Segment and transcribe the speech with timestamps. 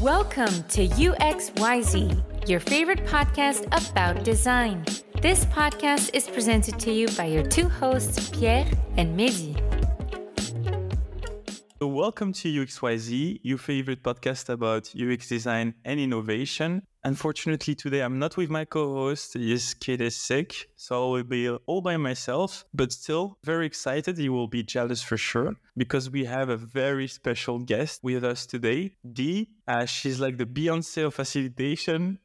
[0.00, 4.82] Welcome to UXYZ, your favorite podcast about design.
[5.20, 8.66] This podcast is presented to you by your two hosts, Pierre
[8.96, 9.60] and Mehdi.
[11.82, 16.80] So welcome to UXYZ, your favorite podcast about UX design and innovation.
[17.02, 19.32] Unfortunately, today I'm not with my co-host.
[19.34, 22.64] His kid is sick, so I will be all by myself.
[22.74, 24.18] But still, very excited.
[24.18, 28.44] You will be jealous for sure because we have a very special guest with us
[28.44, 28.96] today.
[29.10, 32.18] Dee, uh, she's like the Beyonce of facilitation.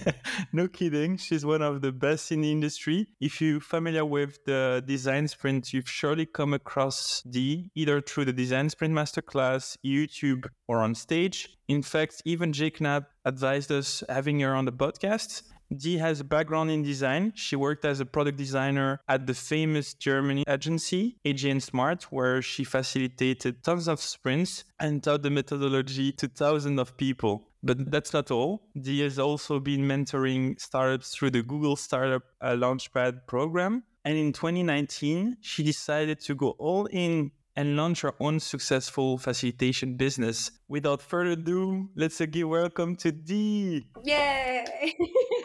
[0.52, 1.16] no kidding.
[1.16, 3.08] She's one of the best in the industry.
[3.20, 8.32] If you're familiar with the design sprint, you've surely come across Dee either through the
[8.32, 11.48] design sprint masterclass, YouTube, or on stage.
[11.70, 15.44] In fact, even Jake Knapp advised us having her on the podcast.
[15.72, 17.32] Dee has a background in design.
[17.36, 22.42] She worked as a product designer at the famous Germany agency, AJ and Smart, where
[22.42, 27.46] she facilitated tons of sprints and taught the methodology to thousands of people.
[27.62, 28.62] But that's not all.
[28.76, 33.84] Dee has also been mentoring startups through the Google Startup uh, Launchpad program.
[34.04, 39.96] And in 2019, she decided to go all in and launch our own successful facilitation
[39.96, 40.50] business.
[40.68, 43.86] Without further ado, let's give welcome to Dee.
[44.04, 44.64] Yay!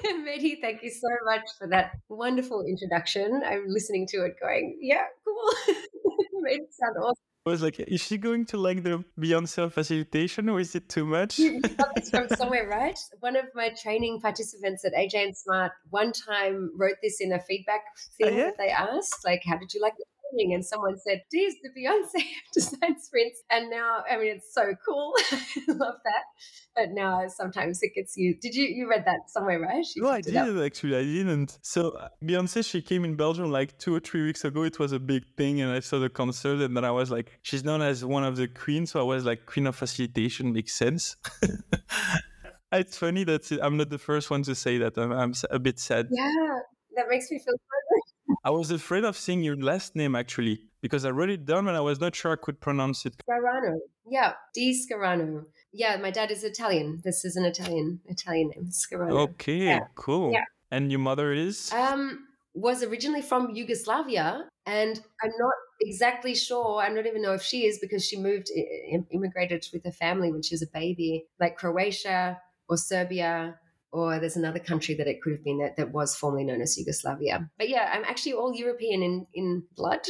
[0.06, 3.42] Mehdi, thank you so much for that wonderful introduction.
[3.45, 5.76] I'm listening to it going, yeah, cool.
[6.45, 7.22] made it sound awesome.
[7.48, 11.06] I was like, is she going to like the Beyonce facilitation or is it too
[11.06, 11.38] much?
[11.38, 12.98] You got this from somewhere, right?
[13.20, 17.39] One of my training participants at AJ and Smart one time wrote this in a
[17.39, 17.81] feedback
[18.17, 18.45] thing oh, yeah?
[18.45, 19.94] that they asked, like, how did you like
[20.33, 22.23] and someone said, "Geez, the Beyonce
[22.53, 25.13] design sprints," and now I mean it's so cool.
[25.31, 26.23] I love that.
[26.75, 28.35] But now sometimes it gets you.
[28.41, 29.85] Did you you read that somewhere, right?
[29.95, 30.97] no, I did actually.
[30.97, 31.57] I didn't.
[31.61, 34.63] So uh, Beyonce, she came in Belgium like two or three weeks ago.
[34.63, 37.39] It was a big thing, and I saw the concert, and then I was like,
[37.41, 40.73] she's known as one of the queens, so I was like, queen of facilitation makes
[40.73, 41.15] sense.
[42.71, 44.97] it's funny that I'm not the first one to say that.
[44.97, 46.09] I'm, I'm a bit sad.
[46.11, 46.59] Yeah,
[46.95, 47.55] that makes me feel
[48.45, 51.76] I was afraid of saying your last name actually because I wrote it down and
[51.76, 53.16] I was not sure I could pronounce it.
[53.28, 53.80] Scarano.
[54.08, 55.45] Yeah, Dee Scarano.
[55.73, 57.02] Yeah, my dad is Italian.
[57.04, 59.17] This is an Italian Italian name, Scarano.
[59.30, 59.80] Okay, yeah.
[59.95, 60.32] cool.
[60.32, 60.44] Yeah.
[60.70, 61.73] And your mother is?
[61.73, 66.80] Um, was originally from Yugoslavia, and I'm not exactly sure.
[66.80, 68.52] I don't even know if she is because she moved,
[69.12, 72.39] immigrated with her family when she was a baby, like Croatia
[72.70, 73.56] or Serbia
[73.95, 76.78] or there's another country that it could have been that, that was formerly known as
[76.78, 77.50] Yugoslavia.
[77.58, 80.02] But yeah, I'm actually all European in, in blood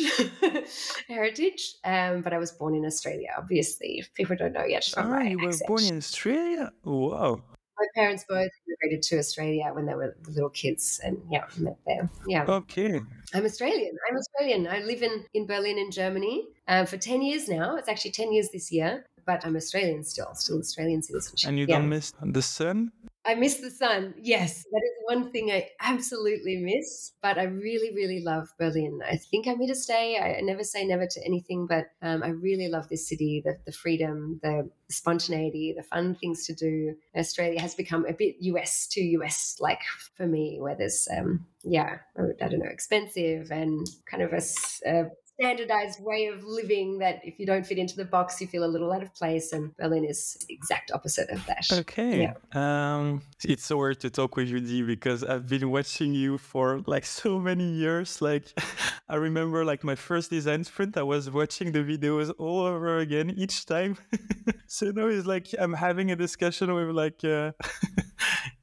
[1.07, 4.03] heritage, um, but I was born in Australia, obviously.
[4.15, 4.91] People don't know yet.
[4.97, 6.71] Oh, you were born in Australia?
[6.83, 7.43] Wow.
[7.77, 12.09] My parents both immigrated to Australia when they were little kids, and yeah, met there.
[12.27, 12.45] Yeah.
[12.47, 12.99] Okay.
[13.35, 13.95] I'm Australian.
[14.09, 14.67] I'm Australian.
[14.67, 17.75] I live in, in Berlin, in Germany, uh, for 10 years now.
[17.75, 21.49] It's actually 10 years this year, but I'm Australian still, still Australian citizenship.
[21.49, 21.77] And you yeah.
[21.77, 22.91] don't miss the sun?
[23.25, 24.13] I miss the sun.
[24.21, 27.13] Yes, that is one thing I absolutely miss.
[27.21, 28.99] But I really, really love Berlin.
[29.09, 30.17] I think I'm here to stay.
[30.17, 33.71] I never say never to anything, but um, I really love this city, the, the
[33.71, 36.95] freedom, the spontaneity, the fun things to do.
[37.17, 39.81] Australia has become a bit US to US like
[40.15, 44.41] for me, where there's, um, yeah, I don't know, expensive and kind of a,
[44.87, 45.05] a
[45.35, 48.71] standardized way of living that if you don't fit into the box, you feel a
[48.71, 49.51] little out of place.
[49.51, 51.67] And Berlin is the exact opposite of that.
[51.71, 52.21] Okay.
[52.21, 52.95] Yeah.
[52.95, 56.81] Um, it's so weird to talk with you, Dee, because I've been watching you for
[56.85, 58.21] like so many years.
[58.21, 58.45] Like,
[59.09, 63.29] I remember like my first design sprint, I was watching the videos all over again
[63.35, 63.97] each time.
[64.67, 67.51] so now it's like I'm having a discussion with like, uh,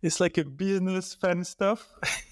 [0.03, 1.89] it's like a business fan stuff.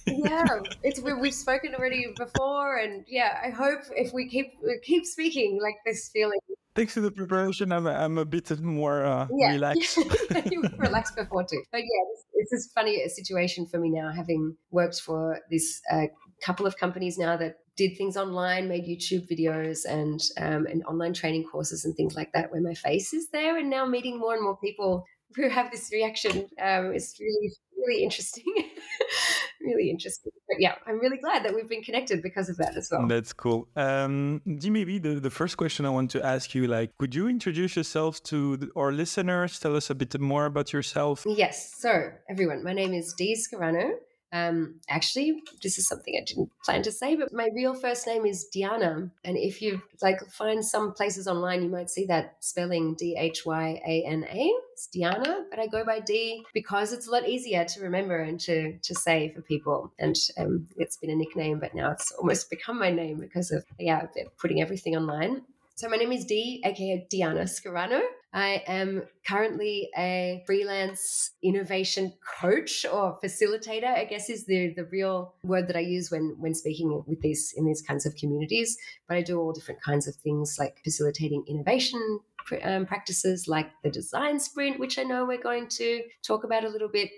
[0.07, 0.47] yeah,
[0.83, 5.77] it's we've spoken already before, and yeah, I hope if we keep keep speaking like
[5.87, 6.39] this feeling.
[6.75, 9.53] Thanks to the preparation, I'm a, I'm a bit more uh, yeah.
[9.53, 9.97] relaxed.
[10.51, 14.13] you were relaxed before too, but yeah, it's, it's this funny situation for me now,
[14.13, 16.07] having worked for this uh,
[16.45, 21.13] couple of companies now that did things online, made YouTube videos and um, and online
[21.13, 24.35] training courses and things like that, where my face is there, and now meeting more
[24.35, 25.05] and more people
[25.37, 28.45] who have this reaction um, is really really interesting
[29.61, 30.33] really interesting.
[30.49, 33.07] But yeah i'm really glad that we've been connected because of that as well.
[33.07, 33.69] That's cool.
[33.77, 37.77] Um maybe the, the first question i want to ask you like could you introduce
[37.77, 39.59] yourself to the, our listeners?
[39.59, 41.25] Tell us a bit more about yourself.
[41.27, 43.93] Yes so everyone my name is dee scarano
[44.33, 48.25] um, actually, this is something I didn't plan to say, but my real first name
[48.25, 49.11] is Dhyana.
[49.25, 53.45] And if you like find some places online, you might see that spelling D H
[53.45, 54.53] Y A N A.
[54.73, 58.39] It's Dhyana, but I go by Dee because it's a lot easier to remember and
[58.41, 59.93] to to say for people.
[59.99, 63.65] And um, it's been a nickname, but now it's almost become my name because of
[63.79, 64.07] yeah,
[64.39, 65.43] putting everything online.
[65.75, 68.01] So my name is Dee, aka Dhyana Scarano.
[68.33, 75.35] I am currently a freelance innovation coach or facilitator, I guess is the, the real
[75.43, 78.77] word that I use when, when speaking with these in these kinds of communities.
[79.09, 82.21] But I do all different kinds of things like facilitating innovation
[82.63, 86.69] um, practices like the design sprint, which I know we're going to talk about a
[86.69, 87.11] little bit.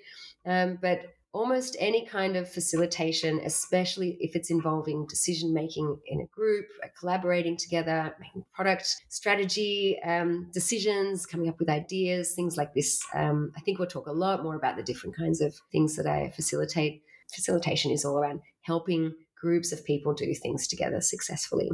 [0.46, 6.26] Um, but almost any kind of facilitation, especially if it's involving decision making in a
[6.26, 12.74] group, uh, collaborating together, making product strategy um, decisions, coming up with ideas, things like
[12.74, 13.00] this.
[13.14, 16.06] Um, I think we'll talk a lot more about the different kinds of things that
[16.06, 17.02] I facilitate.
[17.32, 21.70] Facilitation is all around helping groups of people do things together successfully.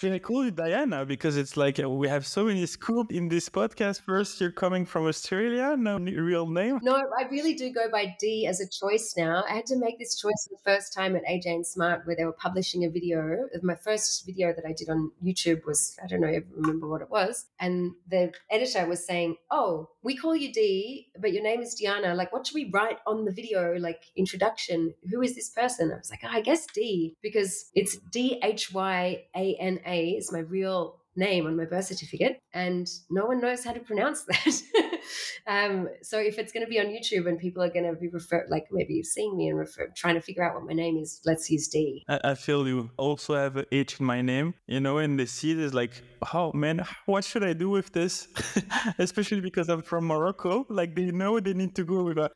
[0.00, 1.06] Call you Dhyana?
[1.06, 4.00] Because it's like uh, we have so many schools in this podcast.
[4.00, 6.78] First, you're coming from Australia, no real name.
[6.82, 9.44] No, I really do go by Dee as a choice now.
[9.46, 12.24] I had to make this choice the first time at AJ and Smart, where they
[12.24, 13.46] were publishing a video.
[13.62, 17.10] My first video that I did on YouTube was I don't know, remember what it
[17.10, 21.78] was, and the editor was saying, "Oh, we call you Dee, but your name is
[21.78, 22.16] Dhyana.
[22.16, 23.76] Like, what should we write on the video?
[23.76, 24.94] Like introduction?
[25.10, 28.72] Who is this person?" I was like, oh, "I guess Dee because it's D H
[28.72, 33.26] Y A N A." A is my real name on my birth certificate, and no
[33.26, 34.62] one knows how to pronounce that.
[35.46, 38.08] um, so if it's going to be on YouTube and people are going to be
[38.08, 41.20] refer like maybe seeing me and refer, trying to figure out what my name is,
[41.26, 42.04] let's use Dee.
[42.08, 45.50] I, I feel you also have a H in my name, you know, and see
[45.52, 46.02] it is like,
[46.32, 48.28] oh man, what should I do with this?
[48.98, 52.30] Especially because I'm from Morocco, like they know they need to go with a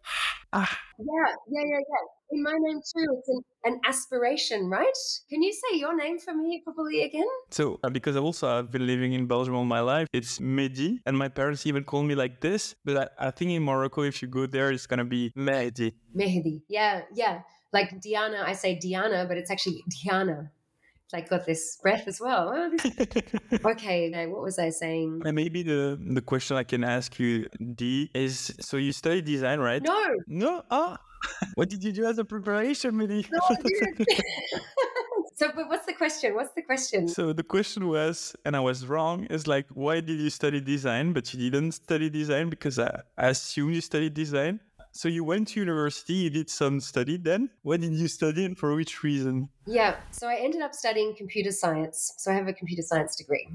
[0.55, 0.71] ah.
[0.99, 2.05] Yeah, yeah, yeah, yeah
[2.35, 3.07] in my name too.
[3.19, 4.99] It's an, an, aspiration, right?
[5.31, 7.27] Can you say your name for me properly again?
[7.51, 11.17] So, uh, because also I've been living in Belgium all my life, it's Mehdi, and
[11.17, 12.75] my parents even call me like this.
[12.85, 15.93] But I, I think in Morocco, if you go there, it's gonna be Mehdi.
[16.17, 17.41] Mehdi, yeah, yeah.
[17.73, 20.51] Like Diana, I say Diana, but it's actually Diana.
[21.15, 22.53] I got this breath as well.
[22.55, 25.23] Oh, okay, what was I saying?
[25.25, 29.61] And maybe the the question I can ask you, Dee, is so you study design,
[29.61, 29.83] right?
[29.83, 30.15] No.
[30.27, 30.63] No.
[30.71, 30.99] Ah
[31.55, 33.27] what did you do as a preparation, Mehdi?
[33.31, 33.41] No,
[35.35, 36.35] so, but what's the question?
[36.35, 37.09] What's the question?
[37.09, 41.13] So the question was, and I was wrong, is like, why did you study design,
[41.13, 42.51] but you didn't study design?
[42.51, 44.61] Because I, I assumed you studied design.
[44.97, 47.51] So you went to university, you did some study then.
[47.63, 49.49] What did you study and for which reason?
[49.67, 52.15] Yeah, so I ended up studying computer science.
[52.19, 53.49] So I have a computer science degree,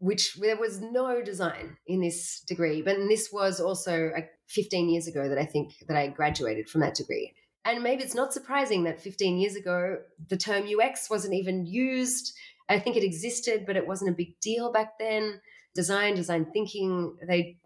[0.00, 2.82] which there was no design in this degree.
[2.82, 6.82] But this was also like 15 years ago that I think that I graduated from
[6.82, 7.32] that degree.
[7.64, 9.96] And maybe it's not surprising that 15 years ago
[10.28, 12.34] the term UX wasn't even used.
[12.68, 15.40] I think it existed, but it wasn't a big deal back then.
[15.74, 17.56] Design, design thinking, they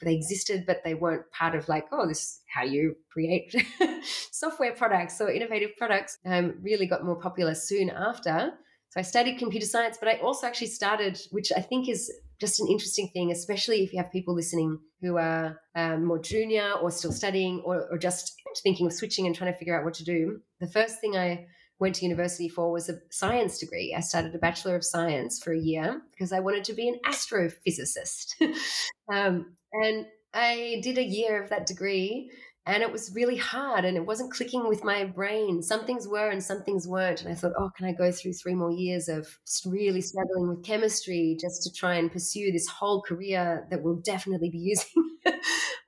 [0.00, 3.54] they existed, but they weren't part of like, oh, this is how you create
[4.30, 6.18] software products or innovative products.
[6.24, 8.52] Um, really got more popular soon after.
[8.90, 12.58] So I studied computer science, but I also actually started, which I think is just
[12.58, 16.90] an interesting thing, especially if you have people listening who are um, more junior or
[16.90, 20.04] still studying or, or just thinking of switching and trying to figure out what to
[20.04, 20.40] do.
[20.58, 21.46] The first thing I
[21.78, 23.94] went to university for was a science degree.
[23.96, 26.98] I started a Bachelor of Science for a year because I wanted to be an
[27.06, 28.34] astrophysicist.
[29.12, 32.30] um, and I did a year of that degree
[32.66, 35.62] and it was really hard and it wasn't clicking with my brain.
[35.62, 37.22] Some things were and some things weren't.
[37.22, 39.26] And I thought, oh, can I go through three more years of
[39.64, 44.50] really struggling with chemistry just to try and pursue this whole career that will definitely
[44.50, 45.16] be using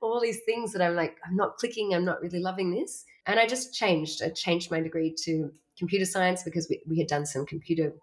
[0.01, 3.05] all these things that I'm like, I'm not clicking, I'm not really loving this.
[3.27, 4.21] And I just changed.
[4.23, 7.93] I changed my degree to computer science because we, we had done some computer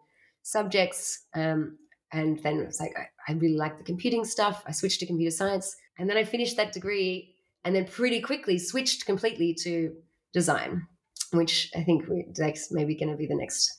[0.43, 1.27] subjects.
[1.35, 1.77] Um,
[2.13, 4.63] and then it was like, I, I really like the computing stuff.
[4.67, 5.77] I switched to computer science.
[5.99, 9.95] And then I finished that degree and then pretty quickly switched completely to
[10.33, 10.87] design,
[11.33, 13.71] which I think that's maybe going to be the next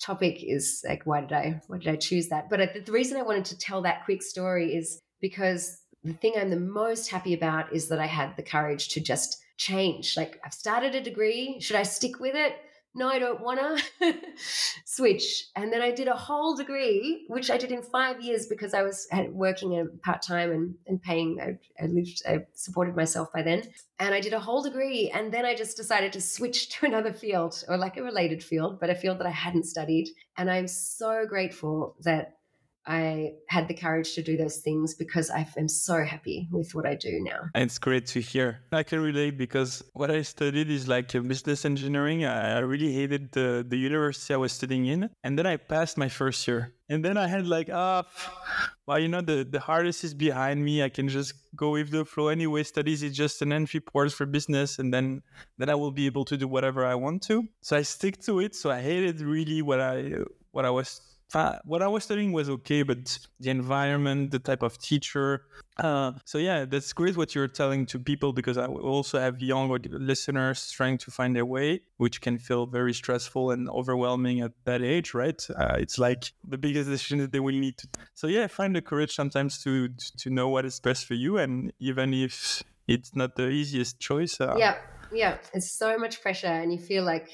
[0.00, 2.50] topic is like, why did I, why did I choose that?
[2.50, 6.50] But the reason I wanted to tell that quick story is because the thing I'm
[6.50, 10.16] the most happy about is that I had the courage to just change.
[10.16, 11.60] Like I've started a degree.
[11.60, 12.56] Should I stick with it?
[12.94, 13.58] No, I don't want
[14.00, 14.14] to
[14.84, 15.46] switch.
[15.56, 18.82] And then I did a whole degree, which I did in five years because I
[18.82, 21.38] was working um, part time and, and paying.
[21.40, 23.62] I, I, lived, I supported myself by then.
[23.98, 25.10] And I did a whole degree.
[25.14, 28.78] And then I just decided to switch to another field or like a related field,
[28.78, 30.08] but a field that I hadn't studied.
[30.36, 32.36] And I'm so grateful that
[32.86, 36.86] I had the courage to do those things because I am so happy with what
[36.86, 37.48] I do now.
[37.54, 38.60] It's great to hear.
[38.72, 42.24] I can relate because what I studied is like business engineering.
[42.24, 45.10] I really hated the, the university I was studying in.
[45.22, 46.74] And then I passed my first year.
[46.88, 50.62] And then I had like, ah, oh, well, you know, the, the hardest is behind
[50.62, 50.82] me.
[50.82, 52.64] I can just go with the flow anyway.
[52.64, 54.78] Studies is just an entry port for business.
[54.78, 55.22] And then,
[55.56, 57.44] then I will be able to do whatever I want to.
[57.60, 58.56] So I stick to it.
[58.56, 60.16] So I hated really what I,
[60.50, 61.00] what I was
[61.34, 65.42] uh, what I was studying was okay, but the environment, the type of teacher.
[65.78, 69.68] Uh, so yeah, that's great what you're telling to people because I also have young
[69.90, 74.82] listeners trying to find their way, which can feel very stressful and overwhelming at that
[74.82, 75.40] age, right?
[75.56, 77.88] Uh, it's like the biggest decision that they will need to.
[78.14, 81.72] So yeah, find the courage sometimes to to know what is best for you, and
[81.78, 84.40] even if it's not the easiest choice.
[84.40, 84.76] Uh, yeah,
[85.12, 87.28] yeah, it's so much pressure, and you feel like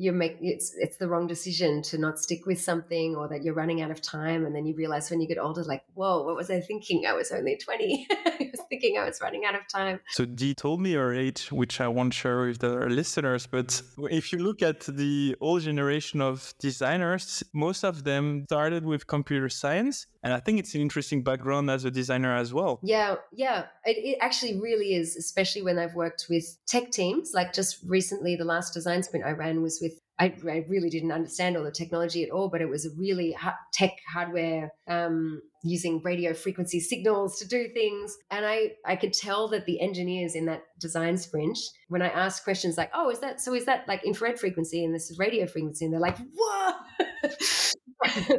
[0.00, 3.54] you make it's it's the wrong decision to not stick with something or that you're
[3.54, 4.46] running out of time.
[4.46, 7.04] And then you realize when you get older like whoa what was i thinking?
[7.06, 10.00] I was only 20 i was thinking i was running out of time.
[10.10, 14.32] So dee told me her age which i won't share with the listeners but if
[14.32, 20.06] you look at the old generation of designers most of them started with computer science
[20.22, 22.80] and i think it's an interesting background as a designer as well.
[22.82, 23.66] Yeah yeah.
[23.84, 27.32] It, it actually really is especially when i've worked with tech teams.
[27.34, 31.12] Like just recently the last design sprint i ran was with I, I, really didn't
[31.12, 33.36] understand all the technology at all, but it was a really
[33.72, 38.16] tech hardware um, using radio frequency signals to do things.
[38.30, 41.58] And I, I could tell that the engineers in that design sprint,
[41.88, 44.94] when I asked questions like, oh, is that, so is that like infrared frequency and
[44.94, 45.84] this is radio frequency?
[45.84, 46.72] And they're like, whoa.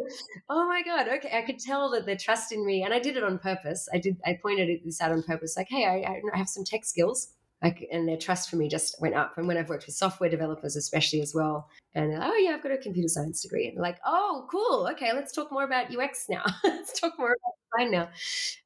[0.50, 3.24] oh my god okay i could tell that they're trusting me and i did it
[3.24, 5.98] on purpose i did i pointed this out on purpose like hey i,
[6.34, 9.38] I have some tech skills like, and their trust for me just went up.
[9.38, 12.64] And when I've worked with software developers, especially as well, and like, oh yeah, I've
[12.64, 16.28] got a computer science degree, and like, oh cool, okay, let's talk more about UX
[16.30, 16.44] now.
[16.64, 18.10] let's talk more about design now.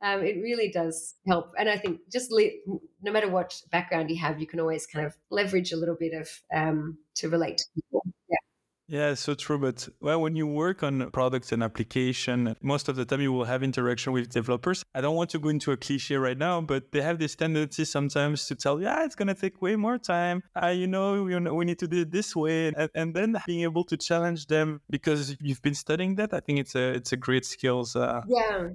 [0.02, 4.18] Um, it really does help, and I think just le- no matter what background you
[4.18, 7.66] have, you can always kind of leverage a little bit of um, to relate to
[7.76, 8.02] people.
[8.30, 8.38] Yeah,
[9.16, 9.58] so true.
[9.58, 13.46] But well, when you work on products and application, most of the time you will
[13.46, 14.84] have interaction with developers.
[14.94, 17.86] I don't want to go into a cliche right now, but they have this tendency
[17.86, 20.44] sometimes to tell you, yeah, it's going to take way more time.
[20.62, 22.68] Uh, you know, we, we need to do it this way.
[22.68, 26.60] And, and, then being able to challenge them because you've been studying that, I think
[26.60, 27.96] it's a, it's a great skills.
[27.96, 28.22] Uh...
[28.28, 28.70] Yeah.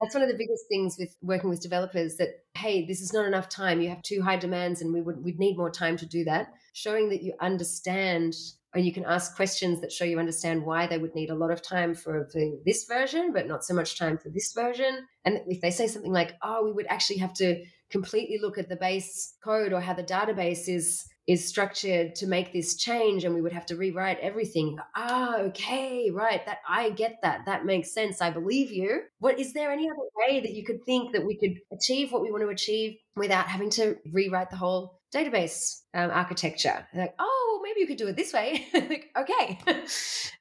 [0.00, 3.26] That's one of the biggest things with working with developers that, hey, this is not
[3.26, 3.80] enough time.
[3.80, 6.52] You have too high demands and we would, we'd need more time to do that.
[6.74, 8.34] Showing that you understand
[8.74, 11.50] or you can ask questions that show you understand why they would need a lot
[11.50, 15.06] of time for, for this version, but not so much time for this version.
[15.24, 18.68] And if they say something like, oh, we would actually have to completely look at
[18.68, 23.34] the base code or how the database is is structured to make this change and
[23.34, 24.76] we would have to rewrite everything.
[24.94, 27.46] Ah okay right that i get that.
[27.46, 28.20] That makes sense.
[28.20, 29.02] I believe you.
[29.20, 32.20] What is there any other way that you could think that we could achieve what
[32.20, 36.86] we want to achieve without having to rewrite the whole database um, architecture?
[36.92, 37.33] Like oh
[37.64, 38.66] maybe you could do it this way.
[38.74, 39.58] like, okay.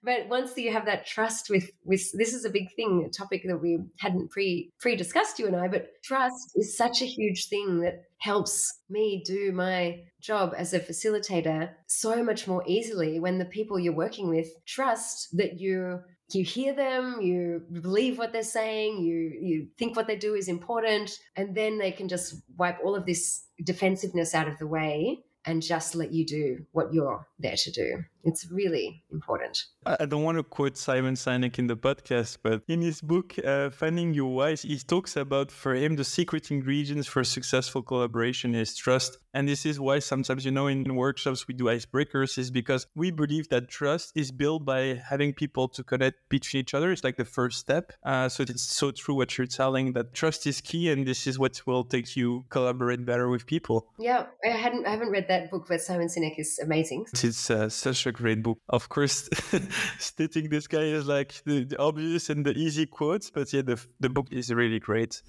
[0.04, 3.44] but once you have that trust with with this is a big thing, a topic
[3.46, 7.48] that we hadn't pre pre discussed you and I, but trust is such a huge
[7.48, 13.38] thing that helps me do my job as a facilitator so much more easily when
[13.38, 16.00] the people you're working with trust that you
[16.32, 20.48] you hear them you believe what they're saying you you think what they do is
[20.48, 25.20] important and then they can just wipe all of this defensiveness out of the way
[25.46, 28.04] and just let you do what you're there to do.
[28.24, 29.66] It's really important.
[29.86, 33.70] I don't want to quote Simon Sinek in the podcast, but in his book, uh,
[33.70, 38.76] Finding Your Why, he talks about for him the secret ingredients for successful collaboration is
[38.76, 39.18] trust.
[39.34, 43.12] And this is why sometimes, you know, in workshops we do icebreakers, is because we
[43.12, 46.92] believe that trust is built by having people to connect between each other.
[46.92, 47.92] It's like the first step.
[48.04, 51.38] Uh, so it's so true what you're telling that trust is key, and this is
[51.38, 53.88] what will take you collaborate better with people.
[54.00, 57.08] Yeah, I hadn't, I haven't read that book, but Simon Sinek is amazing.
[57.22, 58.60] It's uh, such a great book.
[58.70, 59.30] Of course,
[60.00, 63.84] stating this guy is like the, the, obvious and the easy quotes, but yeah, the,
[64.00, 65.22] the book is really great.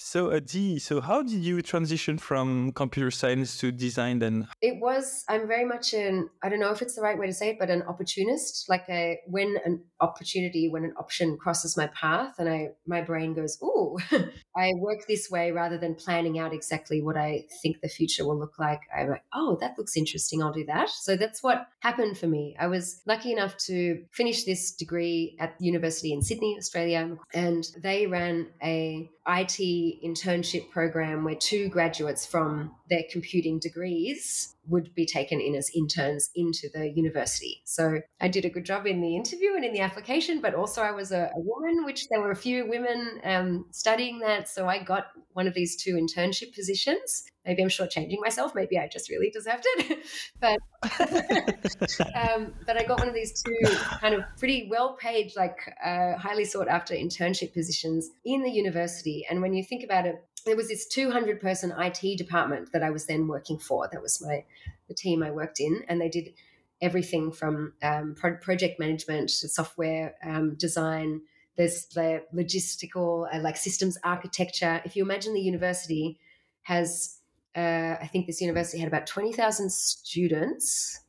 [0.00, 4.46] So, uh, Dee, so how did you transition from computer science to design then?
[4.62, 7.32] It was, I'm very much an, I don't know if it's the right way to
[7.32, 8.68] say it, but an opportunist.
[8.68, 13.34] Like a, when an opportunity, when an option crosses my path and I, my brain
[13.34, 13.98] goes, ooh,
[14.56, 18.38] I work this way rather than planning out exactly what I think the future will
[18.38, 18.82] look like.
[18.96, 20.44] I'm like, oh, that looks interesting.
[20.44, 20.90] I'll do that.
[20.90, 22.54] So that's what happened for me.
[22.60, 28.06] I was lucky enough to finish this degree at university in Sydney, Australia, and they
[28.06, 29.58] ran a IT
[30.04, 36.30] internship program where two graduates from their computing degrees would be taken in as interns
[36.34, 37.62] into the university.
[37.64, 40.82] So I did a good job in the interview and in the application, but also
[40.82, 44.48] I was a, a woman, which there were a few women um, studying that.
[44.48, 47.24] So I got one of these two internship positions.
[47.48, 48.54] Maybe I'm shortchanging myself.
[48.54, 49.98] Maybe I just really deserved it.
[50.40, 50.58] but
[52.14, 53.56] um, but I got one of these two
[54.00, 59.26] kind of pretty well paid, like uh, highly sought after internship positions in the university.
[59.28, 62.90] And when you think about it, there was this 200 person IT department that I
[62.90, 63.88] was then working for.
[63.90, 64.44] That was my
[64.86, 66.34] the team I worked in, and they did
[66.80, 71.22] everything from um, pro- project management to software um, design.
[71.56, 74.80] There's the logistical, uh, like systems architecture.
[74.84, 76.18] If you imagine the university
[76.62, 77.17] has,
[77.56, 81.00] uh, I think this university had about 20,000 students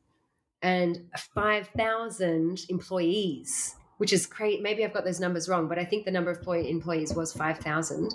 [0.62, 0.98] and
[1.34, 4.62] 5,000 employees, which is great.
[4.62, 8.14] Maybe I've got those numbers wrong, but I think the number of employees was 5,000.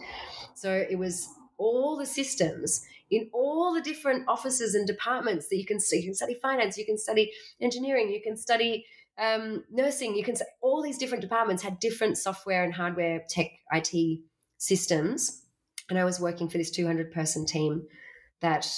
[0.54, 5.66] So it was all the systems in all the different offices and departments that you
[5.66, 5.99] can see.
[5.99, 8.87] You can study finance, you can study engineering, you can study
[9.19, 14.21] um, nursing, you can all these different departments had different software and hardware tech IT
[14.59, 15.43] systems.
[15.88, 17.87] And I was working for this 200 person team
[18.45, 18.71] that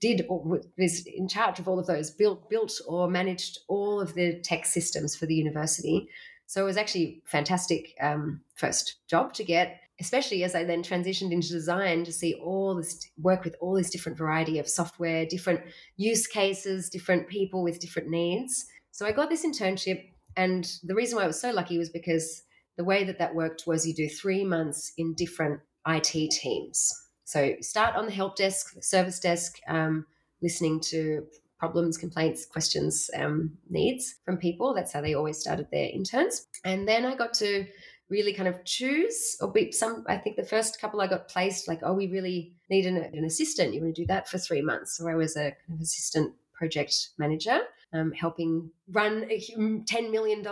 [0.00, 4.14] did or was in charge of all of those, built, built or managed all of
[4.14, 6.08] the tech systems for the university.
[6.46, 11.32] So it was actually fantastic um, first job to get especially as I then transitioned
[11.32, 15.60] into design to see all this work with all this different variety of software, different
[15.96, 18.66] use cases, different people with different needs.
[18.90, 20.02] So I got this internship.
[20.36, 22.42] And the reason why I was so lucky was because
[22.76, 26.92] the way that that worked was you do three months in different IT teams.
[27.34, 30.06] So start on the help desk, service desk, um,
[30.40, 31.26] listening to
[31.58, 34.72] problems, complaints, questions, um, needs from people.
[34.72, 36.46] That's how they always started their interns.
[36.64, 37.66] And then I got to
[38.08, 41.66] really kind of choose or be some i think the first couple i got placed
[41.66, 44.60] like oh we really need an, an assistant you want to do that for three
[44.60, 47.60] months so i was a kind of assistant project manager
[47.94, 50.46] um, helping run a $10 million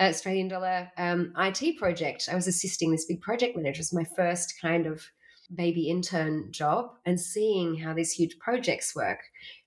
[0.00, 4.04] australian dollar um, it project i was assisting this big project manager it was my
[4.16, 5.08] first kind of
[5.54, 9.20] baby intern job and seeing how these huge projects work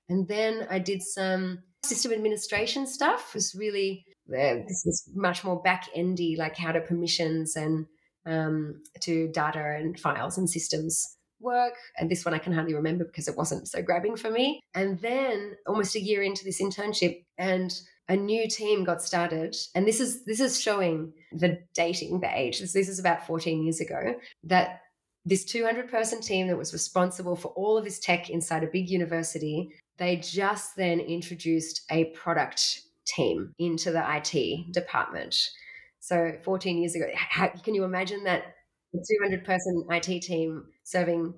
[0.09, 5.61] and then i did some system administration stuff It was really this is much more
[5.61, 7.85] back endy, like how do permissions and
[8.25, 11.73] um, to data and files and systems work.
[11.97, 14.59] And this one I can hardly remember because it wasn't so grabbing for me.
[14.73, 17.73] And then almost a year into this internship, and
[18.07, 19.55] a new team got started.
[19.73, 22.59] And this is this is showing the dating, the age.
[22.59, 24.15] This, this is about 14 years ago.
[24.43, 24.81] That
[25.29, 28.89] this 200 person team that was responsible for all of this tech inside a big
[28.89, 35.35] university, they just then introduced a product team into the IT department.
[35.99, 38.55] So 14 years ago, how, can you imagine that
[38.95, 41.33] a 200 person IT team serving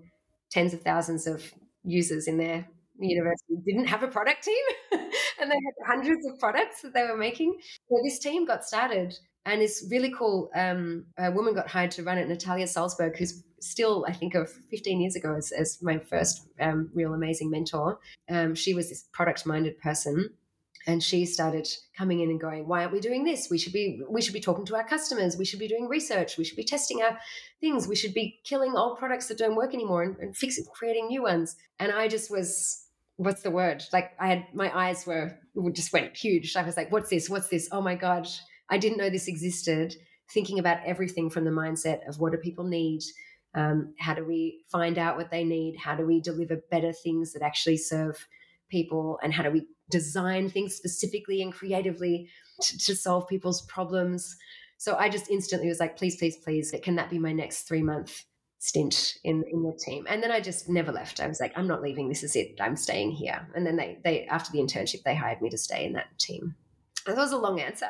[0.51, 1.43] tens of thousands of
[1.84, 2.65] users in their
[2.97, 7.17] university didn't have a product team and they had hundreds of products that they were
[7.17, 7.58] making.
[7.89, 12.04] So this team got started and this really cool um, a woman got hired to
[12.04, 15.99] run it, Natalia Salzberg, who's still, I think, of 15 years ago as, as my
[15.99, 17.99] first um, real amazing mentor.
[18.30, 20.32] Um, she was this product minded person
[20.88, 23.49] and she started coming in and going why aren't we doing this?
[23.49, 25.38] We should be we should be talking to our customers.
[25.38, 26.38] We should be doing research.
[26.38, 27.19] We should be testing our
[27.60, 27.88] things.
[27.88, 31.21] We should be killing old products that don't work anymore and, and fixing creating new
[31.21, 31.56] ones.
[31.80, 32.86] And i just was
[33.17, 33.84] what's the word?
[33.93, 35.38] Like i had my eyes were
[35.73, 36.56] just went huge.
[36.56, 37.30] I was like what's this?
[37.30, 37.69] What's this?
[37.71, 38.27] Oh my god
[38.71, 39.95] i didn't know this existed
[40.34, 43.01] thinking about everything from the mindset of what do people need
[43.53, 47.34] um, how do we find out what they need how do we deliver better things
[47.34, 48.27] that actually serve
[48.71, 52.29] people and how do we design things specifically and creatively
[52.62, 54.36] to, to solve people's problems.
[54.77, 57.84] So I just instantly was like, please, please, please, can that be my next three
[57.84, 58.23] month
[58.57, 60.07] stint in in the team?
[60.10, 61.19] And then I just never left.
[61.19, 62.10] I was like, I'm not leaving.
[62.10, 62.55] This is it.
[62.60, 63.47] I'm staying here.
[63.53, 66.55] And then they they after the internship, they hired me to stay in that team.
[67.06, 67.88] That was a long answer.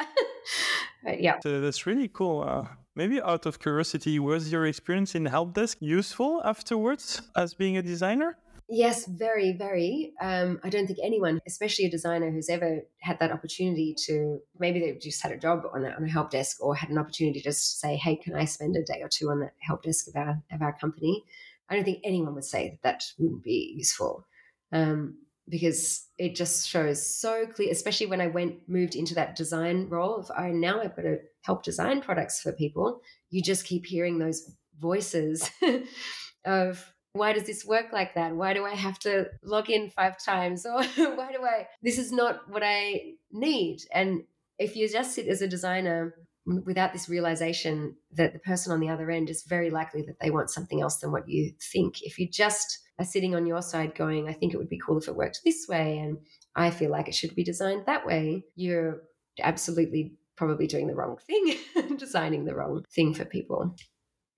[1.03, 1.39] but yeah.
[1.43, 2.43] So that's really cool.
[2.43, 7.77] Uh, maybe out of curiosity, was your experience in help desk useful afterwards as being
[7.77, 8.37] a designer?
[8.73, 10.13] Yes, very, very.
[10.21, 14.79] Um, I don't think anyone, especially a designer who's ever had that opportunity to maybe
[14.79, 17.39] they've just had a job on a, on a help desk or had an opportunity
[17.39, 20.07] to just say, "Hey, can I spend a day or two on the help desk
[20.07, 21.25] of our of our company?"
[21.69, 24.25] I don't think anyone would say that that wouldn't be useful.
[24.71, 25.17] Um,
[25.51, 30.15] because it just shows so clear, especially when I went moved into that design role
[30.15, 33.01] of oh now I've got to help design products for people.
[33.29, 35.51] You just keep hearing those voices
[36.45, 38.35] of why does this work like that?
[38.35, 40.65] Why do I have to log in five times?
[40.65, 43.81] Or why do I, this is not what I need.
[43.93, 44.23] And
[44.57, 48.89] if you just sit as a designer without this realization that the person on the
[48.89, 52.17] other end is very likely that they want something else than what you think, if
[52.17, 55.07] you just are sitting on your side going, I think it would be cool if
[55.07, 56.17] it worked this way, and
[56.55, 59.01] I feel like it should be designed that way, you're
[59.41, 61.57] absolutely probably doing the wrong thing,
[61.97, 63.75] designing the wrong thing for people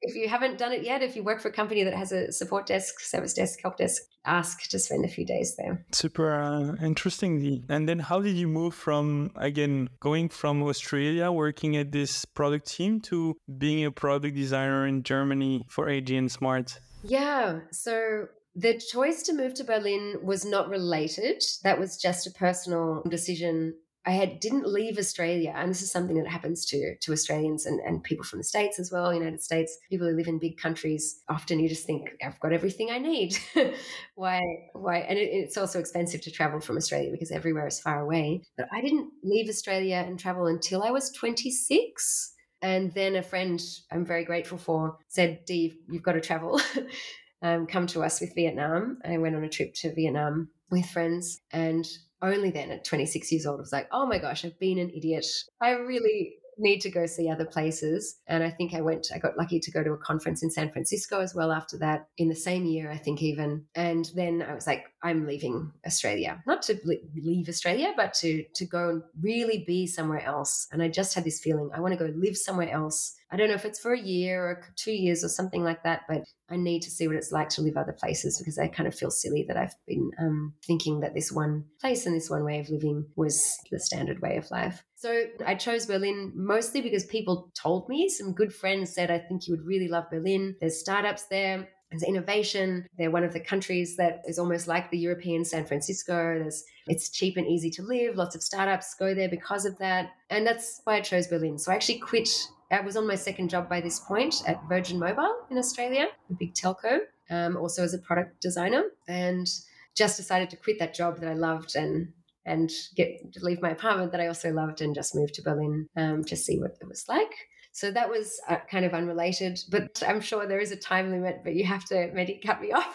[0.03, 2.31] if you haven't done it yet, if you work for a company that has a
[2.31, 5.85] support desk, service desk, help desk, ask to spend a few days there.
[5.93, 7.63] Super uh, interesting.
[7.69, 12.67] And then how did you move from, again, going from Australia, working at this product
[12.67, 16.79] team, to being a product designer in Germany for AJ and Smart?
[17.03, 17.59] Yeah.
[17.71, 21.43] So the choice to move to Berlin was not related.
[21.63, 23.73] That was just a personal decision
[24.05, 27.79] I had didn't leave Australia, and this is something that happens to to Australians and,
[27.79, 31.21] and people from the States as well, United States, people who live in big countries.
[31.29, 33.37] Often you just think, I've got everything I need.
[34.15, 34.41] why
[34.73, 38.43] why and it, it's also expensive to travel from Australia because everywhere is far away.
[38.57, 42.33] But I didn't leave Australia and travel until I was 26.
[42.61, 43.61] And then a friend
[43.91, 46.59] I'm very grateful for said, Dee, you've got to travel.
[47.43, 48.99] um, come to us with Vietnam.
[49.05, 51.85] I went on a trip to Vietnam with friends and
[52.23, 54.89] only then at 26 years old, I was like, oh my gosh, I've been an
[54.89, 55.25] idiot.
[55.61, 58.19] I really need to go see other places.
[58.27, 60.71] And I think I went, I got lucky to go to a conference in San
[60.71, 63.65] Francisco as well after that in the same year, I think even.
[63.75, 68.65] And then I was like, I'm leaving Australia, not to leave Australia, but to, to
[68.65, 70.67] go and really be somewhere else.
[70.71, 73.15] And I just had this feeling, I want to go live somewhere else.
[73.33, 76.01] I don't know if it's for a year or two years or something like that,
[76.07, 78.87] but I need to see what it's like to live other places because I kind
[78.87, 82.43] of feel silly that I've been um, thinking that this one place and this one
[82.43, 84.83] way of living was the standard way of life.
[84.95, 88.07] So I chose Berlin mostly because people told me.
[88.07, 90.55] Some good friends said, I think you would really love Berlin.
[90.61, 91.67] There's startups there.
[91.93, 92.87] There's innovation.
[92.97, 96.39] They're one of the countries that is almost like the European San Francisco.
[96.39, 98.15] There's it's cheap and easy to live.
[98.15, 100.09] Lots of startups go there because of that.
[100.29, 101.59] And that's why I chose Berlin.
[101.59, 102.29] So I actually quit.
[102.73, 106.33] I was on my second job by this point at Virgin Mobile in Australia, a
[106.33, 109.47] big telco, um, also as a product designer, and
[109.95, 112.13] just decided to quit that job that I loved and
[112.45, 116.23] and get leave my apartment that I also loved and just move to Berlin um,
[116.25, 117.31] to see what it was like.
[117.71, 121.41] So that was uh, kind of unrelated, but I'm sure there is a time limit,
[121.43, 122.93] but you have to maybe cut me off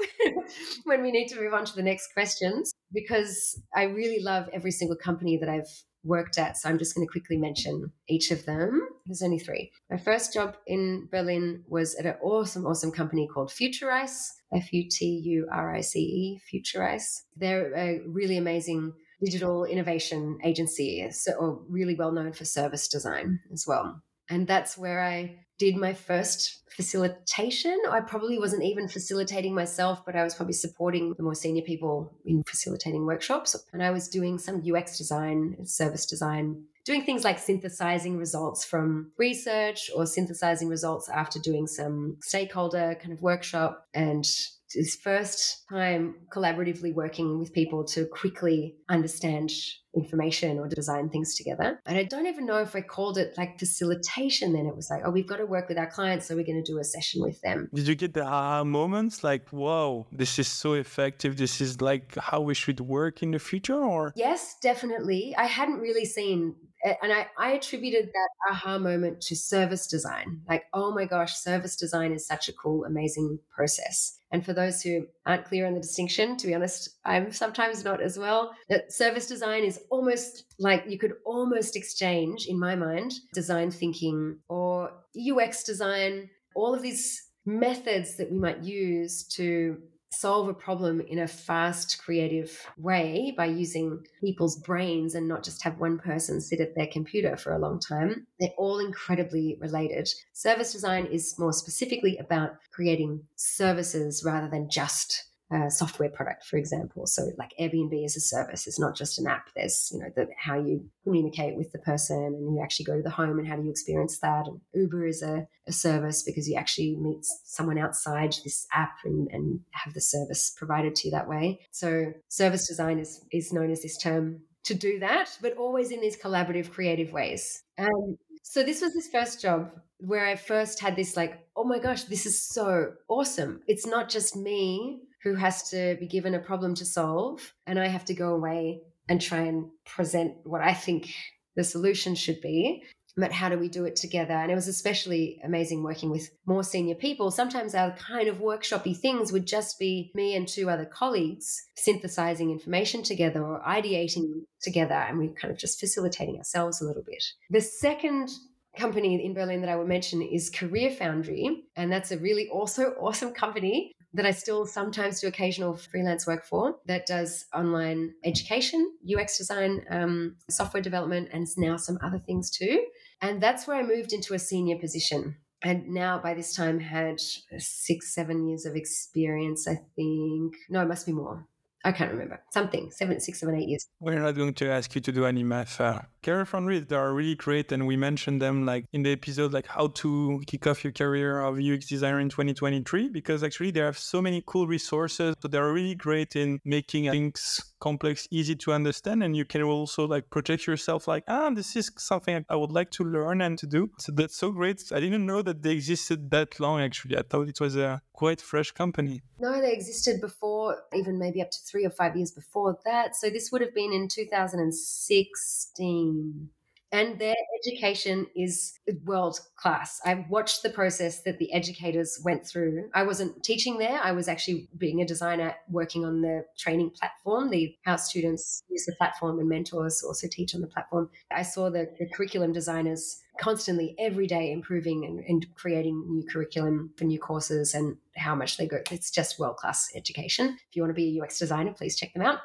[0.85, 4.71] when we need to move on to the next questions because I really love every
[4.71, 5.71] single company that I've
[6.04, 6.56] worked at.
[6.56, 8.80] So I'm just going to quickly mention each of them.
[9.06, 9.72] There's only three.
[9.90, 14.88] My first job in Berlin was at an awesome, awesome company called Futurice, F U
[14.90, 17.22] T U R I C E, Futurice.
[17.37, 23.64] They're a really amazing digital innovation agency, so really well known for service design as
[23.66, 24.00] well.
[24.30, 27.77] And that's where I did my first facilitation.
[27.90, 32.12] I probably wasn't even facilitating myself, but I was probably supporting the more senior people
[32.25, 33.57] in facilitating workshops.
[33.73, 39.11] And I was doing some UX design, service design, doing things like synthesizing results from
[39.18, 44.25] research or synthesizing results after doing some stakeholder kind of workshop and
[44.72, 49.50] his first time collaboratively working with people to quickly understand
[49.96, 51.81] information or design things together.
[51.87, 54.66] And I don't even know if I called it like facilitation then.
[54.66, 56.72] It was like, oh, we've got to work with our clients, so we're going to
[56.72, 57.68] do a session with them.
[57.74, 61.37] Did you get the aha moments like, whoa, this is so effective?
[61.37, 63.83] This is like how we should work in the future?
[63.83, 64.12] Or?
[64.16, 65.35] Yes, definitely.
[65.37, 66.54] I hadn't really seen
[66.85, 70.43] and I, I attributed that aha moment to service design.
[70.49, 74.19] Like, oh my gosh, service design is such a cool, amazing process.
[74.31, 78.03] And for those who aren't clear on the distinction, to be honest, I'm sometimes not
[78.03, 78.55] as well.
[78.69, 84.38] That service design is almost like you could almost exchange, in my mind, design thinking
[84.49, 89.79] or UX design, all of these methods that we might use to
[90.11, 95.62] solve a problem in a fast, creative way by using people's brains and not just
[95.62, 98.27] have one person sit at their computer for a long time.
[98.40, 100.09] They're all incredibly related.
[100.33, 106.56] Service design is more specifically about creating services rather than just a software product, for
[106.56, 107.06] example.
[107.06, 109.48] So, like Airbnb as a service, it's not just an app.
[109.56, 113.02] There's, you know, the, how you communicate with the person and you actually go to
[113.02, 114.46] the home and how do you experience that.
[114.46, 119.28] And Uber is a, a service because you actually meet someone outside this app and,
[119.32, 121.61] and have the service provided to you that way.
[121.70, 126.00] So, service design is, is known as this term to do that, but always in
[126.00, 127.62] these collaborative, creative ways.
[127.78, 131.78] Um, so this was this first job where I first had this like, oh my
[131.78, 133.61] gosh, this is so awesome.
[133.66, 137.87] It's not just me who has to be given a problem to solve, and I
[137.87, 141.12] have to go away and try and present what I think
[141.55, 142.83] the solution should be.
[143.17, 144.35] But how do we do it together?
[144.35, 147.33] And it was especially amazing working with more senior people.
[147.33, 152.53] Sometimes our kind of workshopy things would just be me and two other colleagues synthesizing
[152.53, 157.25] information together or ideating together, and we kind of just facilitating ourselves a little bit.
[157.51, 158.31] The second
[158.77, 162.95] company in Berlin that I would mention is Career Foundry, and that's a really also
[163.01, 168.92] awesome company that I still sometimes do occasional freelance work for that does online education,
[169.07, 172.87] UX design, um, software development, and now some other things too.
[173.21, 175.37] And that's where I moved into a senior position.
[175.62, 177.21] And now by this time had
[177.59, 180.55] six, seven years of experience, I think.
[180.71, 181.47] No, it must be more.
[181.85, 182.43] I can't remember.
[182.51, 183.87] Something, seven, six, seven, eight years.
[184.01, 185.81] We're not going to ask you to do any math.
[185.81, 187.71] Uh, career foundries, they are really great.
[187.71, 191.41] And we mentioned them like in the episode, like how to kick off your career
[191.41, 195.35] of UX designer in 2023, because actually they have so many cool resources.
[195.41, 199.23] So they're really great in making things complex, easy to understand.
[199.23, 202.91] And you can also like project yourself like, ah, this is something I would like
[202.93, 203.91] to learn and to do.
[203.99, 204.83] So that's so great.
[204.93, 207.17] I didn't know that they existed that long, actually.
[207.17, 209.23] I thought it was a quite fresh company.
[209.38, 213.17] No, they existed before, even maybe up to three or five years before that.
[213.17, 216.51] So this would have been in 2016
[216.92, 220.01] and their education is world class.
[220.05, 222.88] I watched the process that the educators went through.
[222.94, 224.01] I wasn't teaching there.
[224.03, 227.51] I was actually being a designer working on the training platform.
[227.51, 231.11] The how students use the platform and mentors also teach on the platform.
[231.31, 236.92] I saw the, the curriculum designers constantly every day improving and, and creating new curriculum
[236.96, 238.79] for new courses and how much they go.
[238.90, 240.59] It's just world class education.
[240.68, 242.40] If you want to be a UX designer, please check them out.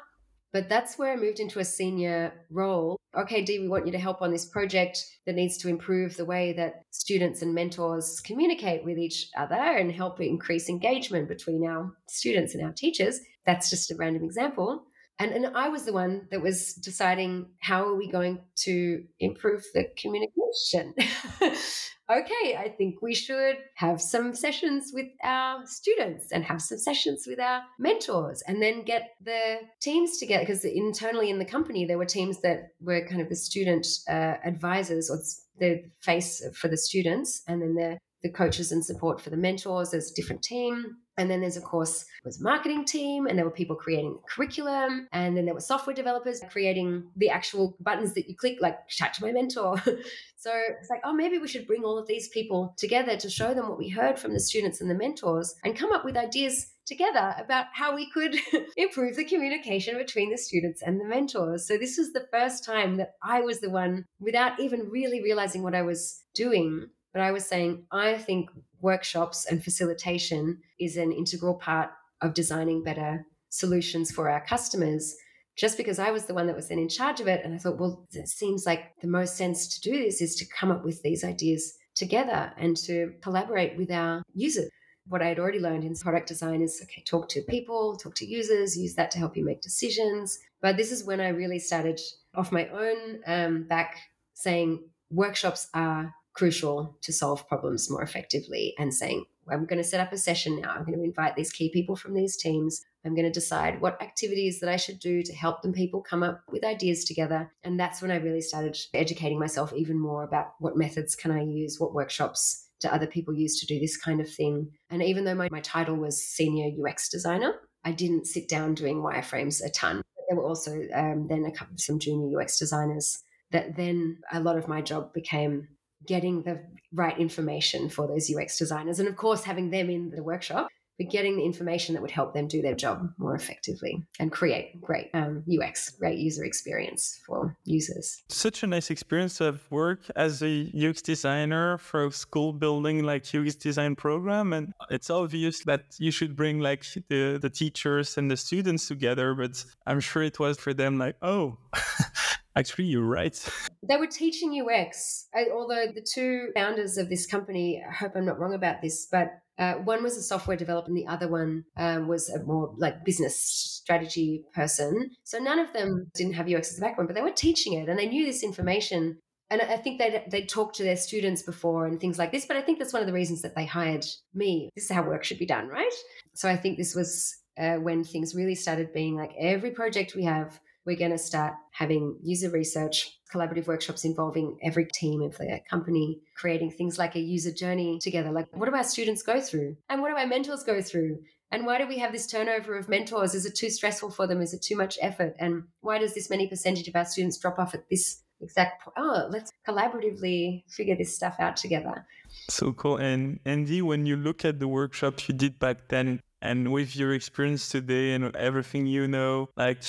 [0.54, 2.96] But that's where I moved into a senior role.
[3.18, 6.24] Okay, Dee, we want you to help on this project that needs to improve the
[6.24, 11.92] way that students and mentors communicate with each other and help increase engagement between our
[12.08, 13.18] students and our teachers.
[13.44, 14.84] That's just a random example.
[15.18, 19.62] And, and I was the one that was deciding how are we going to improve
[19.72, 20.94] the communication.
[22.10, 27.26] okay, I think we should have some sessions with our students and have some sessions
[27.28, 31.98] with our mentors and then get the teams together because internally in the company there
[31.98, 35.18] were teams that were kind of the student uh, advisors or
[35.58, 39.90] the face for the students and then the the coaches and support for the mentors.
[39.90, 40.96] There's a different team.
[41.18, 45.06] And then there's, of course, was a marketing team, and there were people creating curriculum,
[45.12, 49.14] and then there were software developers creating the actual buttons that you click, like chat
[49.14, 49.80] to my mentor.
[50.36, 53.54] so it's like, oh, maybe we should bring all of these people together to show
[53.54, 56.72] them what we heard from the students and the mentors and come up with ideas
[56.86, 58.36] together about how we could
[58.76, 61.68] improve the communication between the students and the mentors.
[61.68, 65.62] So this was the first time that I was the one, without even really realizing
[65.62, 68.50] what I was doing, but I was saying, I think
[68.80, 75.14] workshops and facilitation is an integral part of designing better solutions for our customers.
[75.56, 77.44] Just because I was the one that was then in charge of it.
[77.44, 80.46] And I thought, well, it seems like the most sense to do this is to
[80.46, 84.68] come up with these ideas together and to collaborate with our users.
[85.06, 88.26] What I had already learned in product design is okay, talk to people, talk to
[88.26, 90.40] users, use that to help you make decisions.
[90.60, 92.00] But this is when I really started
[92.34, 93.98] off my own um, back
[94.32, 100.00] saying workshops are crucial to solve problems more effectively and saying, I'm going to set
[100.00, 100.70] up a session now.
[100.70, 102.84] I'm going to invite these key people from these teams.
[103.04, 106.22] I'm going to decide what activities that I should do to help them people come
[106.22, 107.52] up with ideas together.
[107.62, 111.42] And that's when I really started educating myself even more about what methods can I
[111.42, 114.70] use, what workshops do other people use to do this kind of thing.
[114.90, 119.02] And even though my, my title was senior UX designer, I didn't sit down doing
[119.02, 120.02] wireframes a ton.
[120.28, 124.40] There were also um, then a couple of some junior UX designers that then a
[124.40, 125.68] lot of my job became
[126.06, 126.62] getting the
[126.92, 128.98] right information for those UX designers.
[128.98, 132.34] And of course, having them in the workshop, but getting the information that would help
[132.34, 137.56] them do their job more effectively and create great um, UX, great user experience for
[137.64, 138.22] users.
[138.28, 143.34] Such a nice experience of work as a UX designer for a school building like
[143.34, 144.52] UX design program.
[144.52, 149.34] And it's obvious that you should bring like the, the teachers and the students together,
[149.34, 151.58] but I'm sure it was for them like, oh,
[152.56, 153.38] Actually, you're right.
[153.86, 158.38] They were teaching UX, although the two founders of this company, I hope I'm not
[158.38, 162.08] wrong about this, but uh, one was a software developer and the other one um,
[162.08, 165.10] was a more like business strategy person.
[165.24, 167.90] So none of them didn't have UX as a background, but they were teaching it
[167.90, 169.18] and they knew this information.
[169.50, 172.46] And I think they'd, they'd talked to their students before and things like this.
[172.46, 174.70] But I think that's one of the reasons that they hired me.
[174.74, 175.92] This is how work should be done, right?
[176.32, 180.24] So I think this was uh, when things really started being like every project we
[180.24, 185.60] have we're going to start having user research, collaborative workshops involving every team of the
[185.68, 188.30] company, creating things like a user journey together.
[188.30, 189.76] Like, what do our students go through?
[189.88, 191.18] And what do our mentors go through?
[191.50, 193.34] And why do we have this turnover of mentors?
[193.34, 194.40] Is it too stressful for them?
[194.42, 195.34] Is it too much effort?
[195.38, 198.94] And why does this many percentage of our students drop off at this exact point?
[198.98, 202.06] Oh, let's collaboratively figure this stuff out together.
[202.50, 202.96] So cool.
[202.96, 207.14] And Andy, when you look at the workshop you did back then, and with your
[207.14, 209.82] experience today and everything you know, like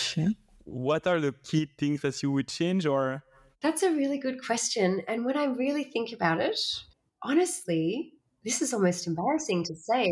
[0.65, 3.23] what are the key things that you would change or?
[3.61, 6.59] That's a really good question and when i really think about it
[7.23, 10.11] honestly this is almost embarrassing to say.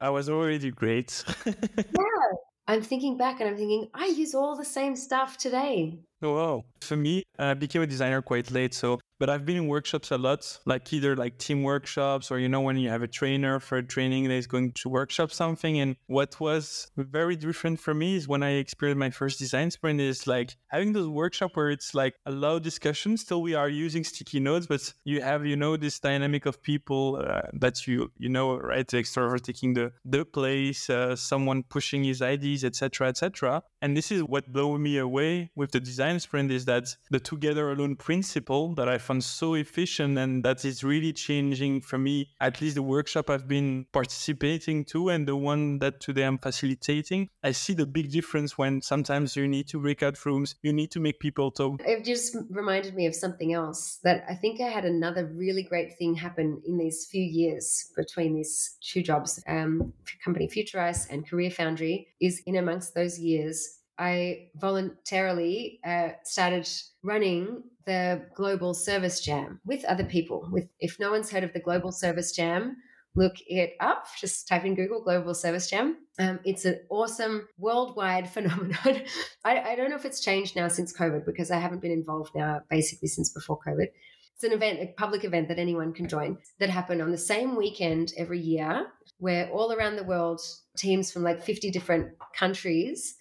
[0.00, 1.24] I was already great.
[1.76, 5.98] Yeah i'm thinking back and i'm thinking i use all the same stuff today.
[6.22, 6.64] Oh wow.
[6.80, 10.18] For me i became a designer quite late so but I've been in workshops a
[10.18, 13.78] lot, like either like team workshops or, you know, when you have a trainer for
[13.78, 15.78] a training that is going to workshop something.
[15.80, 20.00] And what was very different for me is when I experienced my first design sprint
[20.00, 23.16] is like having those workshop where it's like a loud discussion.
[23.16, 27.22] Still, we are using sticky notes, but you have, you know, this dynamic of people
[27.24, 28.86] uh, that you, you know, right?
[28.86, 33.62] The extrovert taking the, the place, uh, someone pushing his ideas, etc., etc.
[33.80, 37.70] And this is what blew me away with the design sprint is that the together
[37.70, 42.60] alone principle that I found so efficient and that is really changing for me, at
[42.60, 47.28] least the workshop I've been participating to and the one that today I'm facilitating.
[47.42, 50.90] I see the big difference when sometimes you need to break out rooms, you need
[50.92, 51.80] to make people talk.
[51.84, 55.96] It just reminded me of something else that I think I had another really great
[55.98, 59.92] thing happen in these few years between these two jobs, um,
[60.24, 66.68] company Futurice and Career Foundry, is in amongst those years I voluntarily uh, started
[67.02, 70.48] running the Global Service Jam with other people.
[70.50, 72.76] With if no one's heard of the Global Service Jam,
[73.14, 74.06] look it up.
[74.18, 75.98] Just type in Google Global Service Jam.
[76.18, 79.02] Um, it's an awesome worldwide phenomenon.
[79.44, 82.32] I, I don't know if it's changed now since COVID because I haven't been involved
[82.34, 83.86] now basically since before COVID.
[84.34, 87.54] It's an event, a public event that anyone can join that happen on the same
[87.54, 90.40] weekend every year, where all around the world,
[90.76, 93.14] teams from like 50 different countries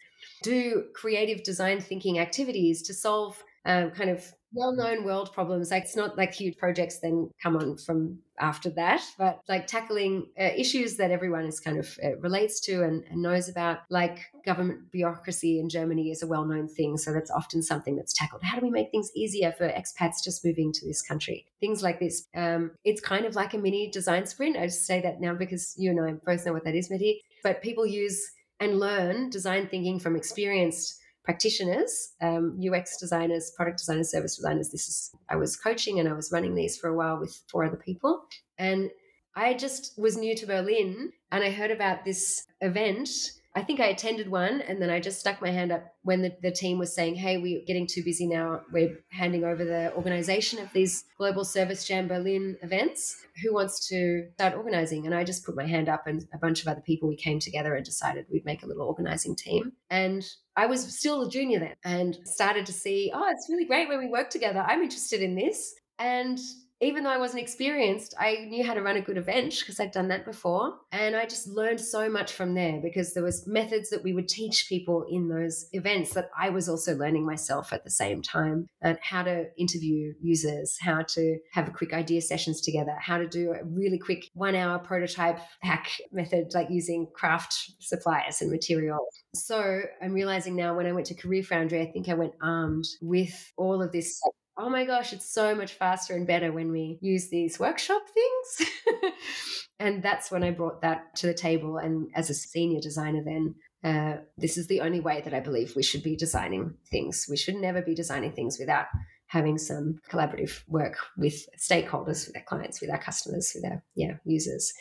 [0.44, 5.72] do creative design thinking activities to solve um, kind of well-known world problems.
[5.72, 10.28] Like it's not like huge projects then come on from after that but like tackling
[10.40, 13.80] uh, issues that everyone is kind of uh, relates to and, and, knows about.
[13.90, 18.44] Like government bureaucracy in germany is a well-known thing so that's often something that's tackled.
[18.44, 21.46] How do we make things easier for expats just moving to this country?
[21.60, 22.28] Things like this.
[22.36, 24.58] Um, it's kind of like a mini design sprint.
[24.58, 27.22] I just say that now because you and i both know what that is Mehdi.
[27.44, 28.32] but people use
[28.64, 34.70] and learn design thinking from experienced practitioners, um, UX designers, product designers, service designers.
[34.70, 37.64] This is I was coaching and I was running these for a while with four
[37.64, 38.26] other people,
[38.58, 38.90] and
[39.36, 43.10] I just was new to Berlin and I heard about this event
[43.56, 46.36] I think I attended one and then I just stuck my hand up when the,
[46.42, 48.62] the team was saying, Hey, we're getting too busy now.
[48.72, 53.16] We're handing over the organization of these Global Service Jam Berlin events.
[53.44, 55.06] Who wants to start organizing?
[55.06, 57.40] And I just put my hand up and a bunch of other people, we came
[57.40, 59.74] together and decided we'd make a little organizing team.
[59.90, 63.88] And I was still a junior then and started to see, oh, it's really great
[63.88, 64.64] when we work together.
[64.68, 65.76] I'm interested in this.
[66.00, 66.40] And
[66.84, 69.92] even though I wasn't experienced, I knew how to run a good event because I'd
[69.92, 70.76] done that before.
[70.92, 74.28] And I just learned so much from there because there was methods that we would
[74.28, 78.68] teach people in those events that I was also learning myself at the same time
[78.82, 83.28] and how to interview users, how to have a quick idea sessions together, how to
[83.28, 89.06] do a really quick one hour prototype hack method, like using craft suppliers and material.
[89.36, 92.86] So I'm realizing now when I went to Career Foundry, I think I went armed
[93.02, 94.22] with all of this
[94.58, 98.72] oh my gosh, it's so much faster and better when we use these workshop things.
[99.80, 101.78] and that's when I brought that to the table.
[101.78, 105.76] And as a senior designer, then uh, this is the only way that I believe
[105.76, 107.26] we should be designing things.
[107.30, 108.86] We should never be designing things without
[109.28, 114.14] having some collaborative work with stakeholders, with our clients, with our customers, with our yeah
[114.26, 114.72] users.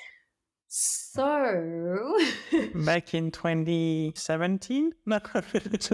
[0.75, 2.19] So
[2.75, 4.95] back in 2017?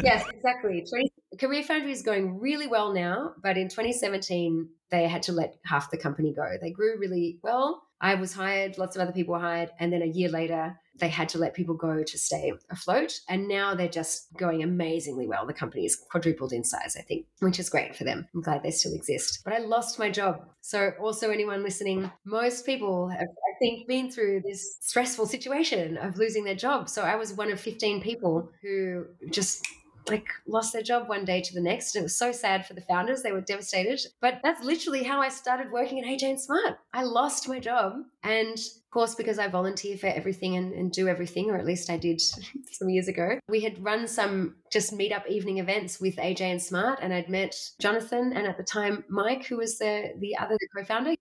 [0.05, 0.85] yes, exactly.
[0.89, 5.57] 20, Career Foundry is going really well now, but in 2017 they had to let
[5.65, 6.47] half the company go.
[6.63, 7.88] They grew really well.
[8.01, 11.09] I was hired, lots of other people were hired, and then a year later they
[11.09, 13.21] had to let people go to stay afloat.
[13.29, 15.47] And now they're just going amazingly well.
[15.47, 18.27] The company is quadrupled in size, I think, which is great for them.
[18.35, 19.41] I'm glad they still exist.
[19.45, 20.45] But I lost my job.
[20.61, 26.19] So, also, anyone listening, most people have, I think, been through this stressful situation of
[26.19, 26.89] losing their job.
[26.89, 29.65] So, I was one of 15 people who just
[30.09, 31.95] like lost their job one day to the next.
[31.95, 33.23] And it was so sad for the founders.
[33.23, 34.01] They were devastated.
[34.21, 36.79] But that's literally how I started working at AJ and Smart.
[36.93, 38.03] I lost my job.
[38.23, 41.91] And of course, because I volunteer for everything and, and do everything, or at least
[41.91, 42.21] I did
[42.71, 46.99] some years ago, we had run some just meetup evening events with AJ and Smart.
[47.03, 51.15] And I'd met Jonathan and at the time Mike, who was the the other co-founder.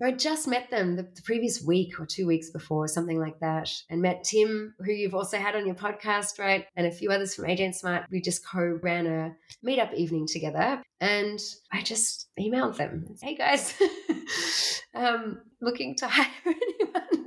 [0.00, 3.70] I just met them the, the, previous week or two weeks before, something like that,
[3.90, 6.66] and met Tim, who you've also had on your podcast, right?
[6.76, 8.04] And a few others from AJ and Smart.
[8.10, 9.34] We just co ran a
[9.66, 10.82] meetup evening together.
[11.00, 11.40] And
[11.72, 13.74] I just emailed them, hey guys,
[14.94, 17.17] um, looking to hire anyone.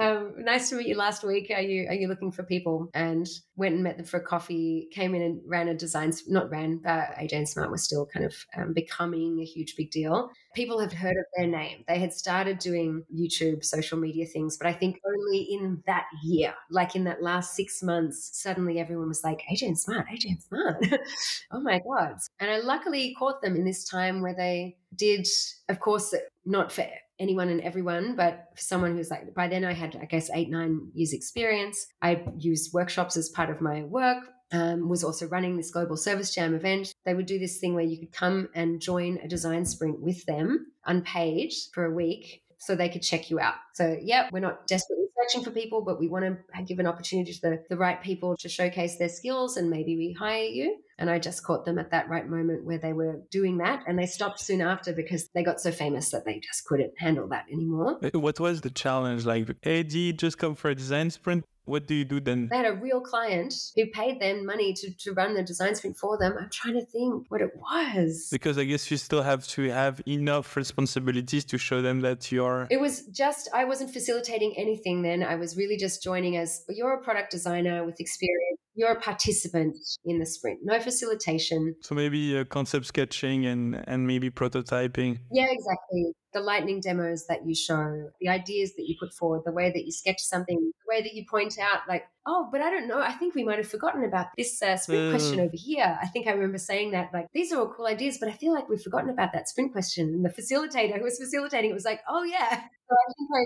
[0.00, 1.50] Um, nice to meet you last week.
[1.54, 2.88] Are you are you looking for people?
[2.94, 4.88] And went and met them for a coffee.
[4.92, 6.12] Came in and ran a design.
[6.26, 6.78] Not ran.
[6.78, 10.30] but AJ and Smart was still kind of um, becoming a huge big deal.
[10.54, 11.84] People have heard of their name.
[11.86, 16.54] They had started doing YouTube, social media things, but I think only in that year,
[16.70, 20.42] like in that last six months, suddenly everyone was like, AJ and Smart, AJ and
[20.42, 21.00] Smart.
[21.52, 22.16] oh my god!
[22.40, 25.26] And I luckily caught them in this time where they did,
[25.68, 26.84] of course, not for
[27.20, 30.50] anyone and everyone, but for someone who's like, by then I had, I guess, eight,
[30.50, 31.86] nine years experience.
[32.02, 34.24] I used workshops as part of my work.
[34.52, 36.92] Um, was also running this global service jam event.
[37.04, 40.26] They would do this thing where you could come and join a design sprint with
[40.26, 43.54] them unpaid for a week so they could check you out.
[43.74, 47.32] So, yeah, we're not desperately searching for people, but we want to give an opportunity
[47.32, 50.76] to the, the right people to showcase their skills and maybe we hire you.
[50.98, 53.84] And I just caught them at that right moment where they were doing that.
[53.86, 57.26] And they stopped soon after because they got so famous that they just couldn't handle
[57.28, 57.98] that anymore.
[58.12, 59.24] What was the challenge?
[59.24, 61.44] Like, hey, you just come for a design sprint?
[61.70, 62.48] What do you do then?
[62.50, 65.96] They had a real client who paid them money to, to run the design sprint
[65.96, 66.34] for them.
[66.38, 68.28] I'm trying to think what it was.
[68.32, 72.66] Because I guess you still have to have enough responsibilities to show them that you're.
[72.70, 75.22] It was just, I wasn't facilitating anything then.
[75.22, 79.76] I was really just joining as you're a product designer with experience you're a participant
[80.04, 81.74] in the sprint, no facilitation.
[81.82, 85.18] So maybe uh, concept sketching and, and maybe prototyping.
[85.32, 86.12] Yeah, exactly.
[86.32, 89.84] The lightning demos that you show, the ideas that you put forward, the way that
[89.84, 93.00] you sketch something, the way that you point out, like, oh, but I don't know.
[93.00, 95.98] I think we might have forgotten about this uh, sprint uh, question over here.
[96.00, 98.54] I think I remember saying that, like, these are all cool ideas, but I feel
[98.54, 100.06] like we've forgotten about that sprint question.
[100.08, 102.48] And the facilitator who was facilitating it was like, oh, yeah.
[102.50, 103.42] So I think I,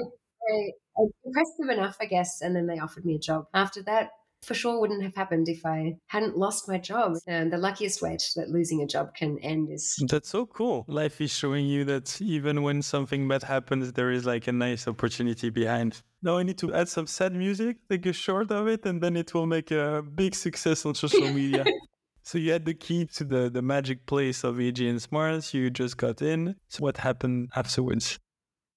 [0.53, 2.43] I, I impressed them enough, I guess.
[2.43, 3.47] And then they offered me a job.
[3.55, 4.11] After that,
[4.45, 7.15] for sure wouldn't have happened if I hadn't lost my job.
[7.27, 9.97] And the luckiest way that losing a job can end is.
[10.09, 10.85] That's so cool.
[10.89, 14.87] Life is showing you that even when something bad happens, there is like a nice
[14.87, 16.03] opportunity behind.
[16.23, 19.17] Now I need to add some sad music, take a short of it, and then
[19.17, 21.65] it will make a big success on social media.
[22.27, 25.53] So you had the key to the, the magic place of AJ and Smart.
[25.53, 26.57] You just got in.
[26.69, 28.19] So what happened afterwards?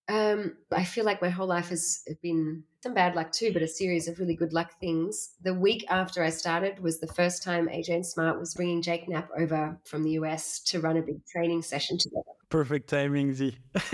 [0.10, 3.68] Um, I feel like my whole life has been some bad luck too, but a
[3.68, 5.34] series of really good luck things.
[5.42, 9.10] The week after I started was the first time AJ and Smart was bringing Jake
[9.10, 12.32] Knapp over from the US to run a big training session together.
[12.50, 13.58] Perfect timing, Z.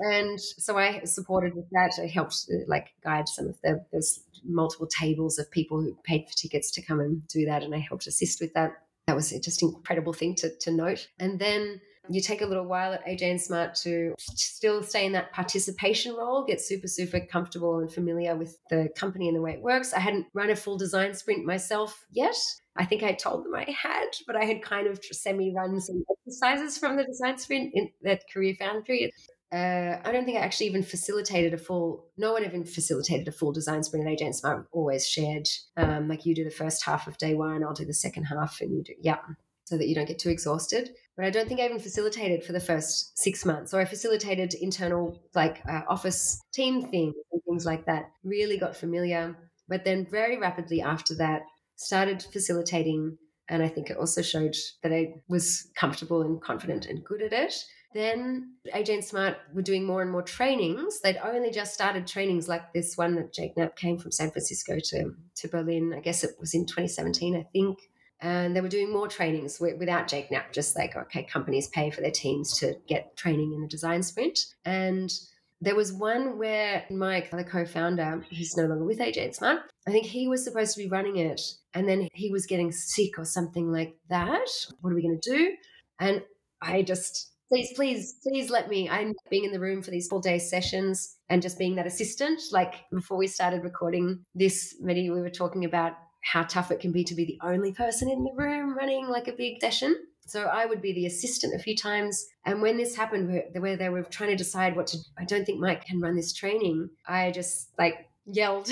[0.00, 1.92] and so I supported with that.
[1.98, 6.26] I helped uh, like guide some of the those multiple tables of people who paid
[6.28, 8.72] for tickets to come and do that, and I helped assist with that.
[9.06, 11.08] That was just an incredible thing to, to note.
[11.18, 15.12] And then you take a little while at AJ and Smart to still stay in
[15.12, 19.52] that participation role, get super, super comfortable and familiar with the company and the way
[19.52, 19.92] it works.
[19.92, 22.36] I hadn't run a full design sprint myself yet.
[22.76, 26.04] I think I told them I had, but I had kind of semi run some
[26.26, 29.12] exercises from the design sprint in that career foundry.
[29.52, 32.06] Uh, I don't think I actually even facilitated a full.
[32.16, 34.66] No one even facilitated a full design sprint at and Smart.
[34.72, 37.94] Always shared, um, like you do the first half of day one, I'll do the
[37.94, 39.18] second half, and you do yeah
[39.64, 40.90] so that you don't get too exhausted.
[41.16, 44.54] But I don't think I even facilitated for the first six months, or I facilitated
[44.54, 48.10] internal like uh, office team things and things like that.
[48.24, 49.36] Really got familiar,
[49.68, 51.42] but then very rapidly after that,
[51.76, 53.16] started facilitating,
[53.48, 57.32] and I think it also showed that I was comfortable and confident and good at
[57.32, 57.54] it.
[57.94, 61.00] Then AJ and Smart were doing more and more trainings.
[61.00, 64.78] They'd only just started trainings like this one that Jake Knapp came from San Francisco
[64.80, 65.94] to, to Berlin.
[65.96, 67.78] I guess it was in 2017, I think
[68.24, 72.00] and they were doing more trainings without Jake Knapp, just like, okay, companies pay for
[72.00, 74.38] their teams to get training in the design sprint.
[74.64, 75.12] And
[75.60, 79.90] there was one where Mike, the co founder, he's no longer with AJ Smart, I
[79.90, 81.38] think he was supposed to be running it.
[81.74, 84.48] And then he was getting sick or something like that.
[84.80, 85.54] What are we going to do?
[86.00, 86.22] And
[86.62, 88.88] I just, please, please, please let me.
[88.88, 92.40] I'm being in the room for these full day sessions and just being that assistant.
[92.52, 95.92] Like before we started recording this, Mehdi, we were talking about
[96.24, 99.28] how tough it can be to be the only person in the room running like
[99.28, 99.96] a big session.
[100.26, 102.26] So I would be the assistant a few times.
[102.46, 105.60] And when this happened, where, they were trying to decide what to, I don't think
[105.60, 106.88] Mike can run this training.
[107.06, 108.70] I just like yelled,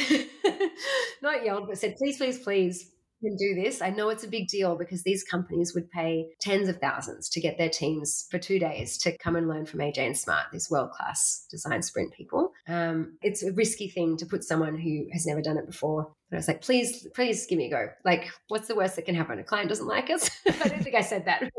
[1.22, 2.92] not yelled, but said, please, please, please,
[3.22, 3.80] can do this.
[3.80, 7.40] I know it's a big deal because these companies would pay tens of thousands to
[7.40, 10.70] get their teams for two days to come and learn from AJ and Smart, these
[10.70, 12.52] world class design sprint people.
[12.68, 16.12] Um, it's a risky thing to put someone who has never done it before.
[16.32, 17.88] But I was like, please, please give me a go.
[18.06, 19.38] Like, what's the worst that can happen?
[19.38, 20.30] A client doesn't like us.
[20.48, 21.52] I don't think I said that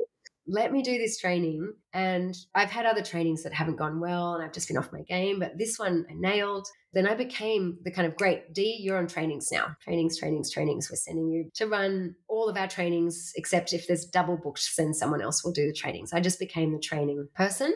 [0.48, 1.74] let me do this training.
[1.94, 5.02] And I've had other trainings that haven't gone well and I've just been off my
[5.02, 6.68] game, but this one I nailed.
[6.92, 9.76] Then I became the kind of great Dee, you're on trainings now.
[9.82, 10.90] Trainings, trainings, trainings.
[10.90, 14.94] We're sending you to run all of our trainings, except if there's double booked, then
[14.94, 16.14] someone else will do the trainings.
[16.14, 17.74] I just became the training person.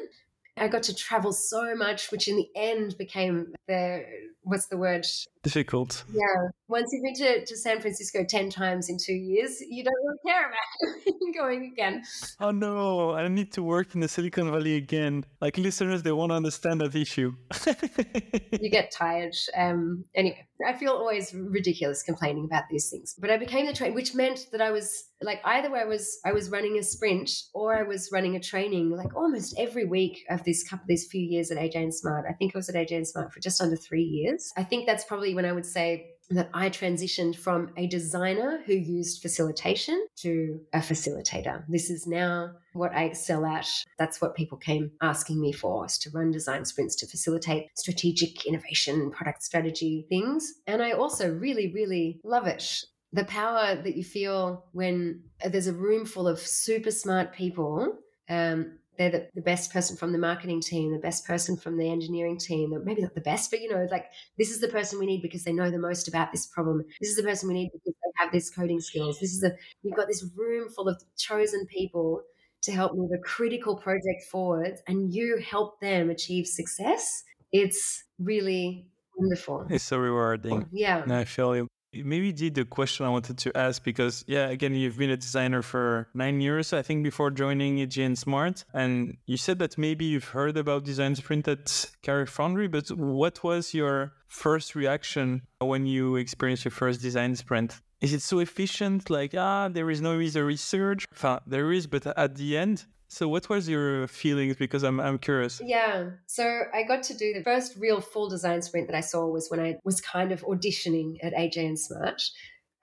[0.59, 4.03] I got to travel so much, which in the end became the
[4.41, 5.05] what's the word?
[5.47, 6.03] Difficult.
[6.11, 6.49] Yeah.
[6.67, 10.17] Once you've been to, to San Francisco 10 times in two years, you don't really
[10.25, 12.03] care about going again.
[12.41, 15.23] Oh no, I need to work in the Silicon Valley again.
[15.39, 17.33] Like listeners, they won't understand that issue.
[18.61, 19.35] you get tired.
[19.55, 23.15] Um, anyway, I feel always ridiculous complaining about these things.
[23.17, 26.31] But I became the train, which meant that I was like either I was I
[26.31, 30.43] was running a sprint or I was running a training like almost every week of
[30.43, 32.25] this couple these few years at AJ and Smart.
[32.29, 34.51] I think I was at AJ and Smart for just under three years.
[34.57, 38.73] I think that's probably when I would say that I transitioned from a designer who
[38.73, 41.63] used facilitation to a facilitator.
[41.69, 43.69] This is now what I excel at.
[43.99, 48.47] That's what people came asking me for, is to run design sprints to facilitate strategic
[48.47, 50.55] innovation, product strategy things.
[50.65, 52.83] And I also really, really love it.
[53.13, 57.93] The power that you feel when there's a room full of super smart people
[58.27, 61.89] um, they're the, the, best person from the marketing team, the best person from the
[61.89, 64.05] engineering team, maybe not the best, but you know, like
[64.37, 66.83] this is the person we need because they know the most about this problem.
[66.99, 69.19] This is the person we need because they have this coding skills.
[69.19, 69.51] This is a
[69.83, 72.23] you've got this room full of chosen people
[72.63, 77.23] to help move a critical project forward and you help them achieve success.
[77.51, 79.67] It's really wonderful.
[79.69, 80.67] It's so rewarding.
[80.71, 81.03] Yeah.
[81.03, 84.73] And I feel you maybe did the question I wanted to ask because yeah, again,
[84.73, 89.37] you've been a designer for nine years, I think, before joining and Smart, and you
[89.37, 94.13] said that maybe you've heard about Design Sprint at Career Foundry, but what was your
[94.27, 97.81] first reaction when you experienced your first design sprint?
[98.01, 99.09] Is it so efficient?
[99.09, 101.05] Like, ah, there is no user research.
[101.11, 104.57] Enfin, there is, but at the end, so, what was your feelings?
[104.57, 105.61] Because I'm I'm curious.
[105.63, 106.09] Yeah.
[106.25, 109.49] So I got to do the first real full design sprint that I saw was
[109.49, 112.21] when I was kind of auditioning at AJ and Smart.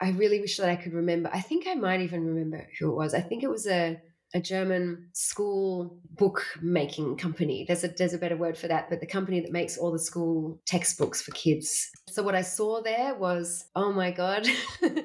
[0.00, 1.30] I really wish that I could remember.
[1.32, 3.14] I think I might even remember who it was.
[3.14, 4.00] I think it was a
[4.34, 7.64] a German school book making company.
[7.66, 9.98] There's a there's a better word for that, but the company that makes all the
[9.98, 11.88] school textbooks for kids.
[12.08, 14.46] So what I saw there was, oh my god.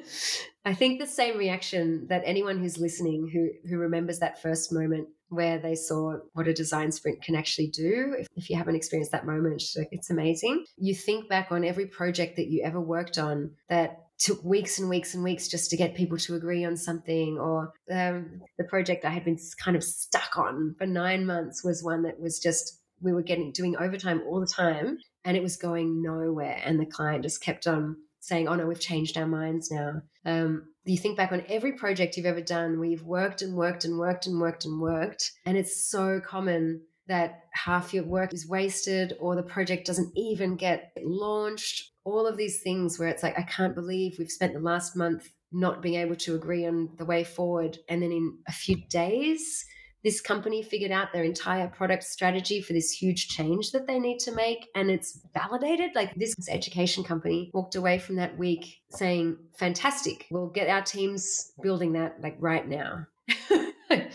[0.65, 5.07] I think the same reaction that anyone who's listening who who remembers that first moment
[5.29, 8.15] where they saw what a design sprint can actually do.
[8.17, 9.61] If, if you haven't experienced that moment,
[9.91, 10.65] it's amazing.
[10.77, 14.89] You think back on every project that you ever worked on that took weeks and
[14.89, 19.05] weeks and weeks just to get people to agree on something or um, the project
[19.05, 22.79] i had been kind of stuck on for nine months was one that was just
[23.01, 26.85] we were getting doing overtime all the time and it was going nowhere and the
[26.85, 30.01] client just kept on saying oh no we've changed our minds now.
[30.25, 33.97] Um, you think back on every project you've ever done you've worked and worked and
[33.97, 39.17] worked and worked and worked and it's so common that half your work is wasted
[39.19, 41.91] or the project doesn't even get launched.
[42.05, 45.29] All of these things where it's like, I can't believe we've spent the last month
[45.51, 47.79] not being able to agree on the way forward.
[47.89, 49.65] And then in a few days,
[50.03, 54.19] this company figured out their entire product strategy for this huge change that they need
[54.19, 59.35] to make and it's validated like this education company walked away from that week saying
[59.57, 63.05] fantastic we'll get our teams building that like right now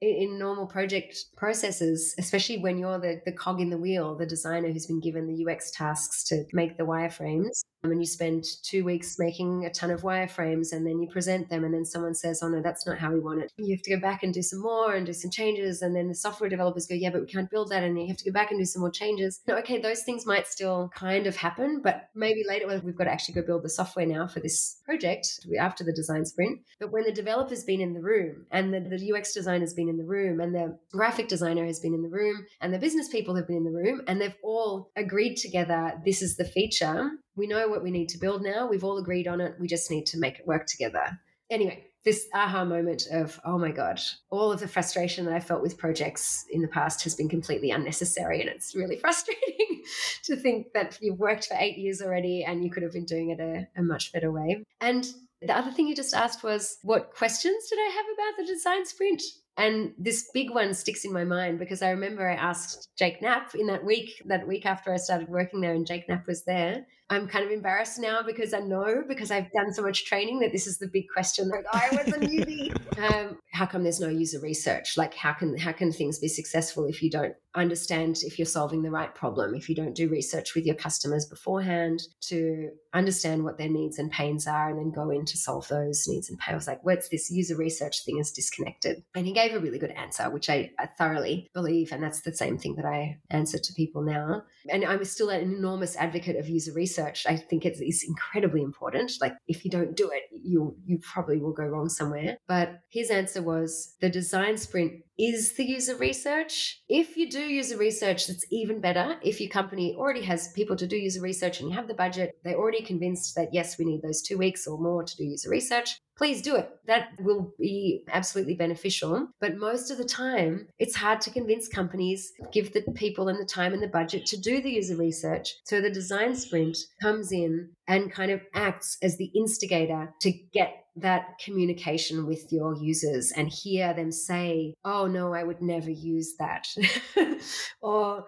[0.00, 4.70] in normal project processes, especially when you're the, the cog in the wheel, the designer
[4.72, 9.18] who's been given the UX tasks to make the wireframes, and you spend two weeks
[9.18, 12.48] making a ton of wireframes and then you present them and then someone says, oh
[12.48, 13.52] no, that's not how we want it.
[13.56, 15.80] You have to go back and do some more and do some changes.
[15.80, 17.82] And then the software developers go, yeah, but we can't build that.
[17.82, 19.40] And you have to go back and do some more changes.
[19.46, 23.04] No, okay, those things might still kind of happen, but maybe later well, we've got
[23.04, 26.60] to actually go build the software now for this project after the design sprint.
[26.78, 29.98] But when the developer's been in the room and the, the UX designer's been in
[29.98, 33.36] the room and the graphic designer has been in the room and the business people
[33.36, 37.10] have been in the room and they've all agreed together, this is the feature
[37.40, 38.68] we know what we need to build now.
[38.68, 39.54] We've all agreed on it.
[39.58, 41.18] We just need to make it work together.
[41.50, 45.62] Anyway, this aha moment of, oh my God, all of the frustration that I felt
[45.62, 48.40] with projects in the past has been completely unnecessary.
[48.40, 49.82] And it's really frustrating
[50.24, 53.30] to think that you've worked for eight years already and you could have been doing
[53.30, 54.62] it a, a much better way.
[54.80, 55.06] And
[55.40, 58.84] the other thing you just asked was, what questions did I have about the design
[58.84, 59.22] sprint?
[59.56, 63.54] And this big one sticks in my mind because I remember I asked Jake Knapp
[63.54, 66.86] in that week, that week after I started working there, and Jake Knapp was there.
[67.10, 70.52] I'm kind of embarrassed now because I know because I've done so much training that
[70.52, 71.48] this is the big question.
[71.48, 72.72] Like I was a newbie.
[73.12, 74.96] um, how come there's no user research?
[74.96, 78.82] Like how can how can things be successful if you don't understand if you're solving
[78.82, 79.56] the right problem?
[79.56, 84.10] If you don't do research with your customers beforehand to understand what their needs and
[84.12, 86.68] pains are, and then go in to solve those needs and pains.
[86.68, 89.02] Like what's this user research thing is disconnected?
[89.16, 92.32] And he gave a really good answer, which I, I thoroughly believe, and that's the
[92.32, 94.44] same thing that I answer to people now.
[94.68, 98.62] And I'm still an enormous advocate of user research research, I think it's, it's incredibly
[98.62, 99.12] important.
[99.20, 102.36] Like if you don't do it, you you probably will go wrong somewhere.
[102.46, 106.80] But his answer was the design sprint is the user research.
[106.88, 109.16] If you do user research, that's even better.
[109.22, 112.38] If your company already has people to do user research and you have the budget,
[112.42, 115.50] they're already convinced that yes, we need those two weeks or more to do user
[115.50, 116.70] research, please do it.
[116.86, 119.28] That will be absolutely beneficial.
[119.40, 123.44] But most of the time, it's hard to convince companies, give the people and the
[123.44, 125.54] time and the budget to do the user research.
[125.64, 130.84] So the design sprint comes in and kind of acts as the instigator to get
[130.94, 136.36] that communication with your users and hear them say, Oh, no, I would never use
[136.38, 136.68] that.
[137.82, 138.26] or,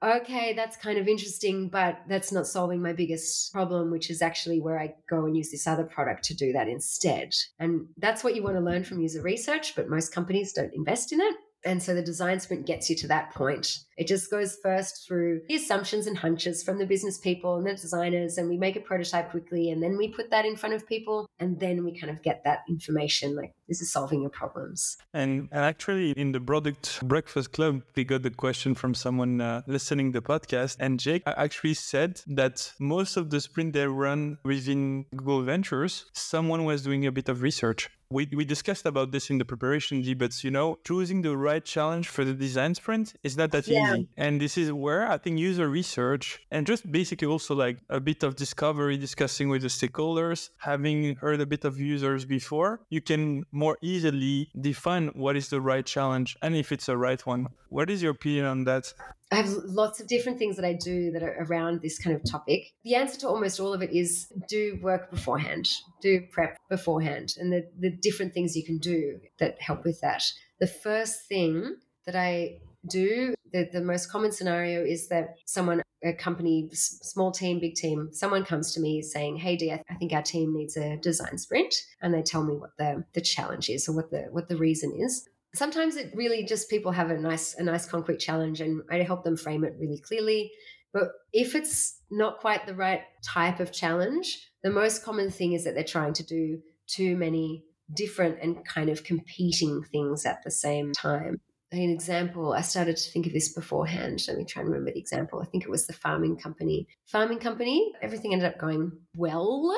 [0.00, 4.60] okay, that's kind of interesting, but that's not solving my biggest problem, which is actually
[4.60, 7.32] where I go and use this other product to do that instead.
[7.58, 11.12] And that's what you want to learn from user research, but most companies don't invest
[11.12, 11.34] in it.
[11.64, 13.80] And so the design sprint gets you to that point.
[13.98, 17.74] It just goes first through the assumptions and hunches from the business people and the
[17.74, 20.86] designers, and we make a prototype quickly, and then we put that in front of
[20.86, 24.96] people, and then we kind of get that information like this is solving your problems.
[25.12, 30.12] And, actually, in the product breakfast club, we got the question from someone uh, listening
[30.12, 35.42] the podcast, and Jake actually said that most of the sprint they run within Google
[35.42, 39.44] Ventures, someone was doing a bit of research we, we discussed about this in the
[39.44, 43.68] preparation debates you know choosing the right challenge for the design sprint is not that
[43.68, 43.94] yeah.
[43.94, 44.08] easy.
[44.16, 48.22] And this is where i think user research and just basically also like a bit
[48.22, 53.44] of discovery discussing with the stakeholders having heard a bit of users before you can
[53.52, 57.46] more easily define what is the right challenge and if it's a right one.
[57.68, 58.92] What is your opinion on that
[59.32, 62.28] I have lots of different things that I do that are around this kind of
[62.28, 62.72] topic.
[62.82, 65.68] The answer to almost all of it is do work beforehand,
[66.02, 70.24] do prep beforehand, and the, the different things you can do that help with that.
[70.58, 71.76] The first thing
[72.06, 72.58] that I
[72.88, 78.08] do, the, the most common scenario is that someone, a company, small team, big team,
[78.12, 81.38] someone comes to me saying, Hey, Dee, I, I think our team needs a design
[81.38, 81.72] sprint.
[82.02, 84.92] And they tell me what the, the challenge is or what the, what the reason
[84.98, 89.02] is sometimes it really just people have a nice a nice concrete challenge and I
[89.02, 90.50] help them frame it really clearly.
[90.92, 95.64] But if it's not quite the right type of challenge, the most common thing is
[95.64, 100.50] that they're trying to do too many different and kind of competing things at the
[100.50, 101.40] same time.
[101.72, 104.20] An example, I started to think of this beforehand.
[104.26, 105.40] Let me try and remember the example.
[105.40, 106.88] I think it was the farming company.
[107.06, 109.72] Farming company, everything ended up going well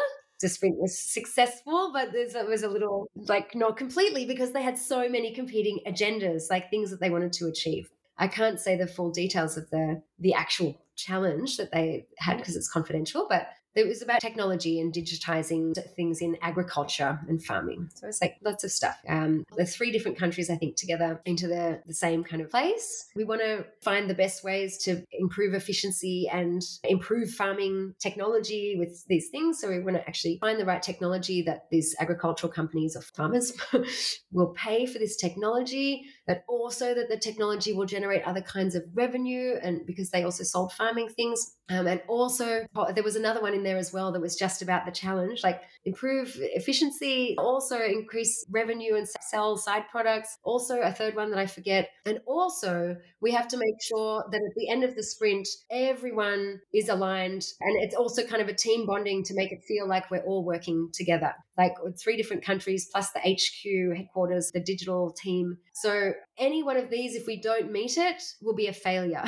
[0.48, 5.08] sprint was successful, but it was a little like not completely because they had so
[5.08, 7.90] many competing agendas, like things that they wanted to achieve.
[8.18, 12.56] I can't say the full details of the the actual challenge that they had because
[12.56, 17.90] it's confidential, but it was about technology and digitizing things in agriculture and farming.
[17.94, 18.96] So it's like lots of stuff.
[19.08, 23.08] Um, the three different countries, I think, together into the, the same kind of place.
[23.16, 29.06] We want to find the best ways to improve efficiency and improve farming technology with
[29.06, 29.60] these things.
[29.60, 33.52] So we want to actually find the right technology that these agricultural companies or farmers
[34.32, 38.84] will pay for this technology, but also that the technology will generate other kinds of
[38.94, 41.56] revenue and because they also sold farming things.
[41.68, 44.84] Um, and also, there was another one in there as well that was just about
[44.84, 50.38] the challenge, like improve efficiency, also increase revenue and sell side products.
[50.44, 51.88] Also, a third one that I forget.
[52.04, 56.60] And also, we have to make sure that at the end of the sprint, everyone
[56.74, 57.46] is aligned.
[57.60, 60.44] And it's also kind of a team bonding to make it feel like we're all
[60.44, 65.58] working together, like three different countries plus the HQ headquarters, the digital team.
[65.74, 69.24] So, any one of these, if we don't meet it, will be a failure.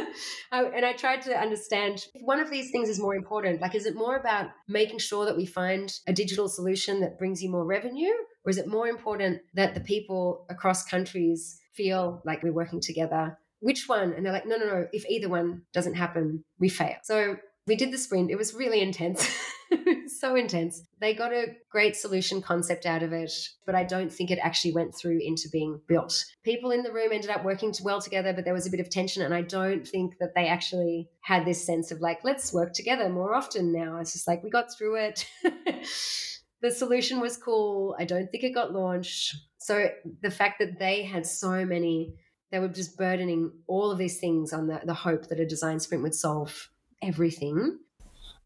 [0.52, 3.60] and I tried to understand if one of these things is more important.
[3.60, 7.42] Like, is it more about making sure that we find a digital solution that brings
[7.42, 8.12] you more revenue?
[8.44, 13.38] Or is it more important that the people across countries feel like we're working together?
[13.60, 14.12] Which one?
[14.14, 14.86] And they're like, no, no, no.
[14.92, 16.96] If either one doesn't happen, we fail.
[17.02, 17.36] So
[17.70, 18.32] we did the sprint.
[18.32, 19.24] It was really intense.
[20.18, 20.82] so intense.
[21.00, 23.30] They got a great solution concept out of it,
[23.64, 26.24] but I don't think it actually went through into being built.
[26.42, 28.90] People in the room ended up working well together, but there was a bit of
[28.90, 29.22] tension.
[29.22, 33.08] And I don't think that they actually had this sense of like, let's work together
[33.08, 33.98] more often now.
[34.00, 35.24] It's just like, we got through it.
[36.62, 37.94] the solution was cool.
[38.00, 39.36] I don't think it got launched.
[39.58, 39.90] So
[40.22, 42.16] the fact that they had so many,
[42.50, 45.78] they were just burdening all of these things on the, the hope that a design
[45.78, 46.68] sprint would solve
[47.02, 47.78] everything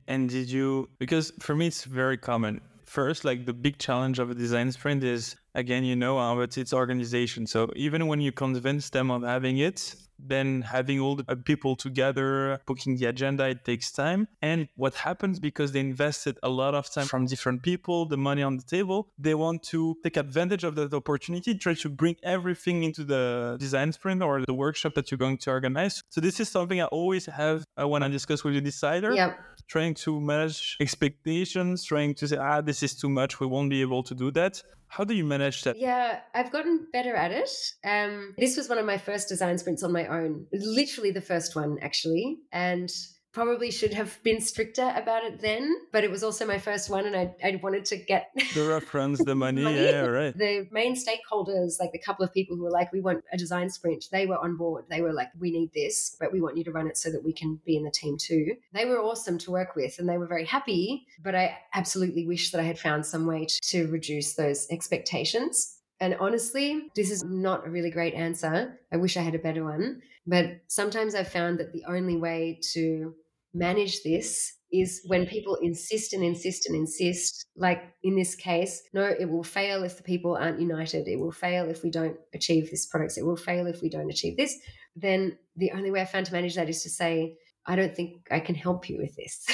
[0.07, 2.61] and did you, because for me, it's very common.
[2.85, 6.59] First, like the big challenge of a design sprint is, again, you know, uh, it's
[6.59, 7.47] its organization.
[7.47, 12.61] So even when you convince them of having it, then having all the people together,
[12.67, 14.29] booking the agenda, it takes time.
[14.43, 18.43] And what happens because they invested a lot of time from different people, the money
[18.43, 22.85] on the table, they want to take advantage of that opportunity, try to bring everything
[22.85, 26.03] into the design sprint or the workshop that you're going to organize.
[26.11, 29.13] So this is something I always have uh, when I discuss with the decider.
[29.13, 29.39] Yep.
[29.67, 33.81] Trying to manage expectations, trying to say, ah, this is too much, we won't be
[33.81, 34.63] able to do that.
[34.89, 35.77] How do you manage that?
[35.77, 37.51] Yeah, I've gotten better at it.
[37.85, 41.57] Um, this was one of my first design sprints on my own, literally the first
[41.57, 42.39] one, actually.
[42.53, 42.91] And
[43.35, 47.05] probably should have been stricter about it then, but it was also my first one
[47.05, 49.63] and I, I wanted to get the reference, the money.
[49.63, 49.77] money.
[49.77, 50.39] Yeah, right.
[50.39, 53.69] The main stakeholders, like the couple of people who were like, we want a design
[53.69, 54.85] sprint, they were on board.
[54.89, 57.25] They were like, we need this, but we want you to run it so that
[57.25, 58.55] we can be in the team too.
[58.73, 62.53] They were awesome to work with and they were very happy, but I absolutely wish
[62.53, 65.81] that I had found some way to, to reduce those expectations.
[66.05, 68.79] And honestly, this is not a really great answer.
[68.93, 70.03] I wish I had a better one.
[70.27, 73.15] But sometimes I've found that the only way to
[73.55, 79.05] manage this is when people insist and insist and insist, like in this case, no,
[79.19, 81.09] it will fail if the people aren't united.
[81.09, 83.17] It will fail if we don't achieve this product.
[83.17, 84.59] It will fail if we don't achieve this.
[84.95, 88.27] Then the only way I found to manage that is to say, I don't think
[88.31, 89.47] I can help you with this.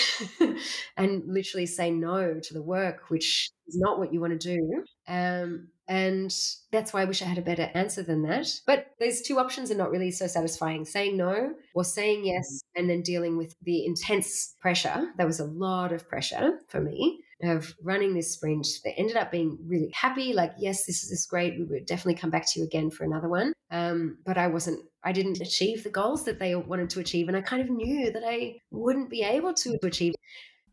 [0.97, 4.85] and literally say no to the work, which is not what you want to do.
[5.07, 6.33] Um, and
[6.71, 8.49] that's why I wish I had a better answer than that.
[8.65, 12.81] But those two options are not really so satisfying saying no or saying yes, mm-hmm.
[12.81, 15.09] and then dealing with the intense pressure.
[15.17, 18.69] There was a lot of pressure for me of running this sprint.
[18.85, 21.59] They ended up being really happy, like, yes, this is great.
[21.59, 23.53] We would definitely come back to you again for another one.
[23.73, 27.27] Um, but I wasn't, I didn't achieve the goals that they wanted to achieve.
[27.27, 30.15] And I kind of knew that I wouldn't be able to achieve.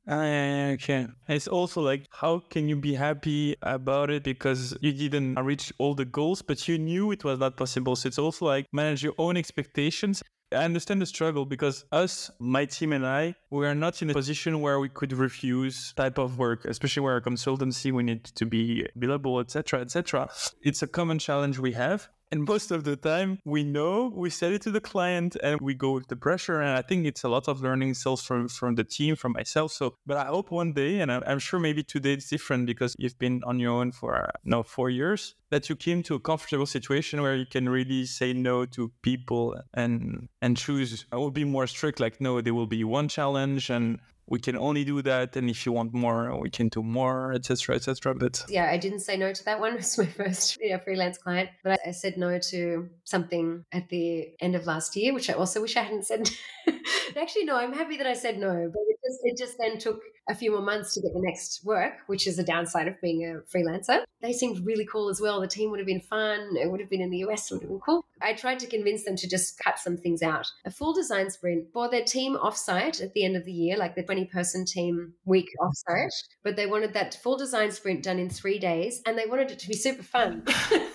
[0.08, 1.08] Uh, okay.
[1.28, 5.96] It's also like, how can you be happy about it because you didn't reach all
[5.96, 7.96] the goals, but you knew it was not possible.
[7.96, 10.24] So it's also like manage your own expectations.
[10.54, 14.14] I understand the struggle because us, my team and I, we are not in a
[14.14, 18.46] position where we could refuse type of work, especially where a consultancy we need to
[18.46, 20.30] be billable, etc., etc.
[20.62, 22.08] It's a common challenge we have.
[22.32, 25.74] And most of the time, we know we set it to the client and we
[25.74, 26.60] go with the pressure.
[26.60, 29.72] And I think it's a lot of learning sales from, from the team, from myself.
[29.72, 33.18] So, but I hope one day, and I'm sure maybe today it's different because you've
[33.18, 36.66] been on your own for uh, now four years, that you came to a comfortable
[36.66, 41.06] situation where you can really say no to people and and choose.
[41.12, 44.58] I will be more strict, like no, there will be one challenge and we can
[44.58, 48.44] only do that and if you want more we can do more etc etc but
[48.50, 51.74] yeah i didn't say no to that one it was my first freelance client but
[51.74, 55.62] I, I, said no to something at the end of last year which i also
[55.62, 56.30] wish i hadn't said
[57.18, 60.02] actually no i'm happy that i said no but it just it just then took
[60.30, 63.24] a few more months to get the next work, which is a downside of being
[63.24, 64.04] a freelancer.
[64.22, 65.40] They seemed really cool as well.
[65.40, 66.56] The team would have been fun.
[66.60, 68.06] It would have been in the US, it would have been cool.
[68.22, 70.48] I tried to convince them to just cut some things out.
[70.66, 73.96] A full design sprint for their team offsite at the end of the year, like
[73.96, 76.10] the 20 person team week offsite,
[76.44, 79.60] but they wanted that full design sprint done in three days and they wanted it
[79.60, 80.44] to be super fun.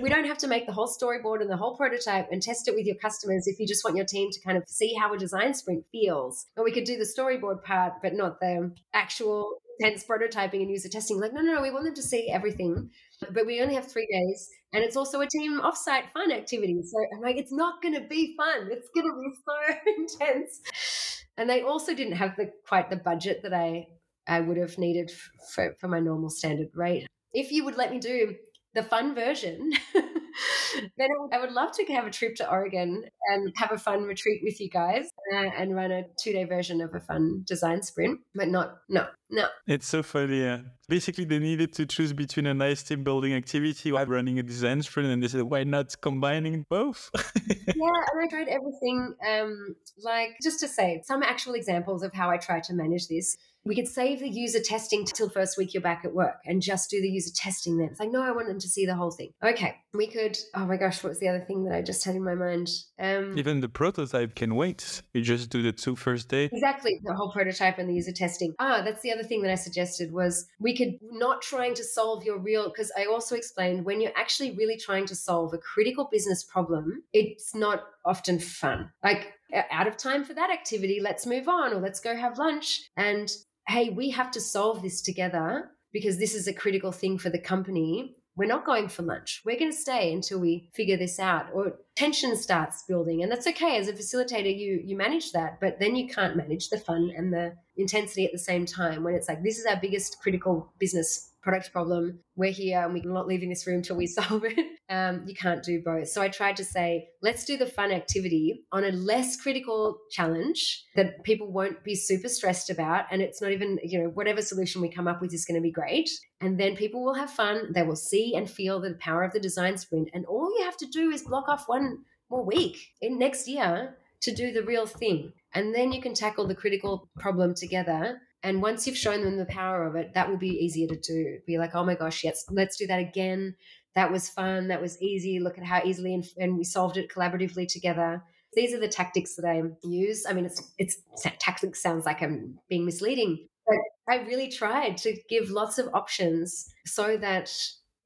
[0.00, 2.74] we don't have to make the whole storyboard and the whole prototype and test it
[2.74, 5.18] with your customers if you just want your team to kind of see how a
[5.18, 6.46] design sprint feels.
[6.56, 10.88] And we could do the storyboard part, but not the actual intense prototyping and user
[10.88, 11.20] testing.
[11.20, 12.90] Like, no, no, no, we want them to see everything.
[13.30, 14.48] But we only have three days.
[14.72, 16.80] And it's also a team offsite fun activity.
[16.82, 18.68] So I'm like, it's not going to be fun.
[18.70, 21.24] It's going to be so intense.
[21.36, 23.86] And they also didn't have the quite the budget that I
[24.28, 25.12] I would have needed
[25.54, 27.06] for, for my normal standard rate.
[27.32, 28.34] If you would let me do
[28.76, 33.72] the fun version, then I would love to have a trip to Oregon and have
[33.72, 37.00] a fun retreat with you guys uh, and run a two day version of a
[37.00, 39.46] fun design sprint, but not, no, no.
[39.66, 40.40] It's so funny.
[40.40, 40.60] Yeah.
[40.88, 44.82] Basically, they needed to choose between a nice team building activity while running a design
[44.82, 47.10] sprint, and they said, why not combining both?
[47.48, 49.14] yeah, and I tried everything.
[49.26, 53.36] Um, like, just to say, some actual examples of how I try to manage this
[53.66, 56.88] we could save the user testing till first week you're back at work and just
[56.88, 57.88] do the user testing then.
[57.90, 59.32] It's like, no, I want them to see the whole thing.
[59.44, 59.74] Okay.
[59.92, 62.24] We could, oh my gosh, what was the other thing that I just had in
[62.24, 62.68] my mind?
[62.98, 65.02] Um, Even the prototype can wait.
[65.12, 66.48] You just do the two first day.
[66.52, 67.00] Exactly.
[67.02, 68.54] The whole prototype and the user testing.
[68.58, 72.24] Ah, that's the other thing that I suggested was we could not trying to solve
[72.24, 76.08] your real, because I also explained when you're actually really trying to solve a critical
[76.12, 78.92] business problem, it's not often fun.
[79.02, 79.32] Like,
[79.70, 82.90] out of time for that activity, let's move on or let's go have lunch.
[82.96, 83.32] And
[83.68, 87.38] hey, we have to solve this together because this is a critical thing for the
[87.38, 88.16] company.
[88.36, 89.42] We're not going for lunch.
[89.44, 91.46] We're going to stay until we figure this out.
[91.54, 93.78] Or tension starts building, and that's okay.
[93.78, 97.32] As a facilitator, you you manage that, but then you can't manage the fun and
[97.32, 101.32] the intensity at the same time when it's like this is our biggest critical business
[101.46, 102.18] product problem.
[102.34, 104.58] We're here and we're not leaving this room till we solve it.
[104.90, 106.08] Um, you can't do both.
[106.08, 110.84] So I tried to say, let's do the fun activity on a less critical challenge
[110.96, 113.04] that people won't be super stressed about.
[113.12, 115.62] And it's not even, you know, whatever solution we come up with is going to
[115.62, 116.10] be great.
[116.40, 117.72] And then people will have fun.
[117.72, 120.10] They will see and feel the power of the design sprint.
[120.12, 121.98] And all you have to do is block off one
[122.28, 125.32] more week in next year to do the real thing.
[125.54, 129.46] And then you can tackle the critical problem together and once you've shown them the
[129.46, 131.38] power of it, that will be easier to do.
[131.48, 133.56] Be like, oh my gosh, yes, let's do that again.
[133.96, 134.68] That was fun.
[134.68, 135.40] That was easy.
[135.40, 138.22] Look at how easily and, and we solved it collaboratively together.
[138.54, 140.26] These are the tactics that I use.
[140.28, 140.98] I mean, it's it's
[141.40, 143.78] tactics sounds like I'm being misleading, but
[144.08, 147.52] I really tried to give lots of options so that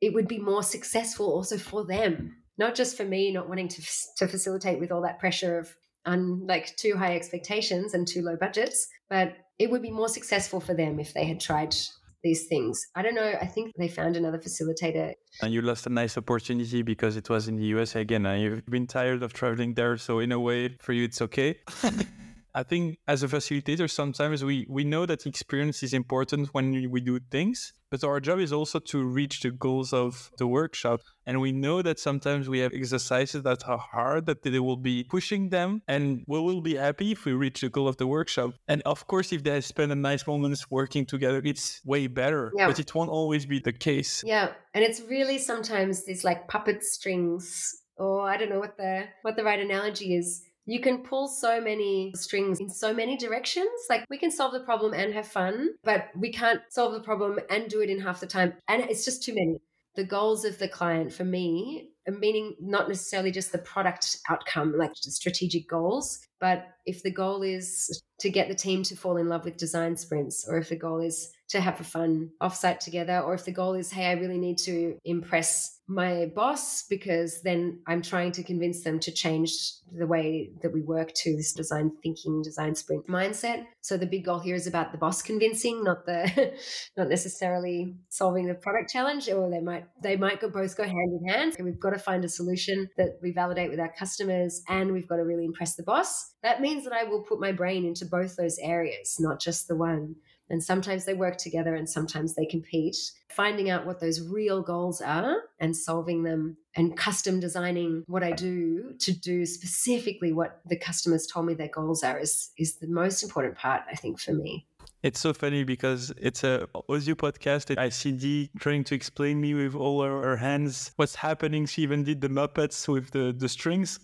[0.01, 3.83] it would be more successful also for them, not just for me not wanting to
[4.17, 5.77] to facilitate with all that pressure of
[6.07, 10.61] on like too high expectations and too low budgets, but it would be more successful
[10.61, 11.75] for them if they had tried
[12.23, 12.81] these things.
[12.95, 13.35] I don't know.
[13.41, 15.15] I think they found another facilitator.
[15.43, 18.27] And you lost a nice opportunity because it was in the US again.
[18.27, 19.97] And you've been tired of traveling there.
[19.97, 21.59] So, in a way, for you, it's okay.
[22.55, 27.01] I think as a facilitator, sometimes we, we know that experience is important when we
[27.01, 31.01] do things, but our job is also to reach the goals of the workshop.
[31.27, 35.05] And we know that sometimes we have exercises that are hard, that they will be
[35.05, 38.55] pushing them, and we will be happy if we reach the goal of the workshop.
[38.69, 42.67] And of course, if they spend a nice moments working together, it's way better, yeah.
[42.67, 44.23] but it won't always be the case.
[44.25, 44.53] Yeah.
[44.75, 49.37] And it's really sometimes these like puppet strings, or I don't know what the what
[49.37, 53.69] the right analogy is you can pull so many strings in so many directions.
[53.89, 57.41] Like we can solve the problem and have fun, but we can't solve the problem
[57.51, 58.55] and do it in half the time.
[58.69, 59.59] And it's just too many.
[59.97, 64.93] The goals of the client for me, meaning not necessarily just the product outcome, like
[64.95, 69.45] strategic goals, but if the goal is to get the team to fall in love
[69.45, 73.35] with design sprints, or if the goal is to have a fun offsite together, or
[73.35, 78.01] if the goal is, hey, I really need to impress my boss because then I'm
[78.01, 79.53] trying to convince them to change
[79.93, 83.65] the way that we work to this design thinking, design sprint mindset.
[83.81, 86.53] So the big goal here is about the boss convincing, not the
[86.97, 89.29] not necessarily solving the product challenge.
[89.29, 91.57] Or they might they might go, both go hand in hand.
[91.59, 95.09] And we've got to find a solution that we validate with our customers, and we've
[95.09, 96.35] got to really impress the boss.
[96.45, 99.77] That means that I will put my brain into both those areas, not just the
[99.77, 100.15] one.
[100.51, 102.97] And sometimes they work together and sometimes they compete.
[103.31, 108.33] Finding out what those real goals are and solving them and custom designing what I
[108.33, 112.89] do to do specifically what the customers told me their goals are is, is the
[112.89, 114.67] most important part, I think, for me.
[115.03, 117.79] It's so funny because it's a audio podcast.
[117.79, 121.65] I see Dee trying to explain me with all her, her, hands what's happening.
[121.65, 123.99] She even did the Muppets with the, the strings.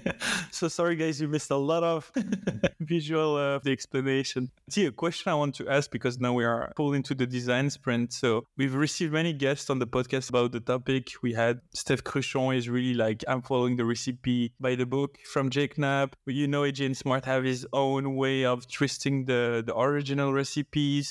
[0.50, 2.10] so sorry, guys, you missed a lot of
[2.80, 4.50] visual of uh, the explanation.
[4.68, 7.70] See, a question I want to ask because now we are pulled into the design
[7.70, 8.12] sprint.
[8.12, 11.10] So we've received many guests on the podcast about the topic.
[11.22, 15.48] We had Steph Cruchon is really like, I'm following the recipe by the book from
[15.48, 16.16] Jake Knapp.
[16.26, 21.06] You know, AJ Smart have his own way of twisting the, the original recipes.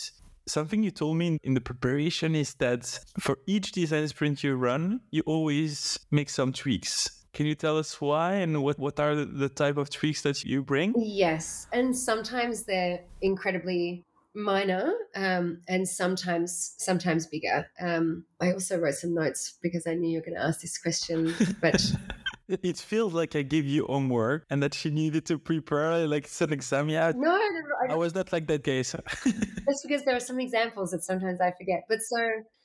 [0.48, 2.84] Something you told me in the preparation is that
[3.26, 6.96] for each design sprint you run, you always make some tweaks.
[7.36, 10.64] Can you tell us why and what, what are the, type of tweaks that you
[10.64, 10.94] bring?
[10.98, 11.68] Yes.
[11.72, 14.04] And sometimes they're incredibly
[14.34, 17.68] minor um, and sometimes sometimes bigger.
[17.80, 20.78] Um, I also wrote some notes because I knew you were going to ask this
[20.78, 21.80] question, but
[22.64, 26.52] it feels like I gave you homework and that she needed to prepare like an
[26.52, 26.90] exam.
[26.90, 27.12] Yeah.
[27.16, 28.96] No, no, no I, I was not like that case.
[29.24, 31.84] Just because there are some examples that sometimes I forget.
[31.88, 32.18] But so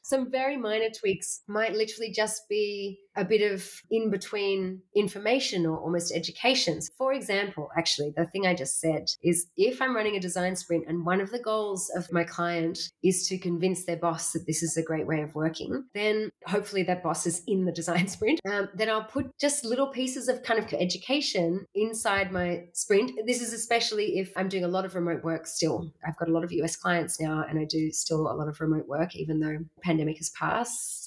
[0.05, 5.79] some very minor tweaks might literally just be a bit of in between information or
[5.79, 6.91] almost educations.
[6.99, 10.85] For example, actually, the thing I just said is if I'm running a design sprint
[10.89, 14.63] and one of the goals of my client is to convince their boss that this
[14.63, 18.41] is a great way of working, then hopefully that boss is in the design sprint.
[18.51, 23.13] Um, then I'll put just little pieces of kind of education inside my sprint.
[23.27, 25.93] This is especially if I'm doing a lot of remote work still.
[26.07, 28.61] I've got a lot of US clients now and I do still a lot of
[28.61, 29.59] remote work, even though
[29.95, 31.05] pandemic has passed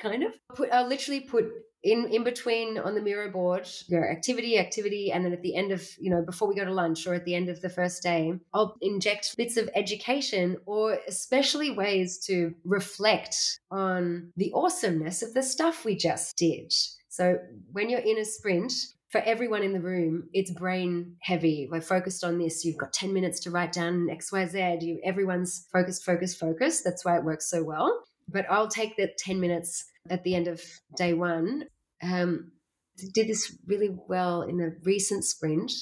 [0.00, 0.32] kind of.
[0.54, 1.46] Put, I'll literally put
[1.82, 5.72] in in between on the Miro board your activity activity and then at the end
[5.72, 8.02] of you know before we go to lunch or at the end of the first
[8.02, 15.32] day i'll inject bits of education or especially ways to reflect on the awesomeness of
[15.34, 16.72] the stuff we just did
[17.08, 17.38] so
[17.72, 18.72] when you're in a sprint
[19.10, 21.68] for everyone in the room, it's brain heavy.
[21.70, 22.64] We're focused on this.
[22.64, 24.82] You've got 10 minutes to write down XYZ.
[24.82, 26.82] You, everyone's focused, focused, focused.
[26.84, 30.48] That's why it works so well but I'll take that 10 minutes at the end
[30.48, 30.62] of
[30.96, 31.64] day one
[32.02, 32.52] um,
[33.14, 35.72] did this really well in the recent sprint.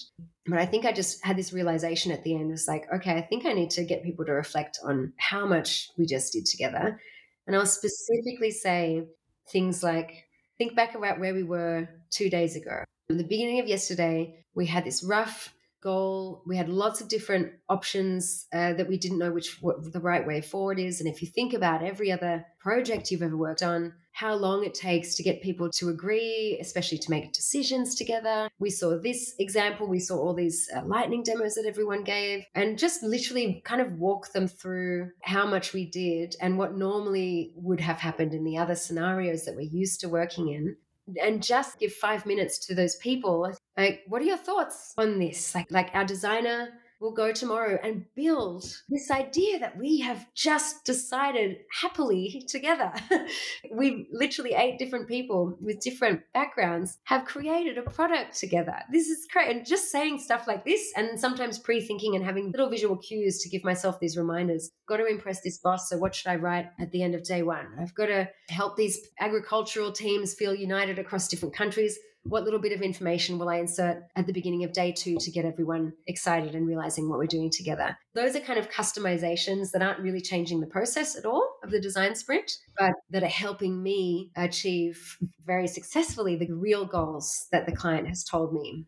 [0.47, 2.51] But I think I just had this realization at the end.
[2.51, 5.47] It was like, okay, I think I need to get people to reflect on how
[5.47, 7.01] much we just did together.
[7.47, 9.07] And I'll specifically say
[9.51, 10.25] things like,
[10.59, 12.85] think back about where we were two days ago.
[13.11, 15.55] At the beginning of yesterday, we had this rough
[15.85, 16.43] goal.
[16.47, 20.27] We had lots of different options uh, that we didn't know which what the right
[20.27, 21.01] way forward is.
[21.01, 24.75] And if you think about every other project you've ever worked on, how long it
[24.75, 28.49] takes to get people to agree, especially to make decisions together.
[28.61, 29.89] We saw this example.
[29.89, 33.93] We saw all these uh, lightning demos that everyone gave, and just literally kind of
[33.95, 38.57] walk them through how much we did and what normally would have happened in the
[38.57, 40.77] other scenarios that we're used to working in
[41.23, 45.55] and just give five minutes to those people like what are your thoughts on this?
[45.55, 46.69] Like like our designer
[47.05, 52.93] will go tomorrow and build this idea that we have just decided happily together.
[53.71, 58.77] we literally eight different people with different backgrounds have created a product together.
[58.91, 59.55] This is great.
[59.55, 63.41] And just saying stuff like this and sometimes pre thinking and having little visual cues
[63.43, 64.71] to give myself these reminders.
[64.89, 65.91] Got to impress this boss.
[65.91, 67.67] So, what should I write at the end of day one?
[67.79, 72.73] I've got to help these agricultural teams feel united across different countries what little bit
[72.73, 76.55] of information will I insert at the beginning of day two to get everyone excited
[76.55, 77.97] and realizing what we're doing together?
[78.15, 81.81] Those are kind of customizations that aren't really changing the process at all of the
[81.81, 87.77] design sprint, but that are helping me achieve very successfully the real goals that the
[87.77, 88.87] client has told me.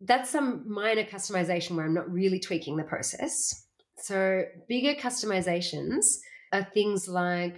[0.00, 3.66] That's some minor customization where I'm not really tweaking the process.
[3.98, 6.18] So, bigger customizations
[6.52, 7.56] are things like,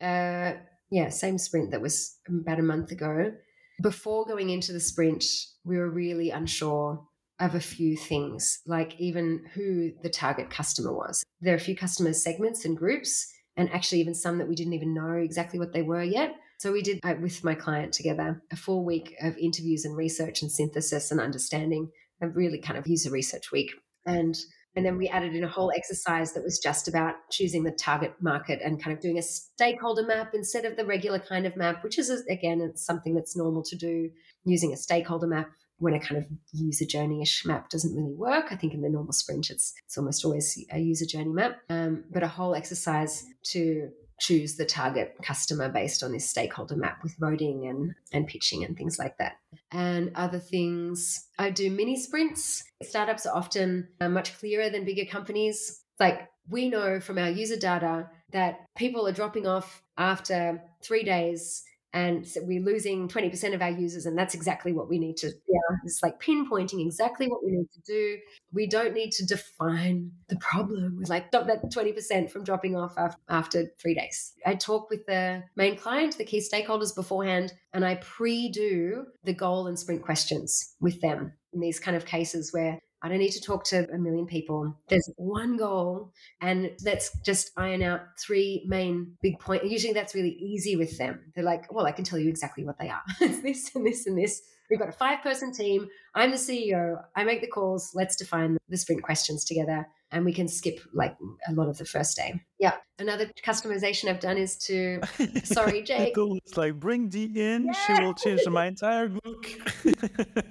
[0.00, 0.54] uh,
[0.90, 3.32] yeah, same sprint that was about a month ago
[3.80, 5.24] before going into the sprint,
[5.64, 7.06] we were really unsure
[7.40, 11.24] of a few things, like even who the target customer was.
[11.40, 14.74] There are a few customer segments and groups, and actually, even some that we didn't
[14.74, 16.34] even know exactly what they were yet.
[16.58, 20.42] So, we did uh, with my client together a full week of interviews and research
[20.42, 23.72] and synthesis and understanding, a really kind of user research week.
[24.06, 24.36] And
[24.74, 28.14] and then we added in a whole exercise that was just about choosing the target
[28.20, 31.84] market and kind of doing a stakeholder map instead of the regular kind of map,
[31.84, 34.10] which is, again, it's something that's normal to do
[34.44, 38.46] using a stakeholder map when a kind of user journey-ish map doesn't really work.
[38.50, 42.04] I think in the normal sprint, it's, it's almost always a user journey map, um,
[42.10, 43.90] but a whole exercise to
[44.22, 48.76] choose the target customer based on this stakeholder map with voting and, and pitching and
[48.76, 49.32] things like that.
[49.72, 52.62] And other things, I do mini sprints.
[52.84, 55.82] Startups are often uh, much clearer than bigger companies.
[55.98, 61.64] Like we know from our user data that people are dropping off after three days
[61.92, 65.26] and so we're losing 20% of our users and that's exactly what we need to
[65.26, 65.76] yeah.
[65.84, 68.18] It's like pinpointing exactly what we need to do.
[68.52, 72.94] We don't need to define the problem with like stop that 20% from dropping off
[73.28, 74.32] after three days.
[74.46, 79.66] I talk with the main client the key stakeholders beforehand and i pre-do the goal
[79.66, 83.40] and sprint questions with them in these kind of cases where I don't need to
[83.40, 84.76] talk to a million people.
[84.88, 89.64] There's one goal, and let's just iron out three main big points.
[89.68, 91.20] Usually that's really easy with them.
[91.34, 93.02] They're like, well, I can tell you exactly what they are.
[93.20, 94.42] it's this and this and this.
[94.72, 95.86] We've got a five person team.
[96.14, 96.96] I'm the CEO.
[97.14, 97.90] I make the calls.
[97.94, 101.14] Let's define the sprint questions together and we can skip like
[101.46, 102.40] a lot of the first day.
[102.58, 102.76] Yeah.
[102.98, 105.02] Another customization I've done is to,
[105.44, 106.14] sorry, Jake.
[106.16, 107.66] it's like bring Dee in.
[107.66, 107.72] Yeah.
[107.72, 109.46] She will change my entire book.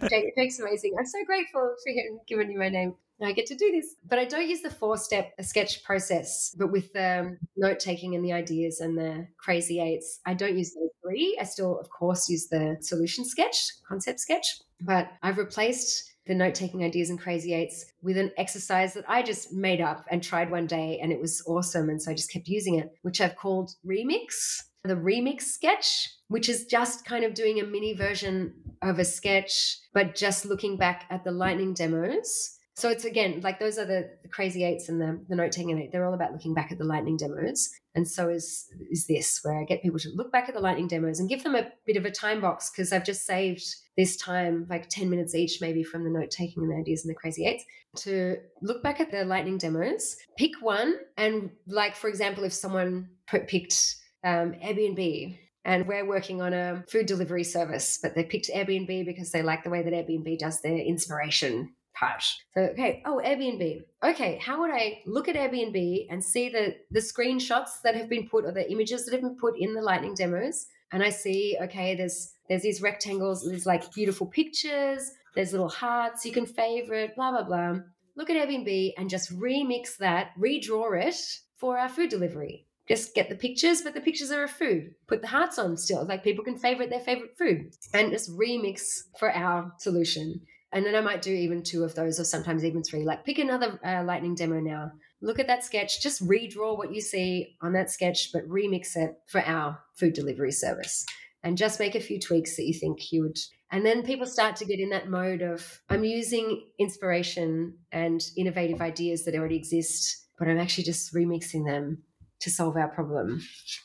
[0.08, 0.94] Jake, Jake's amazing.
[1.00, 2.94] I'm so grateful for him giving you my name.
[3.24, 3.96] I get to do this.
[4.08, 8.26] But I don't use the four step sketch process, but with the note taking and
[8.26, 11.38] the ideas and the crazy eights, I don't use those three.
[11.40, 13.58] I still, of course, use the solution sketch,
[13.88, 18.94] concept sketch, but I've replaced the note taking ideas and crazy eights with an exercise
[18.94, 21.90] that I just made up and tried one day and it was awesome.
[21.90, 26.48] And so I just kept using it, which I've called Remix, the Remix sketch, which
[26.48, 28.54] is just kind of doing a mini version
[28.84, 33.60] of a sketch, but just looking back at the lightning demos so it's again like
[33.60, 35.88] those are the, the crazy eights and the, the note taking.
[35.92, 37.70] They're all about looking back at the lightning demos.
[37.94, 40.88] And so is is this where I get people to look back at the lightning
[40.88, 43.64] demos and give them a bit of a time box because I've just saved
[43.98, 47.12] this time, like 10 minutes each, maybe from the note taking and the ideas and
[47.12, 47.64] the crazy eights,
[47.98, 53.10] to look back at the lightning demos, pick one, and like for example, if someone
[53.28, 59.06] picked um, Airbnb and we're working on a food delivery service, but they picked Airbnb
[59.06, 62.24] because they like the way that Airbnb does their inspiration part.
[62.54, 63.84] So, okay, oh, Airbnb.
[64.04, 68.28] Okay, how would I look at Airbnb and see the the screenshots that have been
[68.28, 70.68] put or the images that have been put in the lightning demos?
[70.92, 76.26] And I see, okay, there's there's these rectangles, there's like beautiful pictures, there's little hearts
[76.26, 77.80] you can favorite, blah blah blah.
[78.16, 81.16] Look at Airbnb and just remix that, redraw it
[81.58, 82.66] for our food delivery.
[82.88, 84.94] just get the pictures, but the pictures are of food.
[85.08, 86.06] Put the hearts on still.
[86.06, 90.42] Like people can favorite their favorite food and just remix for our solution.
[90.74, 93.04] And then I might do even two of those or sometimes even three.
[93.04, 94.92] Like pick another uh, lightning demo now.
[95.22, 99.16] Look at that sketch, just redraw what you see on that sketch, but remix it
[99.28, 101.06] for our food delivery service.
[101.44, 103.38] And just make a few tweaks that you think you would.
[103.72, 108.82] And then people start to get in that mode of I'm using inspiration and innovative
[108.82, 112.04] ideas that already exist, but I'm actually just remixing them
[112.42, 113.42] to solve our problem.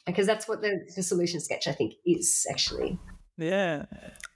[0.07, 2.99] Because that's what the, the solution sketch, I think, is actually.
[3.39, 3.84] Yeah,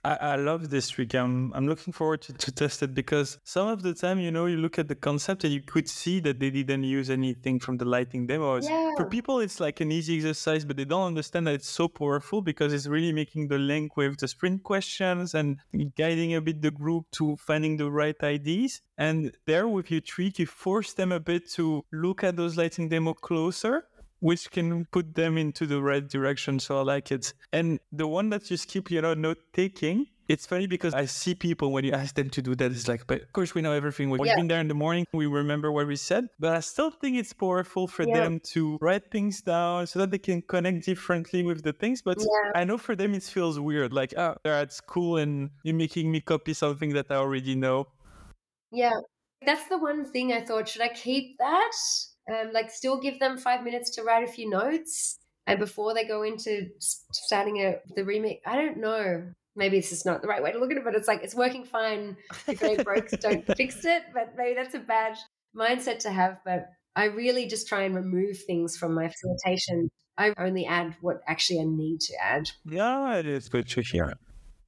[0.03, 1.15] I, I love this trick.
[1.15, 4.45] I'm, I'm looking forward to, to test it because some of the time, you know,
[4.45, 7.77] you look at the concept and you could see that they didn't use anything from
[7.77, 8.69] the lightning demos.
[8.69, 8.95] Yeah.
[8.97, 12.41] For people, it's like an easy exercise, but they don't understand that it's so powerful
[12.41, 15.57] because it's really making the link with the sprint questions and
[15.97, 18.81] guiding a bit the group to finding the right IDs.
[18.99, 22.89] And there, with your trick, you force them a bit to look at those lightning
[22.89, 23.85] demo closer
[24.21, 26.59] which can put them into the right direction.
[26.59, 27.33] So I like it.
[27.51, 30.07] And the one that you skip, you know, note taking.
[30.27, 33.05] It's funny because I see people when you ask them to do that, it's like,
[33.05, 34.09] but of course we know everything.
[34.09, 34.37] We've Yeah.
[34.37, 37.33] been there in the morning, we remember what we said, but I still think it's
[37.33, 38.17] powerful for Yeah.
[38.21, 42.01] them to write things down so that they can connect differently with the things.
[42.01, 42.51] But Yeah.
[42.55, 46.09] I know for them it feels weird, like, oh, they're at school and you're making
[46.09, 47.87] me copy something that I already know.
[48.71, 48.93] Yeah.
[49.45, 51.73] That's the one thing I thought, should I keep that?
[52.31, 55.17] Um, like, still give them five minutes to write a few notes
[55.47, 58.41] and before they go into starting a, the remake.
[58.45, 59.23] I don't know.
[59.55, 61.35] Maybe this is not the right way to look at it, but it's like it's
[61.35, 62.15] working fine.
[62.47, 64.03] If it broke, don't fix it.
[64.13, 65.17] But maybe that's a bad
[65.55, 66.37] mindset to have.
[66.45, 69.89] But I really just try and remove things from my facilitation.
[70.17, 72.49] I only add what actually I need to add.
[72.65, 74.13] Yeah, it is good to hear.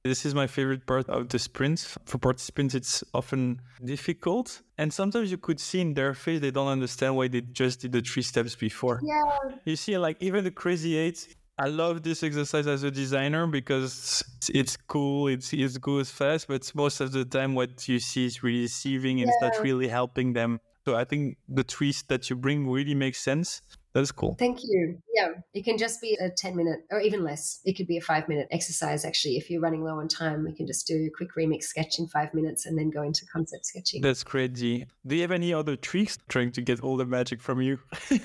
[0.04, 1.78] This is my favorite part of the sprint.
[2.04, 4.60] For participants, it's often difficult.
[4.76, 7.92] And sometimes you could see in their face they don't understand why they just did
[7.92, 9.00] the three steps before.
[9.02, 9.22] Yeah.
[9.64, 14.22] You see, like even the crazy eight, I love this exercise as a designer because
[14.52, 18.42] it's, cool, it's, it goes fast, but most of the time what you see is
[18.42, 20.60] really deceiving and it's not really helping them.
[20.84, 23.62] So I think the trees that you bring really makes sense.
[23.94, 24.34] That's cool.
[24.40, 24.98] Thank you.
[25.14, 27.60] Yeah, it can just be a 10 minute or even less.
[27.64, 29.36] It could be a five minute exercise, actually.
[29.36, 32.08] If you're running low on time, we can just do a quick remix sketch in
[32.08, 34.02] five minutes and then go into concept sketching.
[34.02, 34.86] That's crazy.
[35.06, 37.78] Do you have any other tricks trying to get all the magic from you?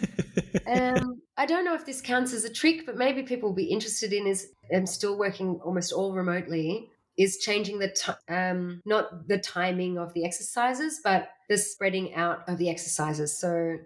[0.67, 3.65] um, I don't know if this counts as a trick, but maybe people will be
[3.65, 6.89] interested in is I'm still working almost all remotely.
[7.15, 12.47] Is changing the ti um, not the timing of the exercises, but the spreading out
[12.47, 13.37] of the exercises.
[13.37, 13.77] So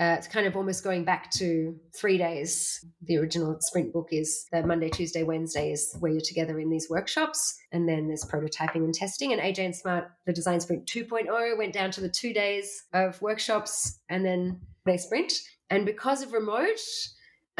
[0.00, 2.82] uh, it's kind of almost going back to three days.
[3.02, 6.88] The original sprint book is the Monday, Tuesday, Wednesday is where you're together in these
[6.88, 9.34] workshops, and then there's prototyping and testing.
[9.34, 13.20] And AJ and Smart, the Design Sprint 2.0, went down to the two days of
[13.20, 15.34] workshops and then they sprint.
[15.68, 16.80] And because of remote,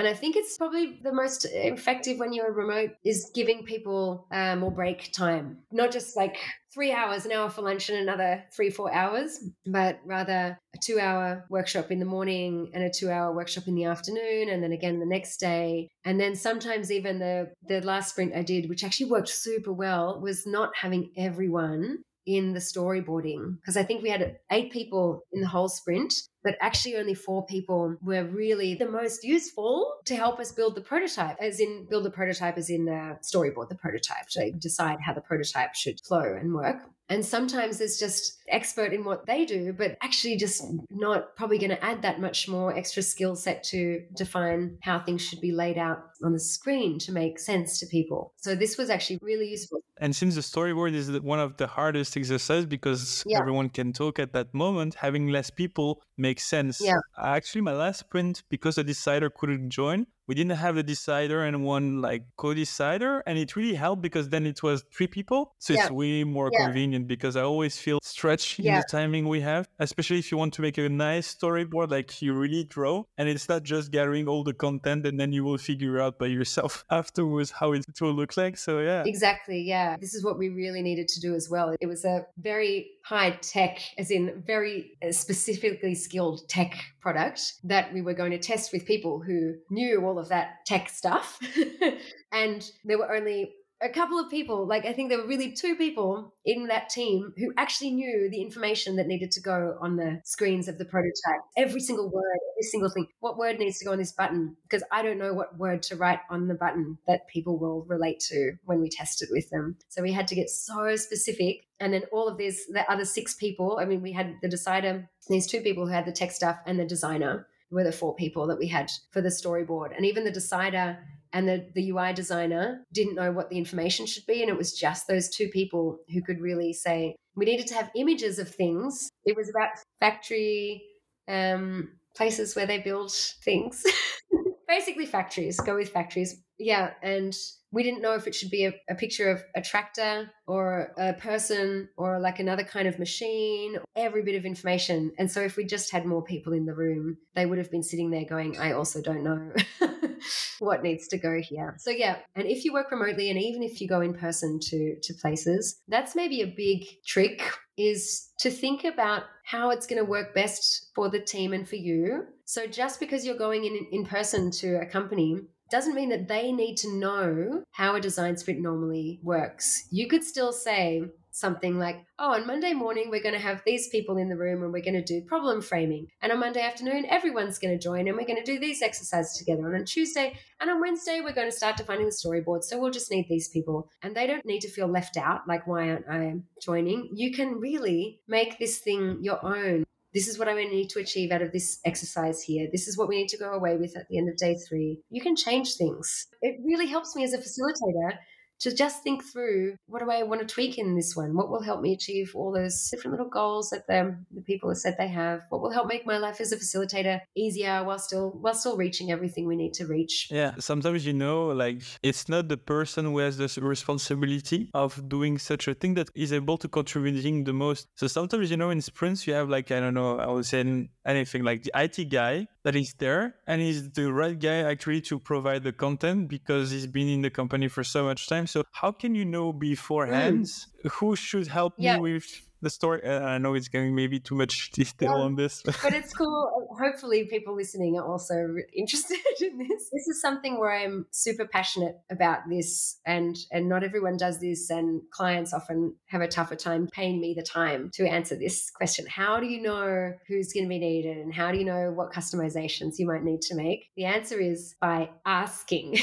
[0.00, 4.56] and I think it's probably the most effective when you're remote is giving people uh,
[4.56, 6.38] more break time, not just like
[6.72, 10.98] three hours, an hour for lunch and another three, four hours, but rather a two
[10.98, 14.72] hour workshop in the morning and a two hour workshop in the afternoon, and then
[14.72, 15.90] again the next day.
[16.06, 20.18] And then sometimes even the, the last sprint I did, which actually worked super well,
[20.18, 25.40] was not having everyone in the storyboarding because I think we had eight people in
[25.40, 30.40] the whole sprint, but actually only four people were really the most useful to help
[30.40, 34.28] us build the prototype, as in build the prototype, as in uh, storyboard the prototype
[34.30, 36.76] to decide how the prototype should flow and work.
[37.10, 41.70] And sometimes it's just expert in what they do, but actually just not probably going
[41.70, 45.76] to add that much more extra skill set to define how things should be laid
[45.76, 48.32] out on the screen to make sense to people.
[48.36, 49.82] So this was actually really useful.
[49.98, 53.38] And since the storyboard is one of the hardest exercises because Yeah.
[53.40, 56.80] everyone can talk at that moment, having less people makes sense.
[56.80, 57.00] Yeah.
[57.18, 61.64] Actually, my last sprint, because the decider couldn't join, we didn't have the decider and
[61.64, 65.90] one like co-decider, and it really helped because then it was three people, so it's
[65.90, 66.66] way more Yeah.
[66.66, 67.08] convenient.
[67.08, 70.62] Because I always feel stretched in the timing we have, especially if you want to
[70.62, 74.54] make a nice storyboard, like you really draw, and it's not just gathering all the
[74.66, 78.56] content and then you will figure out by yourself afterwards how it will look like.
[78.56, 79.02] So yeah.
[79.04, 79.60] Exactly.
[79.74, 79.96] Yeah.
[80.04, 81.74] This is what we really needed to do as well.
[81.80, 87.92] It was a very high tech, as in very uh, specifically skilled tech product that
[87.92, 91.38] we were going to test with people who knew all of that tech stuff.
[92.32, 95.74] and there were only a couple of people, like I think there were really two
[95.74, 100.20] people in that team who actually knew the information that needed to go on the
[100.24, 101.40] screens of the prototype.
[101.56, 103.06] Every single word, every single thing.
[103.20, 104.56] What word needs to go on this button?
[104.64, 108.20] Because I don't know what word to write on the button that people will relate
[108.28, 109.76] to when we test it with them.
[109.88, 111.66] So we had to get so specific.
[111.78, 115.08] And then all of these, the other six people, I mean, we had the decider,
[115.28, 117.46] these two people who had the tech stuff and the designer.
[117.70, 119.96] were the four people that we had for the storyboard.
[119.96, 120.98] And even the decider
[121.32, 124.42] and the, the UI designer didn't know what the information should be.
[124.42, 127.90] And it was just those two people who could really say, we needed to have
[127.94, 129.10] images of things.
[129.24, 129.70] It was about
[130.00, 130.82] factory
[131.28, 133.84] um, places where they build things.
[134.68, 136.42] Basically, factories, go with factories.
[136.60, 136.90] Yeah.
[137.02, 137.34] And
[137.72, 141.14] we didn't know if it should be a, a, picture of a tractor or a
[141.14, 145.12] person or like another kind of machine, every bit of information.
[145.18, 147.82] And so if we just had more people in the room, they would have been
[147.82, 149.52] sitting there going, I also don't know
[150.58, 151.76] what needs to go here.
[151.78, 154.96] So yeah, and if you work remotely and even if you go in person to
[155.00, 157.42] to places, that's maybe a big trick
[157.78, 161.76] is to think about how it's going to work best for the team and for
[161.76, 162.24] you.
[162.44, 165.40] So just because you're going in in person to a company
[165.70, 169.86] doesn't mean that they need to know how a design sprint normally works.
[169.90, 173.88] You could still say something like, oh, on Monday morning, we're going to have these
[173.88, 176.08] people in the room and we're going to do problem framing.
[176.22, 179.36] And on Monday afternoon, everyone's going to join and we're going to do these exercises
[179.38, 179.66] together.
[179.66, 182.64] And on Tuesday and on Wednesday, we're going to start defining the storyboard.
[182.64, 183.88] So we'll just need these people.
[184.02, 187.10] And they don't need to feel left out, like, why aren't I joining?
[187.12, 191.30] You can really make this thing your own this is what I need to achieve
[191.30, 192.68] out of this exercise here.
[192.70, 195.00] This is what we need to go away with at the end of day three.
[195.10, 196.26] You can change things.
[196.42, 198.18] It really helps me as a facilitator
[198.60, 201.34] to just think through what do I want to tweak in this one?
[201.34, 204.78] What will help me achieve all those different little goals that the, the people have
[204.78, 205.42] said they have?
[205.48, 209.10] What will help make my life as a facilitator easier while still while still reaching
[209.10, 210.28] everything we need to reach?
[210.30, 215.38] Yeah, sometimes you know, like it's not the person who has the responsibility of doing
[215.38, 217.88] such a thing that is able to contributing the most.
[217.96, 220.90] So sometimes you know in sprints you have like I don't know, I was saying
[221.06, 225.18] anything like the IT guy that is there and he's the right guy actually to
[225.18, 228.92] provide the content because he's been in the company for so much time so how
[228.92, 230.90] can you know beforehand mm.
[230.92, 231.96] who should help yeah.
[231.96, 233.02] me with the story.
[233.04, 236.68] Uh, I know it's going maybe too much detail yeah, on this, but it's cool.
[236.78, 239.90] Hopefully, people listening are also interested in this.
[239.92, 244.70] This is something where I'm super passionate about this, and and not everyone does this,
[244.70, 249.06] and clients often have a tougher time paying me the time to answer this question.
[249.08, 252.12] How do you know who's going to be needed, and how do you know what
[252.12, 253.90] customizations you might need to make?
[253.96, 255.98] The answer is by asking.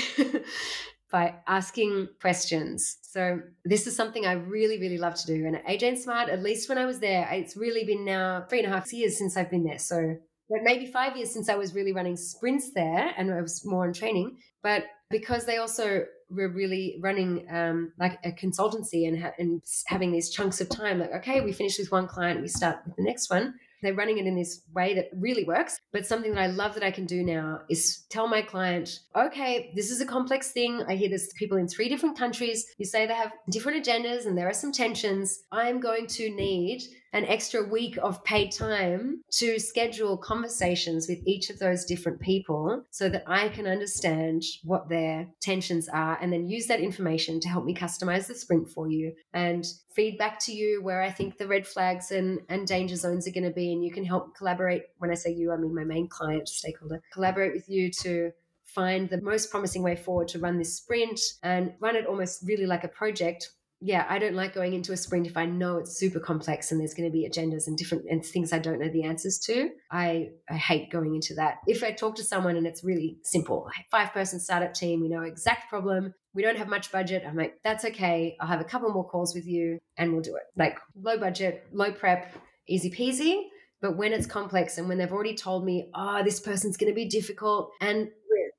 [1.11, 2.97] By asking questions.
[3.01, 5.45] So this is something I really, really love to do.
[5.45, 8.59] And at AJ Smart, at least when I was there, it's really been now three
[8.59, 9.79] and a half years since I've been there.
[9.79, 10.17] So
[10.49, 13.85] but maybe five years since I was really running sprints there and I was more
[13.85, 14.37] in training.
[14.63, 20.11] But because they also were really running um, like a consultancy and, ha- and having
[20.11, 23.03] these chunks of time, like, okay, we finish with one client, we start with the
[23.03, 25.77] next one they're running it in this way that really works.
[25.91, 29.71] But something that I love that I can do now is tell my client, okay,
[29.75, 30.83] this is a complex thing.
[30.87, 32.65] I hear there's people in three different countries.
[32.77, 35.43] You say they have different agendas and there are some tensions.
[35.51, 36.83] I'm going to need
[37.17, 42.83] an extra week of paid time to schedule conversations with each of those different people
[42.91, 47.49] so that I can understand what their tensions are and then use that information to
[47.49, 49.65] help me customize the sprint for you and
[49.95, 53.45] feedback to you where I think the red flags and, and danger zones are going
[53.45, 53.73] to be.
[53.73, 54.83] And you can help collaborate.
[54.99, 58.31] When I say you, I mean my main client, stakeholder, collaborate with you to
[58.67, 62.67] find the most promising way forward to run this sprint and run it almost really
[62.67, 65.99] like a project yeah, I don't like going into a sprint if I know it's
[65.99, 68.89] super complex and there's going to be agendas and different and things I don't know
[68.89, 69.69] the answers to.
[69.91, 71.57] I, I hate going into that.
[71.67, 75.21] If I talk to someone and it's really simple, five person startup team, we know
[75.21, 77.23] exact problem, we don't have much budget.
[77.27, 78.35] I'm like, that's okay.
[78.41, 80.43] I'll have a couple more calls with you and we'll do it.
[80.55, 82.33] Like low budget, low prep,
[82.67, 83.43] easy peasy.
[83.79, 86.95] But when it's complex and when they've already told me, oh, this person's going to
[86.95, 88.09] be difficult and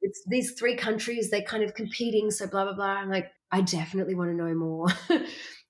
[0.00, 2.30] it's these three countries, they're kind of competing.
[2.30, 2.86] So blah, blah, blah.
[2.86, 4.88] I'm like, I definitely want to know more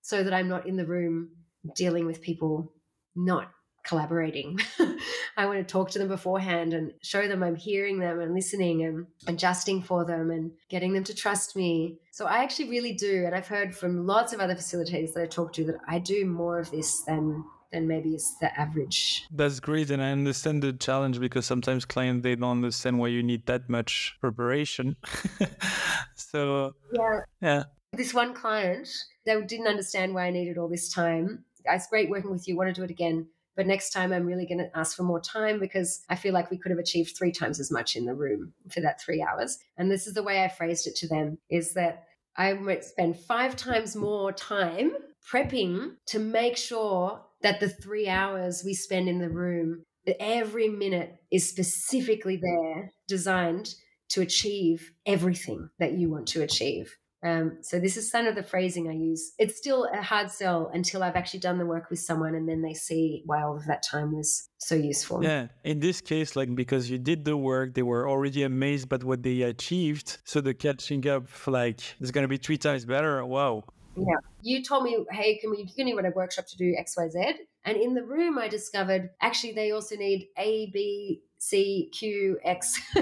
[0.03, 1.31] so that I'm not in the room
[1.75, 2.73] dealing with people
[3.15, 3.51] not
[3.85, 4.59] collaborating.
[5.37, 8.85] I want to talk to them beforehand and show them I'm hearing them and listening
[8.85, 11.99] and adjusting for them and getting them to trust me.
[12.13, 13.25] So I actually really do.
[13.25, 16.27] And I've heard from lots of other facilitators that I talk to that I do
[16.27, 19.27] more of this than than maybe it's the average.
[19.31, 23.23] That's great, and I understand the challenge because sometimes clients they don't understand why you
[23.23, 24.97] need that much preparation.
[26.31, 27.65] so yeah, yeah.
[27.93, 28.89] This one client,
[29.25, 31.45] they didn't understand why I needed all this time.
[31.65, 32.57] It's great working with you.
[32.57, 33.29] Want to do it again?
[33.57, 36.51] But next time, I'm really going to ask for more time because I feel like
[36.51, 39.59] we could have achieved three times as much in the room for that three hours.
[39.77, 42.05] And this is the way I phrased it to them: is that
[42.37, 44.93] I might spend five times more time
[45.29, 49.85] prepping to make sure that the three hours we spend in the room,
[50.21, 53.75] every minute is specifically there, designed
[54.11, 56.97] to achieve everything that you want to achieve.
[57.25, 59.33] Um, so this is kind of the phrasing I use.
[59.39, 62.63] It's still a hard sell until I've actually done the work with someone and then
[62.63, 65.25] they see why all of that time was so useful.
[65.25, 65.49] Yeah.
[65.65, 69.23] In this case, like because you did the work, they were already amazed by what
[69.25, 70.19] they achieved.
[70.25, 73.25] So the catching up, like, is going to be three times better.
[73.25, 73.65] Wow.
[74.07, 74.17] Yeah.
[74.43, 77.09] You told me, hey, can we can you run a workshop to do X, Y,
[77.09, 77.35] Z?
[77.65, 82.81] And in the room, I discovered actually they also need A, B, C, Q, X.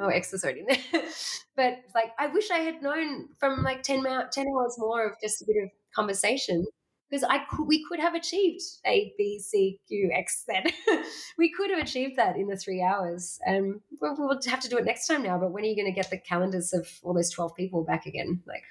[0.00, 1.02] oh, X is already there.
[1.56, 5.42] but like, I wish I had known from like 10, 10 hours more of just
[5.42, 6.64] a bit of conversation
[7.10, 10.74] because I could, we could have achieved A, B, C, Q, X, Z.
[11.38, 13.38] we could have achieved that in the three hours.
[13.46, 15.38] And we'll, we'll have to do it next time now.
[15.38, 18.06] But when are you going to get the calendars of all those 12 people back
[18.06, 18.42] again?
[18.46, 18.64] Like,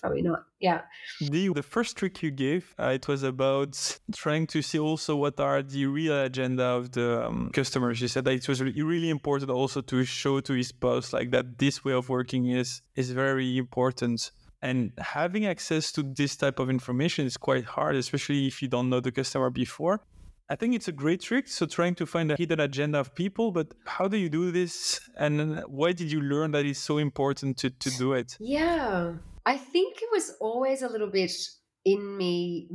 [0.00, 0.44] probably not.
[0.60, 0.82] Yeah.
[1.20, 5.38] The, the first trick you gave, uh, it was about trying to see also what
[5.40, 8.00] are the real agenda of the um, customers.
[8.00, 11.58] You said that it was really important also to show to his boss like that
[11.58, 14.30] this way of working is is very important.
[14.62, 18.88] And having access to this type of information is quite hard, especially if you don't
[18.88, 20.00] know the customer before.
[20.48, 21.48] I think it's a great trick.
[21.48, 25.00] So trying to find a hidden agenda of people, but how do you do this?
[25.16, 28.36] And why did you learn that it's so important to, to do it?
[28.40, 29.14] Yeah.
[29.46, 31.32] I think it was always a little bit
[31.84, 32.68] in me,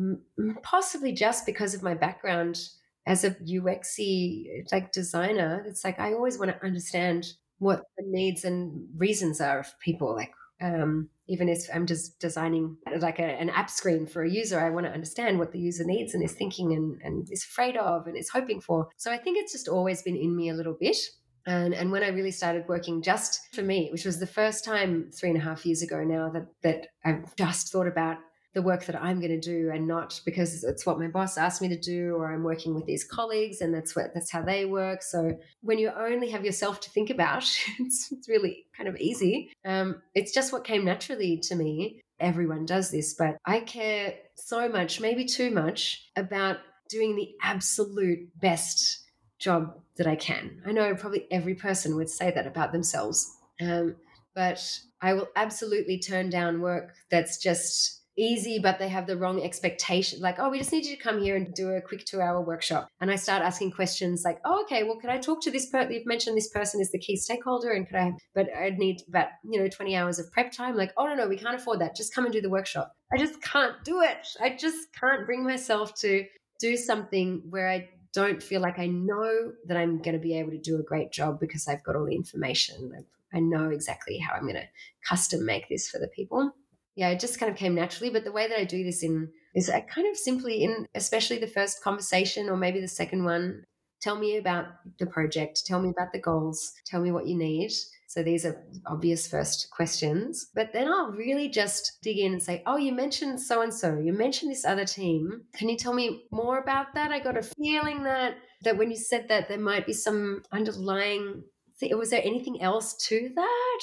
[0.64, 2.60] possibly just because of my background
[3.08, 5.64] as a UXy like designer.
[5.68, 10.16] It's like I always want to understand what the needs and reasons are of people.
[10.16, 10.32] Like
[10.62, 14.72] um, even if I'm just designing like a, an app screen for a user, I
[14.72, 18.08] want to understand what the user needs and is thinking and, and is afraid of
[18.08, 18.90] and is hoping for.
[18.98, 20.98] So I think it's just always been in me a little bit.
[21.46, 25.12] And, and when I really started working just for me, which was the first time
[25.14, 28.18] three and a half years ago now that, that I've just thought about
[28.54, 31.62] the work that I'm going to do and not because it's what my boss asked
[31.62, 34.66] me to do or I'm working with these colleagues and that's what that's how they
[34.66, 35.04] work.
[35.04, 37.44] So when you only have yourself to think about,
[37.80, 39.52] it's, it's really kind of easy.
[39.66, 42.02] Um, it's just what came naturally to me.
[42.20, 46.58] Everyone does this, but I care so much, maybe too much, about
[46.90, 49.06] doing the absolute best
[49.38, 50.62] job that I can.
[50.66, 53.32] I know probably every person would say that about themselves.
[53.62, 53.96] Um,
[54.36, 59.42] but I will absolutely turn down work that's just easy, but they have the wrong
[59.42, 60.20] expectation.
[60.20, 62.42] Like, oh, we just need you to come here and do a quick two hour
[62.42, 62.90] workshop.
[63.00, 65.94] And I start asking questions like, oh, okay, well, could I talk to this person?
[65.94, 69.28] You've mentioned this person is the key stakeholder and could I, but I'd need about,
[69.50, 70.76] you know, 20 hours of prep time.
[70.76, 71.96] Like, oh, no, no, we can't afford that.
[71.96, 72.94] Just come and do the workshop.
[73.14, 74.28] I just can't do it.
[74.42, 76.26] I just can't bring myself to
[76.60, 80.52] do something where I don't feel like I know that I'm going to be able
[80.52, 82.92] to do a great job because I've got all the information.
[83.34, 84.68] I know exactly how I'm going to
[85.08, 86.52] custom make this for the people.
[87.00, 88.10] Yeah, it just kind of came naturally.
[88.10, 91.38] But the way that I do this in is I kind of simply in, especially
[91.38, 93.64] the first conversation or maybe the second one,
[94.02, 94.66] tell me about
[95.00, 97.72] the project, tell me about the goals, tell me what you need.
[98.08, 100.48] So these are obvious first questions.
[100.54, 103.98] But then I'll really just dig in and say, oh, you mentioned so and so,
[103.98, 105.44] you mentioned this other team.
[105.56, 107.14] Can you tell me more about that?
[107.14, 111.44] I got a feeling that that when you said that there might be some underlying.
[111.92, 113.80] Was there anything else to that?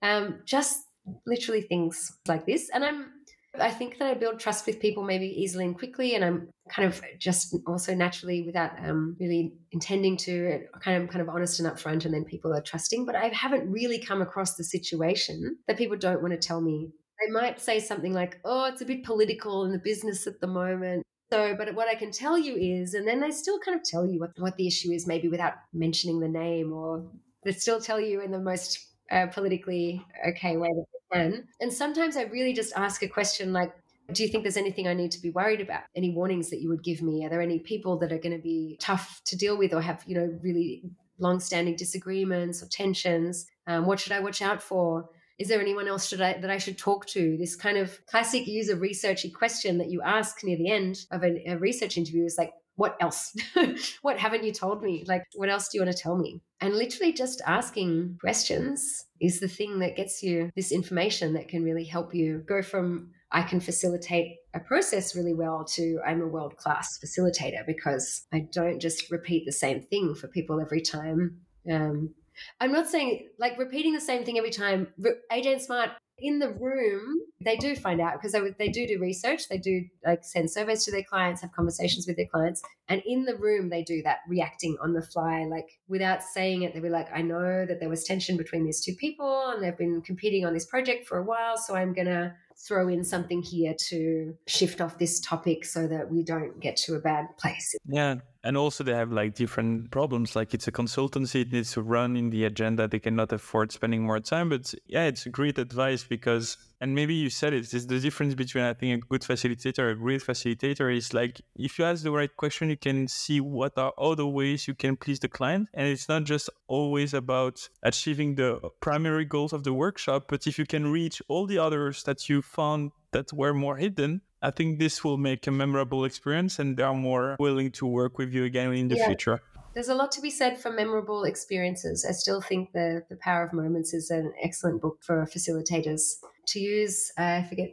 [0.00, 0.87] Um, just
[1.26, 2.70] literally things like this.
[2.72, 3.12] And I'm
[3.60, 6.86] I think that I build trust with people maybe easily and quickly, and I'm kind
[6.86, 11.68] of just also naturally, without um, really intending to, kind of kind of honest and
[11.68, 13.04] upfront, and then people are trusting.
[13.04, 16.90] But I haven't really come across the situation that people don't want to tell me.
[17.24, 20.46] They might say something like, "Oh, it's a bit political in the business at the
[20.46, 21.02] moment."
[21.32, 24.06] So, but what I can tell you is, and then they still kind of tell
[24.06, 27.10] you what, what the issue is, maybe without mentioning the name, or
[27.44, 31.48] they still tell you in the most uh, politically okay way that they can.
[31.60, 33.72] And sometimes I really just ask a question like,
[34.12, 35.82] do you think there's anything I need to be worried about?
[35.94, 37.24] Any warnings that you would give me?
[37.24, 40.02] Are there any people that are going to be tough to deal with or have,
[40.06, 40.82] you know, really
[41.18, 43.46] long-standing disagreements or tensions?
[43.66, 45.10] Um, what should I watch out for?
[45.38, 47.36] Is there anyone else I, that I should talk to?
[47.36, 51.50] This kind of classic user researchy question that you ask near the end of a,
[51.50, 53.36] a research interview is like, what else?
[54.02, 55.04] what haven't you told me?
[55.08, 56.40] Like, what else do you want to tell me?
[56.60, 61.64] And literally just asking questions is the thing that gets you this information that can
[61.64, 66.28] really help you go from I can facilitate a process really well to I'm a
[66.28, 71.40] world class facilitator because I don't just repeat the same thing for people every time.
[71.70, 72.14] Um,
[72.60, 74.86] I'm not saying like repeating the same thing every time.
[75.32, 78.98] AJ and Smart in the room, they do find out because they, they do do
[78.98, 79.48] research.
[79.48, 82.62] They do like send surveys to their clients, have conversations with their clients.
[82.88, 86.72] And in the room, they do that reacting on the fly, like without saying it.
[86.72, 89.76] They'll be like, I know that there was tension between these two people and they've
[89.76, 91.56] been competing on this project for a while.
[91.56, 92.34] So I'm going to
[92.66, 96.94] throw in something here to shift off this topic so that we don't get to
[96.94, 97.74] a bad place.
[97.86, 98.16] Yeah.
[98.44, 100.34] And also they have like different problems.
[100.34, 102.88] Like it's a consultancy, it needs to run in the agenda.
[102.88, 104.48] They cannot afford spending more time.
[104.48, 107.98] But yeah, it's a great advice because and maybe you said it, it, is the
[107.98, 112.02] difference between I think a good facilitator, a great facilitator is like if you ask
[112.02, 115.68] the right question, you can see what are other ways you can please the client.
[115.74, 120.58] And it's not just always about achieving the primary goals of the workshop, but if
[120.58, 124.78] you can reach all the others that you found that were more hidden, I think
[124.78, 128.44] this will make a memorable experience and they are more willing to work with you
[128.44, 129.06] again in the yeah.
[129.06, 129.40] future.
[129.78, 132.04] There's a lot to be said for memorable experiences.
[132.04, 136.02] I still think the the Power of Moments is an excellent book for facilitators
[136.48, 137.12] to use.
[137.16, 137.68] I forget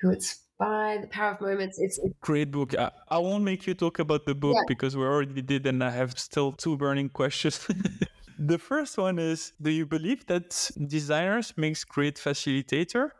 [0.00, 0.98] who it's by.
[1.00, 1.78] The Power of Moments.
[1.78, 2.76] It's, it's great book.
[2.76, 4.64] I, I, won't make you talk about the book yeah.
[4.66, 7.64] because we already did, and I have still two burning questions.
[8.52, 13.10] the first one is: Do you believe that designers makes great facilitator?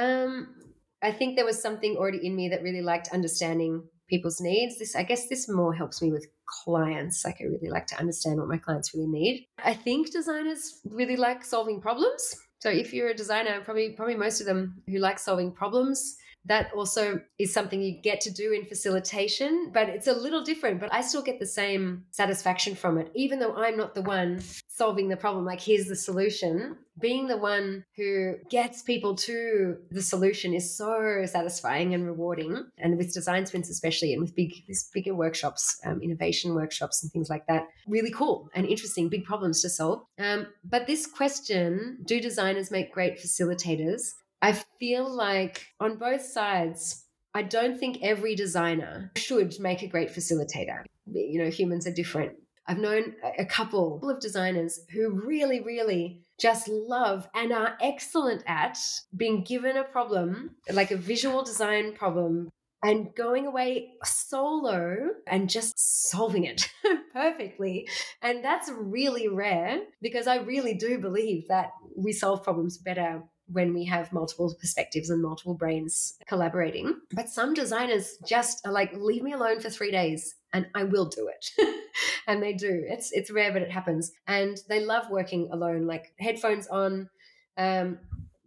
[0.00, 0.54] Um,
[1.02, 4.78] I think there was something already in me that really liked understanding people's needs.
[4.78, 6.26] This, I guess, this more helps me with
[6.64, 7.24] clients.
[7.24, 9.46] Like, I really like to understand what my clients really need.
[9.64, 12.34] I think designers really like solving problems.
[12.60, 16.16] So, if you're a designer, probably probably most of them who like solving problems
[16.46, 20.80] that also is something you get to do in facilitation, but it's a little different.
[20.80, 24.40] But I still get the same satisfaction from it, even though I'm not the one
[24.68, 25.44] solving the problem.
[25.44, 26.76] Like, here's the solution.
[26.98, 32.66] Being the one who gets people to the solution is so satisfying and rewarding.
[32.78, 34.54] And with design sprints, especially, and with big,
[34.94, 39.60] bigger workshops, um, innovation workshops, and things like that, really cool and interesting, big problems
[39.62, 40.04] to solve.
[40.18, 44.12] Um, but this question do designers make great facilitators?
[44.42, 47.04] I feel like on both sides,
[47.34, 50.84] I don't think every designer should make a great facilitator.
[51.06, 52.32] You know, humans are different.
[52.66, 58.78] I've known a couple of designers who really, really just love and are excellent at
[59.16, 62.48] being given a problem, like a visual design problem,
[62.82, 65.78] and going away solo and just
[66.10, 66.70] solving it
[67.12, 67.88] perfectly.
[68.22, 73.74] And that's really rare because I really do believe that we solve problems better when
[73.74, 76.96] we have multiple perspectives and multiple brains collaborating.
[77.12, 81.06] But some designers just are like, leave me alone for three days and I will
[81.06, 81.68] do it.
[82.26, 82.84] and they do.
[82.86, 84.12] It's it's rare, but it happens.
[84.26, 87.08] And they love working alone, like headphones on.
[87.56, 87.98] Um,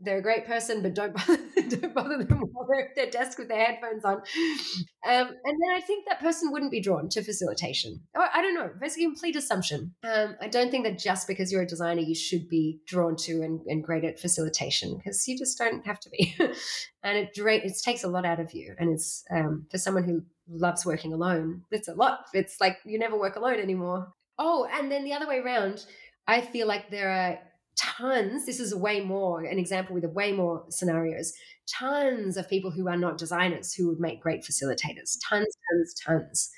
[0.03, 1.37] they're a great person, but don't bother,
[1.69, 4.17] don't bother them while they're at their desk with their headphones on.
[4.17, 8.01] Um, and then I think that person wouldn't be drawn to facilitation.
[8.15, 8.69] Or I don't know.
[8.81, 9.93] It's a complete assumption.
[10.03, 13.41] Um, I don't think that just because you're a designer, you should be drawn to
[13.41, 16.35] and, and great at facilitation because you just don't have to be.
[17.03, 18.75] and it, it takes a lot out of you.
[18.77, 22.25] And it's um, for someone who loves working alone, it's a lot.
[22.33, 24.13] It's like you never work alone anymore.
[24.37, 25.85] Oh, and then the other way around,
[26.27, 27.39] I feel like there are
[27.75, 31.33] tons, this is a way more, an example with a way more scenarios,
[31.67, 35.17] tons of people who are not designers who would make great facilitators.
[35.27, 36.51] Tons, tons, tons.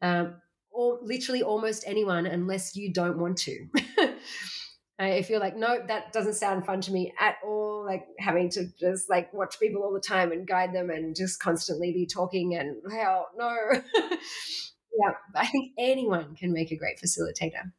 [0.00, 0.36] Um,
[0.70, 3.66] or literally almost anyone, unless you don't want to.
[4.98, 8.66] if you're like, no, that doesn't sound fun to me at all, like having to
[8.78, 12.54] just like watch people all the time and guide them and just constantly be talking
[12.54, 13.54] and hell, no.
[13.94, 17.72] yeah, I think anyone can make a great facilitator.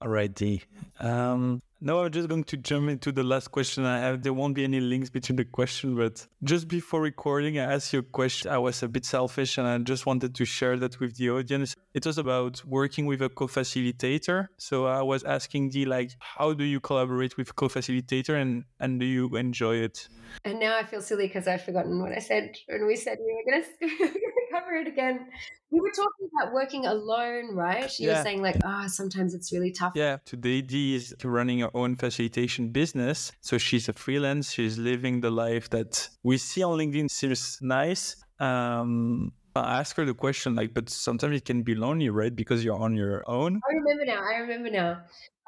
[0.00, 0.62] All right, Dee.
[0.98, 4.22] Um, now I'm just going to jump into the last question I have.
[4.22, 7.98] There won't be any links between the question, but just before recording, I asked you
[7.98, 8.52] a question.
[8.52, 11.74] I was a bit selfish and I just wanted to share that with the audience.
[11.92, 14.46] It was about working with a co-facilitator.
[14.58, 19.00] So I was asking Dee, like, how do you collaborate with a co-facilitator and, and
[19.00, 20.08] do you enjoy it?
[20.44, 23.34] And now I feel silly because I've forgotten what I said when we said we
[23.34, 23.64] were going
[24.12, 24.20] to
[24.52, 25.26] cover it again.
[25.70, 27.90] We were talking about working alone, right?
[27.98, 28.18] You yeah.
[28.18, 29.92] were saying like, ah, oh, sometimes it's really tough.
[29.94, 30.18] Yeah.
[30.24, 33.32] Today, Dee is running own facilitation business.
[33.40, 34.52] So she's a freelance.
[34.52, 38.16] She's living the life that we see on LinkedIn seems nice.
[38.38, 42.34] Um, I ask her the question like, but sometimes it can be lonely, right?
[42.34, 43.60] Because you're on your own.
[43.68, 44.22] I remember now.
[44.22, 45.02] I remember now.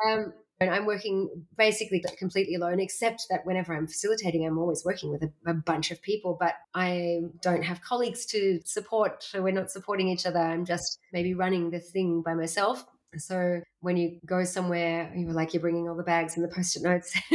[0.07, 1.29] Um, and I'm working
[1.59, 5.91] basically completely alone, except that whenever I'm facilitating, I'm always working with a, a, bunch
[5.91, 9.25] of people, but I don't have colleagues to support.
[9.25, 10.39] So we're not supporting each other.
[10.39, 12.85] I'm just maybe running the thing by myself.
[13.19, 16.83] So when you go somewhere, you're like you're bringing all the bags and the post-it
[16.83, 17.15] notes,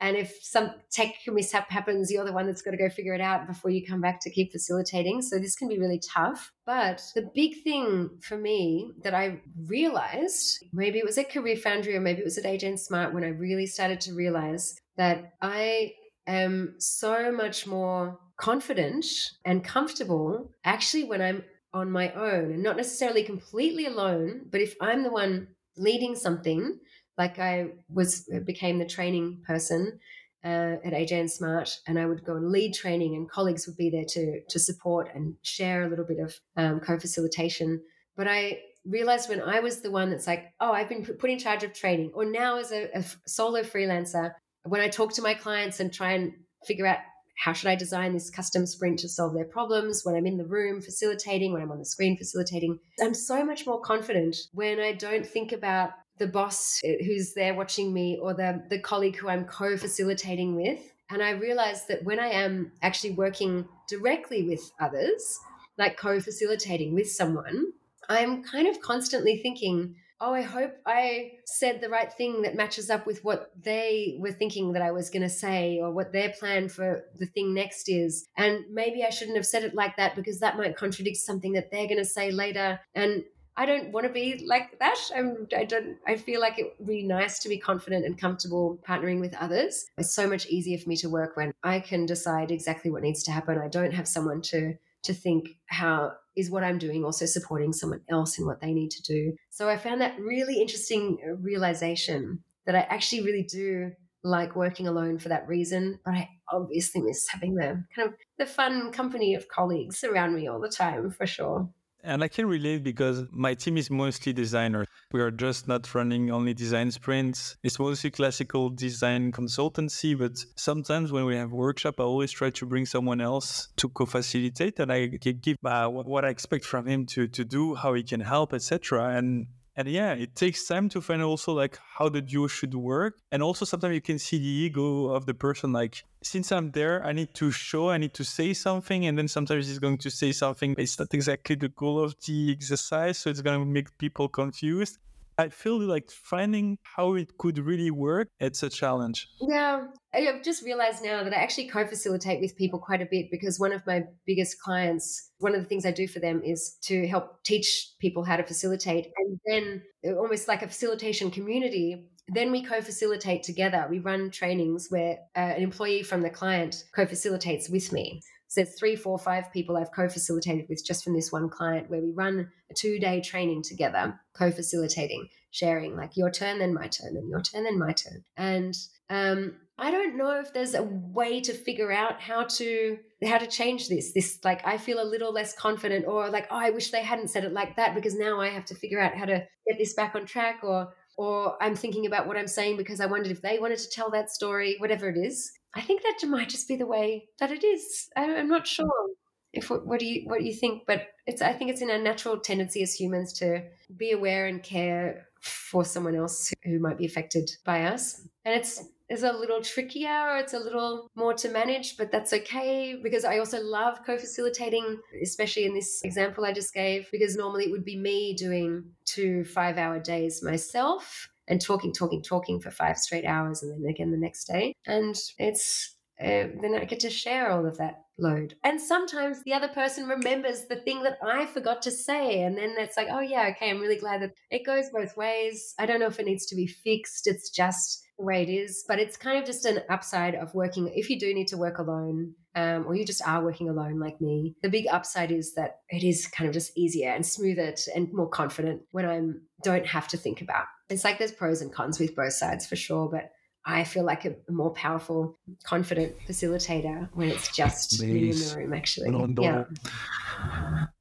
[0.00, 3.20] and if some tech mishap happens, you're the one that's got to go figure it
[3.20, 5.22] out before you come back to keep facilitating.
[5.22, 6.52] So this can be really tough.
[6.66, 12.00] But the big thing for me that I realized, maybe it was at CareerFoundry or
[12.00, 15.92] maybe it was at AJ and Smart when I really started to realize that I
[16.26, 19.06] am so much more confident
[19.44, 21.44] and comfortable actually when I'm
[21.74, 26.78] on my own and not necessarily completely alone, but if I'm the one leading something,
[27.18, 29.98] like I was uh, became the training person
[30.44, 33.76] uh, at AJ and Smart, and I would go and lead training, and colleagues would
[33.76, 37.82] be there to to support and share a little bit of um, co-facilitation.
[38.16, 41.38] But I realized when I was the one that's like, oh, I've been put in
[41.38, 44.32] charge of training, or now as a, a solo freelancer,
[44.64, 46.32] when I talk to my clients and try and
[46.66, 46.98] figure out
[47.36, 50.46] how should I design this custom sprint to solve their problems when I'm in the
[50.46, 52.78] room facilitating, when I'm on the screen facilitating.
[53.00, 57.54] I'm so much more confident when I don't think about the boss uh, who's there
[57.54, 60.80] watching me or the, the colleague who I'm co facilitating with.
[61.10, 65.38] And I realize that when I am actually working directly with others,
[65.76, 67.72] like co facilitating with someone,
[68.08, 72.90] I'm kind of constantly thinking, oh, I hope I said the right thing that matches
[72.90, 76.30] up with what they were thinking that I was going to say or what their
[76.30, 78.26] plan for the thing next is.
[78.36, 81.70] And maybe I shouldn't have said it like that because that might contradict something that
[81.70, 82.80] they're going to say later.
[82.94, 83.24] And
[83.56, 84.98] I don't want to be like that.
[85.14, 85.96] I'm, I don't.
[86.06, 89.86] I feel like it would be nice to be confident and comfortable partnering with others.
[89.96, 93.22] It's so much easier for me to work when I can decide exactly what needs
[93.24, 93.58] to happen.
[93.58, 94.74] I don't have someone to
[95.04, 98.90] to think how is what I'm doing also supporting someone else in what they need
[98.90, 99.32] to do.
[99.50, 103.92] So I found that really interesting realization that I actually really do
[104.24, 108.46] like working alone for that reason, but I obviously miss having the kind of the
[108.46, 111.68] fun company of colleagues around me all the time for sure.
[112.04, 114.86] And I can relate because my team is mostly designers.
[115.12, 117.56] We are just not running only design sprints.
[117.62, 122.66] It's mostly classical design consultancy, but sometimes when we have workshop, I always try to
[122.66, 127.26] bring someone else to co-facilitate and I give uh, what I expect from him to,
[127.26, 129.16] to do, how he can help, etc.
[129.16, 133.18] And and yeah it takes time to find also like how the duo should work.
[133.32, 137.04] And also sometimes you can see the ego of the person like since i'm there
[137.04, 139.06] i need to show i need to say something.
[139.06, 142.14] And then sometimes he's going to say something but it's not exactly the goal of
[142.26, 143.18] the exercise.
[143.18, 144.98] So it's going to make people confused
[145.38, 149.26] I feel like finding how it could really work, it's a challenge.
[149.40, 149.86] Yeah.
[150.14, 153.58] I've just realized now that I actually co facilitate with people quite a bit because
[153.58, 157.06] one of my biggest clients, one of the things I do for them is to
[157.08, 159.08] help teach people how to facilitate.
[159.16, 163.86] And then, uh, almost like a facilitation community, then we co facilitate together.
[163.90, 168.20] We run trainings where uh, an employee from the client co facilitates with me.
[168.54, 172.00] So there's three, four, five people I've co-facilitated with just from this one client where
[172.00, 177.28] we run a two-day training together, co-facilitating, sharing like your turn, then my turn, then
[177.28, 178.22] your turn, then my turn.
[178.36, 178.76] And
[179.10, 183.46] um, I don't know if there's a way to figure out how to how to
[183.48, 184.12] change this.
[184.12, 187.30] This like I feel a little less confident, or like oh, I wish they hadn't
[187.30, 189.94] said it like that because now I have to figure out how to get this
[189.94, 193.42] back on track, or or I'm thinking about what I'm saying because I wondered if
[193.42, 195.50] they wanted to tell that story, whatever it is.
[195.74, 198.08] I think that might just be the way that it is.
[198.16, 198.66] I'm not mm.
[198.66, 199.08] sure
[199.52, 201.98] if what do you what do you think, but it's I think it's in our
[201.98, 203.62] natural tendency as humans to
[203.96, 208.82] be aware and care for someone else who might be affected by us, and it's
[209.10, 213.22] is a little trickier or it's a little more to manage but that's okay because
[213.24, 217.84] i also love co-facilitating especially in this example i just gave because normally it would
[217.84, 223.24] be me doing two five hour days myself and talking, talking, talking for five straight
[223.24, 224.74] hours and then again the next day.
[224.86, 228.54] And it's uh, then I get to share all of that load.
[228.62, 232.42] And sometimes the other person remembers the thing that I forgot to say.
[232.42, 235.74] And then it's like, oh, yeah, okay, I'm really glad that it goes both ways.
[235.78, 237.26] I don't know if it needs to be fixed.
[237.26, 238.84] It's just the way it is.
[238.86, 240.92] But it's kind of just an upside of working.
[240.94, 244.20] If you do need to work alone, um, or you just are working alone like
[244.20, 248.12] me, the big upside is that it is kind of just easier and smoother and
[248.12, 249.20] more confident when I
[249.64, 250.66] don't have to think about.
[250.88, 253.30] It's like there's pros and cons with both sides for sure, but
[253.66, 258.74] I feel like a, more powerful, confident facilitator when it's just me in the room,
[258.74, 259.10] actually.
[259.40, 259.64] Yeah.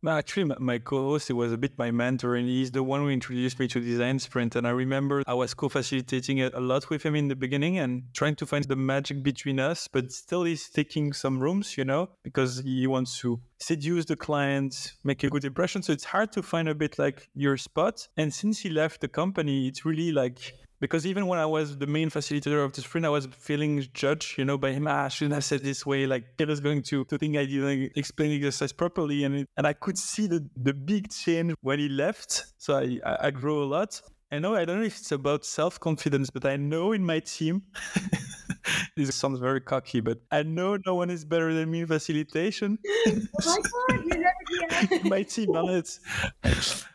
[0.06, 3.58] Actually, my co-host he was a bit my mentor, and he's the one who introduced
[3.58, 4.56] me to Design Sprint.
[4.56, 8.36] And I remember I was co-facilitating a lot with him in the beginning and trying
[8.36, 9.88] to find the magic between us.
[9.88, 14.94] But still, he's taking some rooms, you know, because he wants to seduce the client,
[15.06, 15.82] make a good impression.
[15.82, 18.06] So it's hard to find a bit like your spot.
[18.18, 21.88] And since he left the company, it's really like because even when I was the
[21.88, 24.85] main facilitator of the sprint, I was feeling judged, you know, by him.
[24.85, 26.05] Ah, I shouldn't have said this way.
[26.05, 29.65] Like was going to, to think I didn't explain the exercise properly, and it, and
[29.65, 32.31] I could see the the big change when he left.
[32.57, 34.01] So I I, I grew a lot.
[34.30, 37.19] I know I don't know if it's about self confidence, but I know in my
[37.19, 37.61] team.
[38.98, 42.77] this sounds very cocky, but I know no one is better than me in facilitation.
[43.07, 45.99] oh my god, never, my team on it.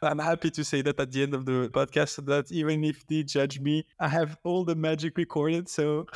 [0.03, 3.23] I'm happy to say that at the end of the podcast that even if they
[3.23, 5.69] judge me, I have all the magic recorded.
[5.69, 6.07] So,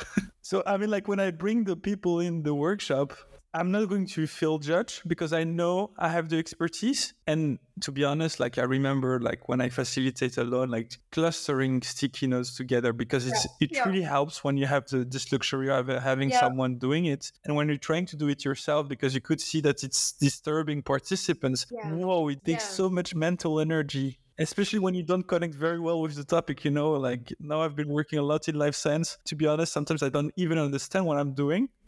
[0.41, 3.13] so I mean, like when I bring the people in the workshop,
[3.55, 7.13] I'm not going to feel judged because I know I have the expertise.
[7.27, 11.81] And to be honest, like I remember like when I facilitate a alone, like clustering
[11.83, 13.65] sticky notes together because it's yeah.
[13.65, 13.83] it yeah.
[13.87, 16.39] really helps when you have the this luxury of uh, having yeah.
[16.39, 17.31] someone doing it.
[17.45, 20.81] And when you're trying to do it yourself, because you could see that it's disturbing
[20.81, 26.01] participants, whoa, it takes so much mental energy especially when you don't connect very well
[26.01, 29.17] with the topic you know like now i've been working a lot in life science.
[29.25, 31.69] To be honest sometimes i don't even understand what i'm doing.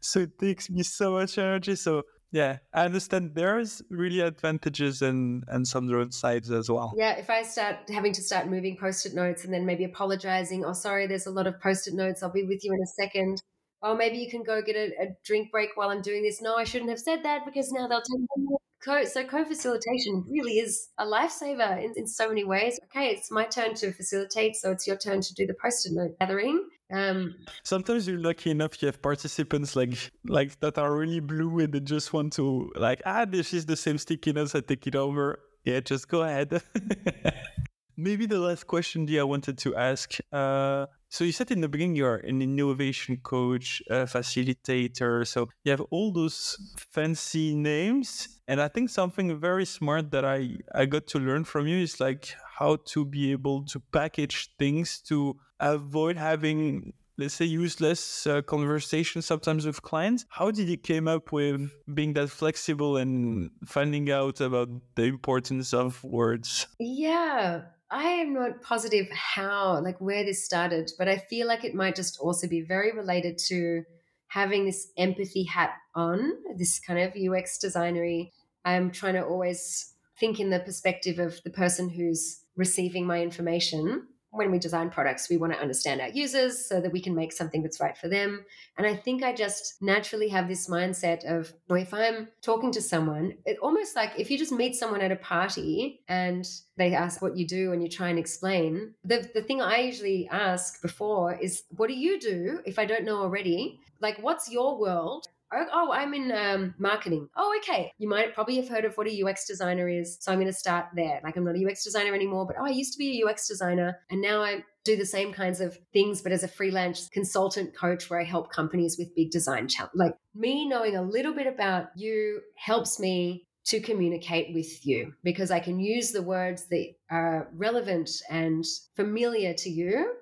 [0.00, 1.76] So it takes me so much energy.
[1.76, 2.02] So
[2.32, 6.94] yeah i understand there's really advantages and and some downsides as well.
[6.96, 10.72] Yeah if i start having to start moving post-it notes and then maybe apologizing oh
[10.72, 13.42] sorry there's a lot of post-it notes i'll be with you in a second.
[13.82, 16.40] Oh maybe you can go get a, a drink break while i'm doing this.
[16.40, 20.58] No i shouldn't have said that because now they'll tell me Co- so co-facilitation really
[20.58, 22.78] is a lifesaver in, in so many ways.
[22.84, 26.18] Okay, it's my turn to facilitate, so it's your turn to do the post-it note
[26.18, 26.66] gathering.
[26.92, 31.72] Um, Sometimes you're lucky enough you have participants like like that are really blue and
[31.72, 35.38] they just want to like ah this is the same stickiness I take it over.
[35.64, 36.60] Yeah, just go ahead.
[38.00, 40.16] Maybe the last question, Dia, I wanted to ask.
[40.32, 45.26] Uh, so you said in the beginning you're an innovation coach, a facilitator.
[45.26, 48.40] So you have all those fancy names.
[48.48, 52.00] And I think something very smart that I, I got to learn from you is
[52.00, 58.40] like how to be able to package things to avoid having let's say useless uh,
[58.40, 64.10] conversations sometimes with clients how did you came up with being that flexible and finding
[64.10, 67.60] out about the importance of words yeah
[67.90, 71.96] I am not positive how, like where this started, but I feel like it might
[71.96, 73.82] just also be very related to
[74.28, 78.30] having this empathy hat on, this kind of UX designery.
[78.64, 84.06] I'm trying to always think in the perspective of the person who's receiving my information
[84.30, 87.32] when we design products, we want to understand our users so that we can make
[87.32, 88.44] something that's right for them.
[88.78, 92.80] And I think I just naturally have this mindset of well, if I'm talking to
[92.80, 97.20] someone, it almost like if you just meet someone at a party and they ask
[97.20, 101.34] what you do and you try and explain, the, the thing I usually ask before
[101.34, 103.80] is, what do you do if I don't know already?
[104.00, 105.26] Like, what's your world?
[105.52, 107.28] Oh, oh, I'm in um, marketing.
[107.36, 107.92] Oh, okay.
[107.98, 110.16] You might probably have heard of what a UX designer is.
[110.20, 111.20] So I'm going to start there.
[111.24, 113.48] Like, I'm not a UX designer anymore, but oh, I used to be a UX
[113.48, 113.98] designer.
[114.10, 118.08] And now I do the same kinds of things, but as a freelance consultant coach
[118.08, 119.98] where I help companies with big design challenges.
[119.98, 125.50] Like, me knowing a little bit about you helps me to communicate with you because
[125.50, 128.64] I can use the words that are relevant and
[128.94, 130.14] familiar to you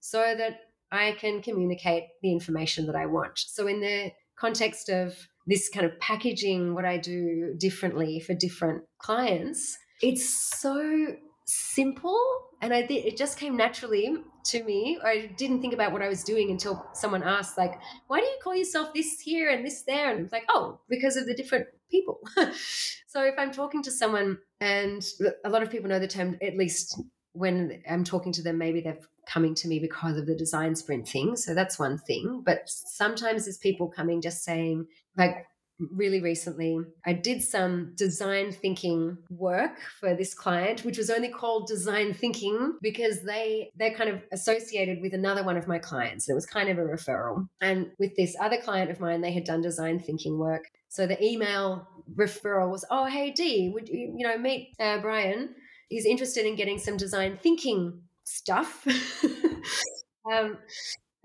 [0.00, 0.60] so that
[0.90, 3.38] I can communicate the information that I want.
[3.38, 8.84] So, in the context of this kind of packaging what I do differently for different
[8.98, 11.14] clients, it's so
[11.46, 12.20] simple.
[12.60, 14.98] And I think it just came naturally to me.
[15.04, 18.38] I didn't think about what I was doing until someone asked, like, why do you
[18.42, 20.10] call yourself this here and this there?
[20.10, 22.20] And it's like, oh, because of the different people.
[23.06, 25.04] so if I'm talking to someone, and
[25.44, 27.00] a lot of people know the term, at least
[27.32, 31.08] when I'm talking to them, maybe they're coming to me because of the design sprint
[31.08, 31.36] thing.
[31.36, 32.42] So that's one thing.
[32.44, 34.86] But sometimes there's people coming just saying,
[35.16, 35.46] like,
[35.78, 41.68] really recently, I did some design thinking work for this client, which was only called
[41.68, 46.28] design thinking because they they're kind of associated with another one of my clients.
[46.28, 47.48] It was kind of a referral.
[47.60, 50.64] And with this other client of mine, they had done design thinking work.
[50.88, 55.54] So the email referral was, "Oh, hey Dee, would you you know meet uh, Brian?"
[55.88, 58.86] he's interested in getting some design thinking stuff.
[60.30, 60.58] um,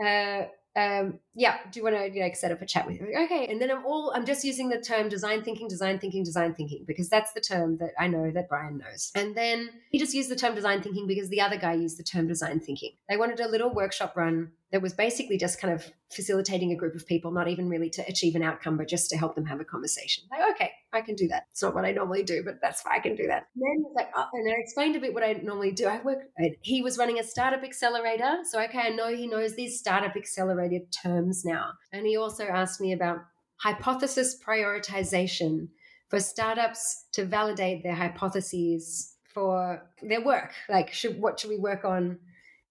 [0.04, 3.14] uh, um, yeah, do you want to like set up a chat with you?
[3.26, 6.54] Okay, and then I'm all I'm just using the term design thinking, design thinking, design
[6.54, 9.12] thinking because that's the term that I know that Brian knows.
[9.14, 12.04] And then he just used the term design thinking because the other guy used the
[12.04, 12.92] term design thinking.
[13.10, 16.96] They wanted a little workshop run that was basically just kind of facilitating a group
[16.96, 19.60] of people, not even really to achieve an outcome, but just to help them have
[19.60, 20.24] a conversation.
[20.32, 21.48] Like, okay, I can do that.
[21.52, 23.48] It's not what I normally do, but that's why I can do that.
[23.56, 25.88] And then he's like, oh, and I explained a bit what I normally do.
[25.88, 26.20] I work,
[26.62, 28.40] he was running a startup accelerator.
[28.50, 31.74] So, okay, I know he knows these startup accelerated terms now.
[31.92, 33.20] And he also asked me about
[33.58, 35.68] hypothesis prioritization
[36.10, 40.54] for startups to validate their hypotheses for their work.
[40.70, 42.20] Like, should, what should we work on?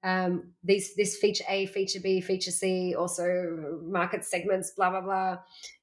[0.02, 5.38] Um, these this feature A, feature B, feature C, also market segments, blah blah blah,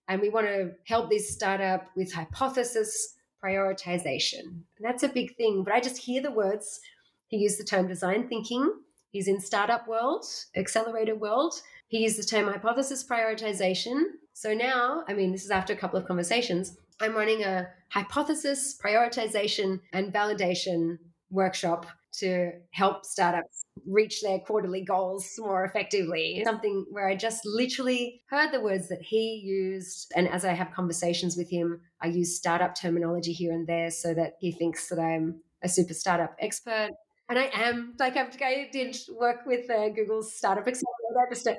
[0.07, 4.41] and we want to help this startup with hypothesis prioritization.
[4.43, 5.63] And that's a big thing.
[5.63, 6.79] But I just hear the words.
[7.27, 8.73] He used the term design thinking.
[9.11, 10.25] He's in startup world,
[10.55, 14.03] accelerator world, he used the term hypothesis prioritization.
[14.33, 18.77] So now, I mean, this is after a couple of conversations, I'm running a hypothesis
[18.83, 20.97] prioritization and validation
[21.29, 21.85] workshop
[22.19, 26.41] to help startups reach their quarterly goals more effectively.
[26.45, 30.11] Something where I just literally heard the words that he used.
[30.15, 34.13] And as I have conversations with him, I use startup terminology here and there so
[34.13, 36.89] that he thinks that I'm a super startup expert.
[37.29, 41.57] And I am like I did work with uh, Google's startup to,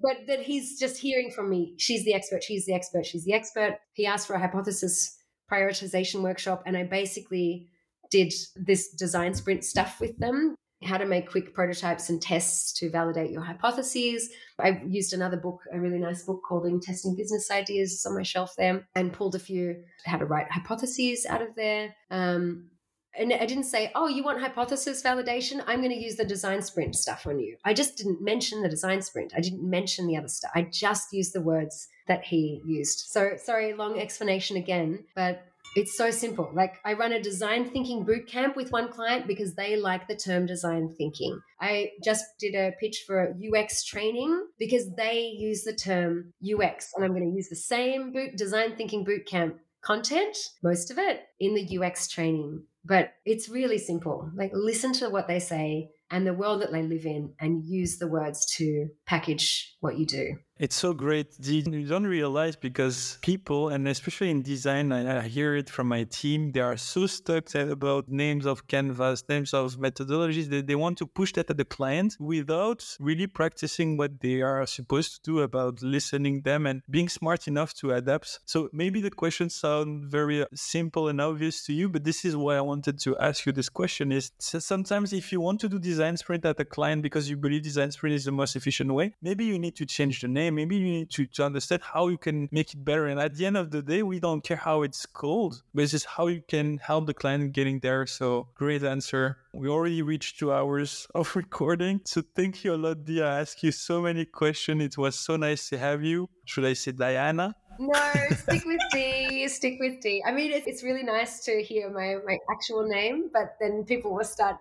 [0.00, 1.74] but that he's just hearing from me.
[1.76, 2.42] She's the expert.
[2.42, 3.04] She's the expert.
[3.04, 3.78] She's the expert.
[3.92, 5.18] He asked for a hypothesis
[5.50, 7.68] prioritization workshop, and I basically
[8.10, 12.90] did this design sprint stuff with them how to make quick prototypes and tests to
[12.90, 14.30] validate your hypotheses.
[14.58, 18.14] I used another book, a really nice book called In Testing Business Ideas, it's on
[18.14, 21.94] my shelf there, and pulled a few how to write hypotheses out of there.
[22.10, 22.70] Um,
[23.14, 25.62] and I didn't say, oh, you want hypothesis validation?
[25.66, 27.56] I'm going to use the design sprint stuff on you.
[27.64, 29.32] I just didn't mention the design sprint.
[29.36, 30.52] I didn't mention the other stuff.
[30.54, 33.00] I just used the words that he used.
[33.10, 35.44] So, sorry, long explanation again, but
[35.76, 36.50] it's so simple.
[36.52, 40.16] Like I run a design thinking boot camp with one client because they like the
[40.16, 41.40] term design thinking.
[41.60, 47.04] I just did a pitch for UX training because they use the term UX and
[47.04, 51.22] I'm going to use the same boot design thinking boot camp content, most of it
[51.38, 52.64] in the UX training.
[52.84, 54.30] But it's really simple.
[54.34, 57.98] Like listen to what they say and the world that they live in and use
[57.98, 60.36] the words to package what you do.
[60.60, 61.28] It's so great.
[61.40, 66.52] You don't realize because people, and especially in design, I, hear it from my team,
[66.52, 71.06] they are so stuck about names of canvas, names of methodologies that they want to
[71.06, 75.80] push that at the client without really practicing what they are supposed to do about
[75.80, 78.40] listening them and being smart enough to adapt.
[78.44, 82.36] So maybe the questions sound very uh, simple and obvious to you, but this is
[82.36, 85.78] why I wanted to ask you this question is sometimes if you want to do
[85.78, 89.14] design sprint at a client because you believe design sprint is the most efficient way,
[89.22, 92.18] maybe you need to change the name maybe you need to, to understand how you
[92.18, 93.06] can make it better.
[93.06, 95.92] And at the end of the day, we don't care how it's called, but it's
[95.92, 98.06] just how you can help the client getting there.
[98.06, 99.38] So great answer.
[99.52, 102.00] We already reached two hours of recording.
[102.04, 103.26] So thank you a lot, Dia.
[103.26, 104.82] I asked you so many questions.
[104.82, 106.28] It was so nice to have you.
[106.44, 107.54] Should I say Dhyana?
[107.80, 109.48] No, stick with Dee.
[109.48, 110.22] Stick with Dee.
[110.26, 114.14] I mean, it's, it's really nice to hear my, my actual name, but then people
[114.14, 114.58] will start.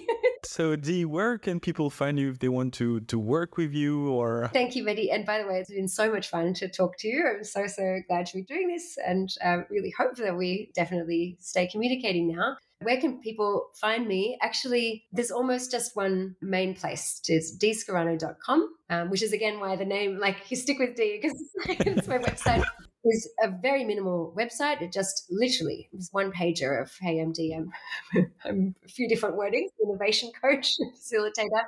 [0.44, 4.10] so, Dee, where can people find you if they want to to work with you?
[4.10, 5.10] Or thank you, Mehdi.
[5.10, 7.26] And by the way, it's been so much fun to talk to you.
[7.26, 11.38] I'm so so glad to be doing this, and uh, really hope that we definitely
[11.40, 12.58] stay communicating now.
[12.80, 14.38] Where can people find me?
[14.40, 17.20] Actually, there's almost just one main place.
[17.26, 21.36] It's dscarano.com, um, which is again why the name, like you stick with Dee because
[21.86, 22.64] it's my website.
[23.04, 24.80] is a very minimal website.
[24.80, 27.68] It just literally is one pager of Hey I'm, DM,
[28.44, 31.64] I'm a few different wordings: innovation coach, facilitator,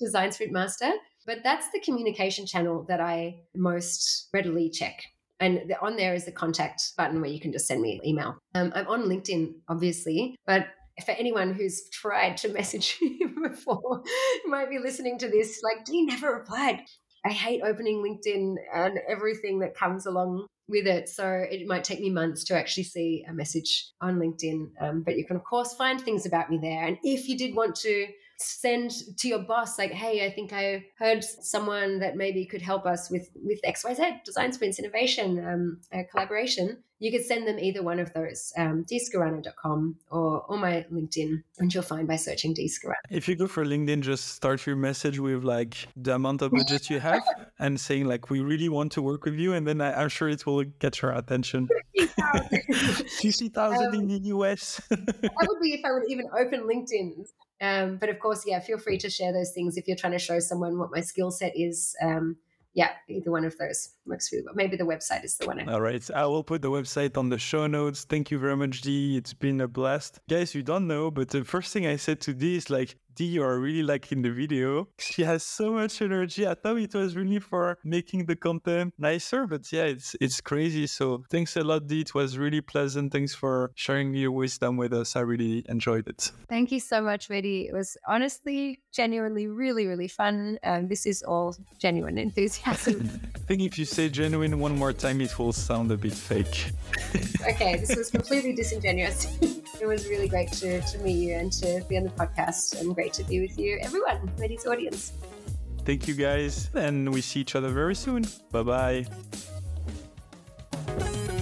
[0.00, 0.90] design sprint master.
[1.26, 5.02] But that's the communication channel that I most readily check.
[5.40, 8.38] And on there is the contact button where you can just send me an email.
[8.54, 10.66] Um, I'm on LinkedIn, obviously, but
[11.04, 14.02] for anyone who's tried to message me before,
[14.46, 16.80] might be listening to this, like, you never replied.
[17.24, 21.08] I hate opening LinkedIn and everything that comes along with it.
[21.08, 24.70] So it might take me months to actually see a message on LinkedIn.
[24.80, 26.84] Um, but you can, of course, find things about me there.
[26.84, 28.06] And if you did want to
[28.38, 32.84] send to your boss like hey i think i heard someone that maybe could help
[32.86, 35.80] us with with xyz design sprints innovation um,
[36.10, 36.78] collaboration.
[36.98, 41.72] You could send them either one of those um, dscarano.com or, or my linkedin and
[41.72, 45.44] you'll find by searching dscarano if you go for linkedin just start your message with
[45.44, 47.22] like the amount of budget you have
[47.58, 50.28] and saying like we really want to work with you and then I, am sure
[50.28, 51.68] it will get your attention.
[53.20, 57.26] 50,000 um, in the us that would be if i would even open linkedin
[57.60, 60.18] um, but of course, yeah, feel free to share those things if you're trying to
[60.18, 61.94] show someone what my skill set is.
[62.02, 62.36] Um,
[62.74, 64.54] yeah, either one of those works really well.
[64.54, 65.66] Maybe the website is the one.
[65.66, 66.08] All right.
[66.14, 68.04] I will put the website on the show notes.
[68.04, 69.16] Thank you very much, Dee.
[69.16, 70.20] It's been a blast.
[70.28, 73.42] Guys, you don't know, but the first thing I said to Dee is like, You
[73.42, 74.88] are really like in the video.
[74.98, 76.46] She has so much energy.
[76.46, 80.86] I thought it was really for making the content nicer, but yeah, it's it's crazy.
[80.86, 82.02] So thanks a lot, Dee.
[82.02, 83.12] It was really pleasant.
[83.12, 85.16] Thanks for sharing your wisdom with us.
[85.16, 86.30] I really enjoyed it.
[86.48, 87.68] Thank you so much, Mehdi.
[87.68, 90.58] It was honestly, genuinely, really, really fun.
[90.62, 93.10] Um, this is all genuine enthusiasm.
[93.34, 96.72] I think if you say genuine one more time, it will sound a bit fake.
[97.48, 99.26] okay, this was completely disingenuous.
[99.80, 102.96] it was really great to, to meet you and to be on the podcast and
[103.06, 105.12] great to be with you, everyone, Mehdi's audience.
[105.84, 108.24] Thank you guys, and we see each other very soon.
[108.50, 109.06] Bye bye.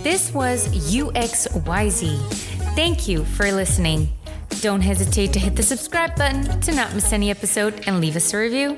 [0.02, 2.18] This was UXYZ.
[2.74, 4.08] Thank you for listening.
[4.60, 8.34] Don't hesitate to hit the subscribe button to not miss any episode and leave us
[8.34, 8.76] a review.